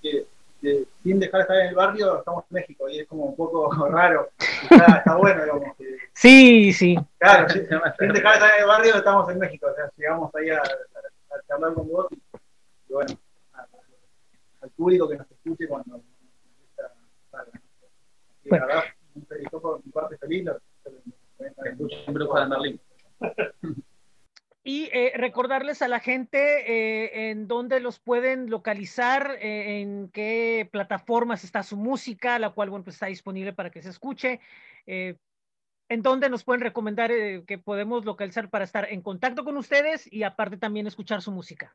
que 0.00 0.26
de, 0.60 0.86
sin 1.02 1.18
dejar 1.18 1.38
de 1.38 1.42
estar 1.42 1.56
en 1.58 1.66
el 1.68 1.74
barrio, 1.74 2.18
estamos 2.18 2.44
en 2.50 2.54
México 2.54 2.88
y 2.88 3.00
es 3.00 3.08
como 3.08 3.24
un 3.24 3.36
poco 3.36 3.72
raro. 3.90 4.30
Está, 4.38 4.98
está 4.98 5.16
bueno, 5.16 5.42
digamos. 5.42 5.76
Que, 5.76 5.96
sí, 6.12 6.72
sí. 6.72 6.96
Claro, 7.18 7.48
sin, 7.48 7.66
sin 7.68 8.12
dejar 8.12 8.32
de 8.32 8.38
estar 8.38 8.54
en 8.54 8.60
el 8.60 8.66
barrio, 8.66 8.96
estamos 8.96 9.30
en 9.30 9.38
México. 9.38 9.66
O 9.70 9.74
sea, 9.74 9.90
llegamos 9.96 10.34
ahí 10.34 10.50
a, 10.50 10.58
a, 10.58 10.60
a 10.60 11.42
charlar 11.48 11.74
con 11.74 11.88
vos 11.88 12.06
y, 12.10 12.16
y 12.16 12.92
bueno, 12.92 13.18
a, 13.54 13.66
al 14.62 14.70
público 14.70 15.08
que 15.08 15.16
nos 15.16 15.30
escuche 15.30 15.66
cuando 15.66 15.96
nos 15.96 16.00
gusta. 16.00 17.44
Y 18.44 18.48
bueno. 18.48 18.66
la 18.66 18.74
verdad, 18.74 18.84
un 19.14 19.26
feliz, 19.26 19.48
por 19.50 19.84
mi 19.84 19.92
parte 19.92 20.16
feliz. 20.18 20.48
Siempre 22.04 22.26
para 22.26 22.46
Merlín. 22.46 22.80
Y 24.64 24.88
eh, 24.92 25.12
recordarles 25.16 25.82
a 25.82 25.88
la 25.88 25.98
gente 25.98 26.38
eh, 26.38 27.30
en 27.30 27.48
dónde 27.48 27.80
los 27.80 27.98
pueden 27.98 28.48
localizar, 28.48 29.36
eh, 29.40 29.80
en 29.80 30.08
qué 30.10 30.68
plataformas 30.70 31.42
está 31.42 31.64
su 31.64 31.76
música, 31.76 32.38
la 32.38 32.50
cual 32.50 32.70
bueno, 32.70 32.84
pues 32.84 32.94
está 32.94 33.06
disponible 33.06 33.52
para 33.52 33.70
que 33.70 33.82
se 33.82 33.90
escuche, 33.90 34.40
en 34.86 36.02
dónde 36.02 36.30
nos 36.30 36.44
pueden 36.44 36.60
recomendar 36.60 37.10
que 37.44 37.58
podemos 37.58 38.04
localizar 38.04 38.50
para 38.50 38.64
estar 38.64 38.86
en 38.90 39.02
contacto 39.02 39.44
con 39.44 39.56
ustedes 39.56 40.10
y 40.12 40.22
aparte 40.22 40.56
también 40.56 40.86
escuchar 40.86 41.22
su 41.22 41.32
música. 41.32 41.74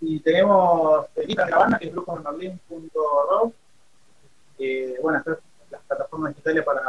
Y 0.00 0.20
tenemos 0.20 1.06
el 1.14 1.34
la 1.34 1.58
banda 1.58 1.78
que 1.78 1.86
es 1.86 1.92
gruponorlin.ro. 1.92 3.52
bueno, 5.02 5.18
estas 5.18 5.38
las 5.70 5.82
plataformas 5.82 6.34
digitales 6.34 6.64
para 6.64 6.80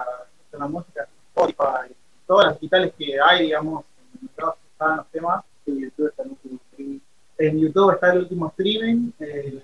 la 0.52 0.68
música, 0.68 1.08
Spotify, 1.34 1.94
todas 2.26 2.48
las 2.48 2.60
digitales 2.60 2.94
que 2.98 3.20
hay, 3.20 3.46
digamos, 3.46 3.86
en 4.22 4.28
están 4.28 4.98
los 4.98 5.08
temas. 5.12 5.44
En 5.66 5.80
YouTube 5.80 6.10
está 6.10 6.24
el 6.24 6.30
último 6.30 6.60
streaming. 6.72 7.00
En 7.38 7.60
YouTube 7.60 7.92
está 7.92 8.14
el 8.14 8.20
último 8.20 8.48
streaming. 8.48 9.12
Eh, 9.20 9.64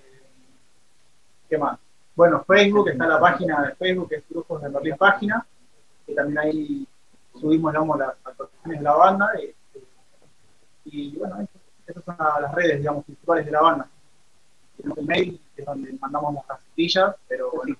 ¿Qué 1.49 1.57
más? 1.57 1.79
Bueno, 2.15 2.43
Facebook, 2.45 2.89
está 2.89 3.07
la 3.07 3.19
página 3.19 3.61
de 3.63 3.75
Facebook, 3.75 4.09
que 4.09 4.15
es 4.15 4.23
Grupo 4.29 4.59
de 4.59 4.69
Merlin 4.69 4.97
Página, 4.97 5.45
que 6.05 6.13
también 6.13 6.39
ahí 6.39 6.87
subimos 7.39 7.71
digamos, 7.71 7.99
las 7.99 8.15
actuaciones 8.23 8.79
de 8.79 8.83
la 8.83 8.93
banda. 8.93 9.29
eh, 9.39 9.55
y 10.85 11.15
bueno, 11.17 11.47
esas 11.85 12.03
son 12.03 12.15
las 12.17 12.53
redes 12.53 12.79
digamos, 12.79 13.05
principales 13.05 13.45
de 13.45 13.51
la 13.51 13.61
banda. 13.61 13.89
Tenemos 14.77 14.97
el 14.97 15.05
mail, 15.05 15.41
que 15.55 15.61
es 15.61 15.65
donde 15.65 15.93
mandamos 15.93 16.35
las 16.35 16.45
casetillas, 16.45 17.15
pero 17.27 17.51
bueno. 17.51 17.75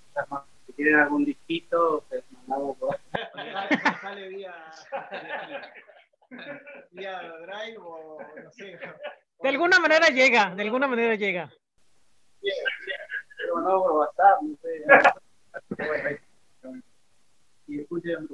Si 0.66 0.74
tienen 0.74 0.96
algún 0.96 1.26
disquito, 1.26 2.04
pues 2.08 2.24
mandamos 2.31 2.31
por 2.31 2.31
sale 4.02 4.28
vía, 4.30 4.54
vía 6.92 7.22
Drive 7.42 7.78
o 7.80 8.20
no 8.44 8.52
sé. 8.52 8.78
De 9.42 9.50
alguna 9.50 9.80
manera 9.80 10.08
llega, 10.10 10.54
de 10.56 10.62
alguna 10.64 10.88
manera 10.88 11.16
llega. 11.16 11.52
lo 13.48 13.56
mandamos 13.56 13.84
por 13.84 13.92
WhatsApp, 13.94 14.42
no 14.42 14.58
sé. 14.62 15.86
Bueno, 15.88 16.10
ahí. 16.10 16.18
Y 17.68 17.82
escuchen, 17.82 18.28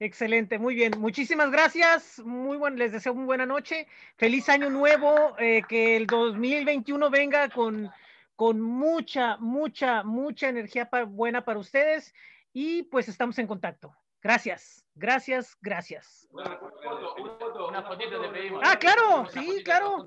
Excelente, 0.00 0.58
muy 0.60 0.76
bien. 0.76 0.92
Muchísimas 0.98 1.50
gracias. 1.50 2.20
Muy 2.24 2.56
buen, 2.56 2.78
les 2.78 2.92
deseo 2.92 3.14
muy 3.14 3.24
buena 3.24 3.46
noche. 3.46 3.88
Feliz 4.16 4.48
año 4.48 4.70
nuevo. 4.70 5.34
eh, 5.38 5.62
que 5.68 5.96
el 5.96 6.06
2021 6.06 7.10
venga 7.10 7.48
con, 7.48 7.90
con 8.36 8.60
mucha, 8.60 9.36
mucha, 9.38 10.04
mucha 10.04 10.48
energía 10.48 10.88
pa- 10.88 11.02
buena 11.02 11.44
para 11.44 11.58
ustedes. 11.58 12.14
Y 12.60 12.82
pues 12.82 13.08
estamos 13.08 13.38
en 13.38 13.46
contacto. 13.46 13.94
Gracias, 14.20 14.84
gracias, 14.96 15.56
gracias. 15.60 16.26
Una 16.32 16.58
foto, 16.58 17.14
una 17.14 17.38
foto, 17.38 17.68
una 17.68 17.82
fotito 17.84 18.20
te 18.20 18.28
pedimos. 18.30 18.60
Ah, 18.66 18.76
claro, 18.76 19.20
Una 19.20 19.30
sí, 19.30 19.62
claro. 19.62 20.04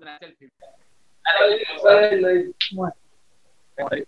Ahí. 3.90 4.04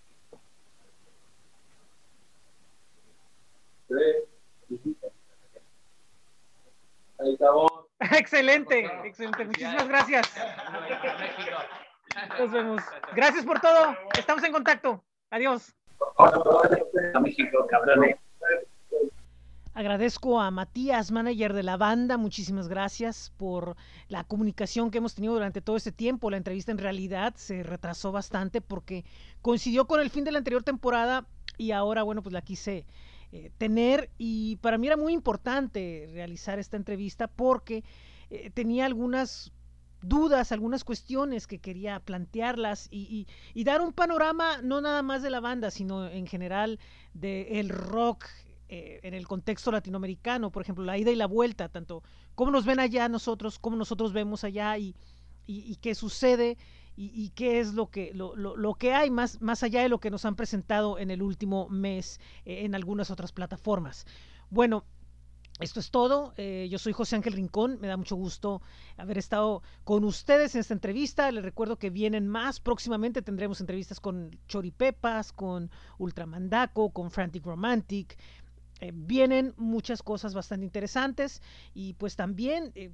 Excelente, 8.12 8.91
excelente. 9.06 9.46
Muchísimas 9.46 9.88
gracias. 9.88 10.36
Nos 12.38 12.52
vemos. 12.52 12.84
Gracias 13.16 13.46
por 13.46 13.62
todo. 13.62 13.96
Estamos 14.20 14.44
en 14.44 14.52
contacto. 14.52 15.02
Adiós. 15.30 15.74
A 16.18 17.20
México, 17.22 17.66
cabrones. 17.68 18.18
Agradezco 19.76 20.39
a 20.39 20.51
Matías, 20.51 21.11
manager 21.11 21.51
de 21.53 21.63
la 21.63 21.78
banda. 21.78 22.17
Muchísimas 22.17 22.67
gracias 22.67 23.34
por 23.38 23.76
la 24.07 24.24
comunicación 24.24 24.91
que 24.91 24.99
hemos 24.99 25.15
tenido 25.15 25.34
durante 25.34 25.61
todo 25.61 25.78
este 25.78 25.91
tiempo. 25.91 26.30
La 26.30 26.38
entrevista 26.38 26.71
en 26.71 26.78
realidad 26.78 27.34
se 27.38 27.63
retrasó 27.63 28.11
bastante 28.11 28.61
porque 28.61 29.03
coincidió 29.41 29.88
con 29.88 29.99
el 29.99 30.11
fin 30.11 30.26
de 30.26 30.32
la 30.32 30.38
anterior 30.38 30.61
temporada 30.61 31.26
y 31.57 31.71
ahora, 31.71 32.03
bueno, 32.03 32.21
pues 32.21 32.34
la 32.34 32.43
quise 32.43 32.86
eh, 33.32 33.49
tener 33.57 34.11
y 34.19 34.57
para 34.57 34.78
mí 34.78 34.86
era 34.86 34.95
muy 34.95 35.11
importante 35.11 36.07
realizar 36.11 36.59
esta 36.59 36.78
entrevista 36.78 37.28
porque 37.28 37.84
eh, 38.30 38.51
tenía 38.51 38.86
algunas 38.86 39.51
dudas, 40.03 40.51
algunas 40.51 40.84
cuestiones 40.84 41.47
que 41.47 41.57
quería 41.57 41.99
plantearlas 41.99 42.89
y, 42.91 43.26
dar 43.55 43.82
un 43.82 43.91
panorama 43.91 44.61
no 44.61 44.82
nada 44.82 45.01
más 45.01 45.24
de 45.24 45.32
la 45.32 45.39
banda, 45.39 45.71
sino 45.71 46.07
en 46.07 46.28
general 46.28 46.78
del 47.15 47.69
rock 47.69 48.26
eh, 48.76 48.99
en 49.07 49.13
el 49.13 49.26
contexto 49.28 49.71
latinoamericano, 49.71 50.49
por 50.51 50.61
ejemplo, 50.63 50.84
la 50.84 50.97
ida 50.97 51.11
y 51.11 51.15
la 51.15 51.28
vuelta, 51.28 51.69
tanto 51.69 52.01
cómo 52.36 52.49
nos 52.51 52.65
ven 52.65 52.80
allá 52.80 53.07
nosotros, 53.07 53.59
cómo 53.59 53.76
nosotros 53.78 54.13
vemos 54.13 54.43
allá 54.43 54.78
y, 54.78 54.95
qué 55.82 55.93
sucede 55.93 56.57
y, 56.95 57.30
qué 57.36 57.59
es 57.59 57.74
lo 57.74 57.86
que, 57.89 58.11
lo, 58.13 58.36
lo- 58.36 58.55
lo 58.55 58.74
que 58.76 58.93
hay 58.93 59.09
más, 59.11 59.41
más 59.41 59.61
allá 59.63 59.82
de 59.84 59.89
lo 59.89 59.99
que 59.99 60.09
nos 60.11 60.26
han 60.26 60.36
presentado 60.36 60.97
en 60.97 61.11
el 61.11 61.21
último 61.21 61.67
mes 61.69 62.19
eh, 62.45 62.65
en 62.65 62.74
algunas 62.76 63.11
otras 63.11 63.32
plataformas. 63.32 64.05
Bueno, 64.49 64.84
esto 65.59 65.80
es 65.80 65.91
todo. 65.91 66.34
Eh, 66.38 66.67
yo 66.71 66.80
soy 66.80 66.93
José 66.93 67.15
Ángel 67.15 67.34
Rincón. 67.34 67.78
Me 67.80 67.88
da 67.88 67.95
mucho 67.97 68.15
gusto 68.15 68.61
haber 68.97 69.17
estado 69.19 69.61
con 69.84 70.03
ustedes 70.03 70.55
en 70.55 70.61
esta 70.61 70.74
entrevista. 70.74 71.32
Les 71.32 71.43
recuerdo 71.43 71.78
que 71.78 71.91
vienen 71.91 72.28
más. 72.28 72.59
Próximamente 72.59 73.21
tendremos 73.21 73.61
entrevistas 73.61 73.99
con 73.99 74.32
Choripepas, 74.47 75.32
con 75.32 75.69
Ultramandaco, 75.99 76.89
con 76.91 77.11
Frantic 77.11 77.45
Romantic. 77.45 78.17
Eh, 78.84 78.92
vienen 78.94 79.54
muchas 79.56 80.04
cosas 80.04 80.34
bastante 80.34 80.66
interesantes 80.66 81.42
y 81.74 81.94
pues 81.94 82.18
también 82.18 82.74
eh, 82.76 82.92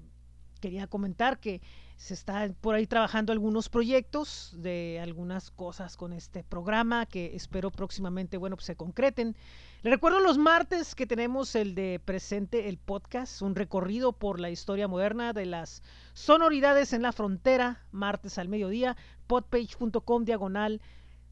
quería 0.61 0.85
comentar 0.85 1.39
que 1.39 1.63
se 1.97 2.13
están 2.13 2.53
por 2.61 2.75
ahí 2.75 2.85
trabajando 2.85 3.33
algunos 3.33 3.69
proyectos 3.69 4.53
de 4.55 4.99
algunas 5.01 5.49
cosas 5.49 5.97
con 5.97 6.13
este 6.13 6.43
programa 6.43 7.07
que 7.07 7.35
espero 7.35 7.71
próximamente, 7.71 8.37
bueno, 8.37 8.55
pues 8.55 8.67
se 8.67 8.75
concreten. 8.75 9.35
Les 9.81 9.91
recuerdo 9.91 10.19
los 10.19 10.37
martes 10.37 10.93
que 10.93 11.07
tenemos 11.07 11.55
el 11.55 11.73
de 11.73 11.99
presente 12.05 12.69
el 12.69 12.77
podcast, 12.77 13.41
un 13.41 13.55
recorrido 13.55 14.13
por 14.13 14.39
la 14.39 14.51
historia 14.51 14.87
moderna 14.87 15.33
de 15.33 15.47
las 15.47 15.81
sonoridades 16.13 16.93
en 16.93 17.01
la 17.01 17.13
frontera, 17.13 17.83
martes 17.91 18.37
al 18.37 18.47
mediodía, 18.47 18.95
podpage.com 19.25 20.23
diagonal 20.23 20.81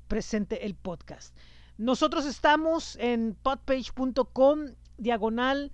presente 0.07 0.65
el 0.65 0.73
podcast. 0.73 1.37
Nosotros 1.77 2.25
estamos 2.25 2.95
en 2.95 3.37
podpage.com 3.43 4.71
diagonal 4.97 5.71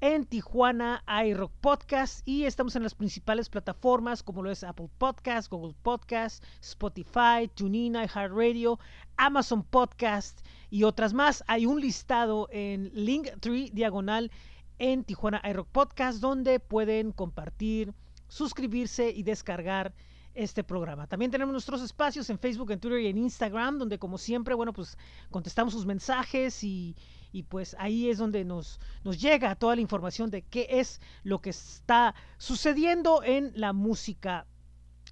en 0.00 0.24
Tijuana 0.24 1.02
iRock 1.26 1.50
Podcast 1.60 2.20
y 2.28 2.44
estamos 2.44 2.76
en 2.76 2.84
las 2.84 2.94
principales 2.94 3.48
plataformas 3.48 4.22
como 4.22 4.44
lo 4.44 4.52
es 4.52 4.62
Apple 4.62 4.88
Podcast, 4.98 5.50
Google 5.50 5.74
Podcast, 5.82 6.44
Spotify, 6.60 7.50
TuneIn, 7.52 7.96
iHeartRadio, 7.96 8.78
Amazon 9.16 9.64
Podcast 9.64 10.46
y 10.70 10.84
otras 10.84 11.12
más. 11.12 11.42
Hay 11.48 11.66
un 11.66 11.80
listado 11.80 12.48
en 12.52 12.92
Linktree 12.94 13.70
diagonal 13.72 14.30
en 14.78 15.02
Tijuana 15.02 15.42
iRock 15.44 15.66
Podcast 15.72 16.20
donde 16.20 16.60
pueden 16.60 17.10
compartir, 17.10 17.94
suscribirse 18.28 19.10
y 19.10 19.24
descargar 19.24 19.92
este 20.34 20.64
programa. 20.64 21.06
También 21.06 21.30
tenemos 21.30 21.52
nuestros 21.52 21.82
espacios 21.82 22.28
en 22.30 22.38
Facebook, 22.38 22.70
en 22.70 22.80
Twitter 22.80 23.00
y 23.00 23.08
en 23.08 23.18
Instagram, 23.18 23.78
donde 23.78 23.98
como 23.98 24.18
siempre, 24.18 24.54
bueno, 24.54 24.72
pues 24.72 24.96
contestamos 25.30 25.72
sus 25.72 25.86
mensajes 25.86 26.62
y, 26.64 26.96
y 27.32 27.42
pues 27.44 27.76
ahí 27.78 28.08
es 28.08 28.18
donde 28.18 28.44
nos, 28.44 28.80
nos 29.04 29.20
llega 29.20 29.54
toda 29.56 29.74
la 29.74 29.82
información 29.82 30.30
de 30.30 30.42
qué 30.42 30.66
es 30.70 31.00
lo 31.22 31.40
que 31.40 31.50
está 31.50 32.14
sucediendo 32.38 33.22
en 33.22 33.52
la 33.54 33.72
música 33.72 34.46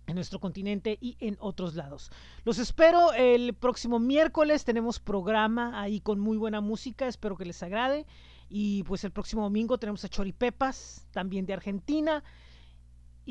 en 0.06 0.16
nuestro 0.16 0.40
continente 0.40 0.98
y 1.00 1.16
en 1.20 1.36
otros 1.40 1.74
lados. 1.74 2.10
Los 2.44 2.58
espero 2.58 3.12
el 3.12 3.54
próximo 3.54 3.98
miércoles, 3.98 4.64
tenemos 4.64 4.98
programa 4.98 5.80
ahí 5.80 6.00
con 6.00 6.18
muy 6.18 6.36
buena 6.36 6.60
música, 6.60 7.06
espero 7.06 7.36
que 7.36 7.44
les 7.44 7.62
agrade. 7.62 8.06
Y 8.48 8.82
pues 8.82 9.04
el 9.04 9.12
próximo 9.12 9.42
domingo 9.42 9.78
tenemos 9.78 10.04
a 10.04 10.08
Choripepas, 10.08 11.06
también 11.12 11.46
de 11.46 11.52
Argentina. 11.52 12.24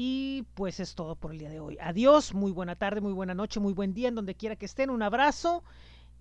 Y 0.02 0.46
pues 0.54 0.80
es 0.80 0.96
todo 0.96 1.18
por 1.18 1.34
el 1.34 1.40
día 1.40 1.50
de 1.50 1.60
hoy. 1.60 1.78
Adiós, 1.82 2.34
muy 2.34 2.54
buena 2.54 2.78
tarde, 2.78 3.02
muy 3.02 3.12
buena 3.12 3.34
noche, 3.34 3.60
muy 3.60 3.74
buen 3.74 3.94
día 3.94 4.08
en 4.08 4.16
donde 4.16 4.34
quiera 4.34 4.56
que 4.56 4.66
estén. 4.66 4.92
Un 4.92 5.02
abrazo. 5.02 5.62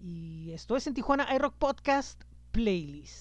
Y 0.01 0.51
esto 0.51 0.77
es 0.77 0.89
en 0.89 0.95
Tijuana 0.95 1.33
iRock 1.33 1.55
Podcast 1.55 2.21
Playlist. 2.51 3.15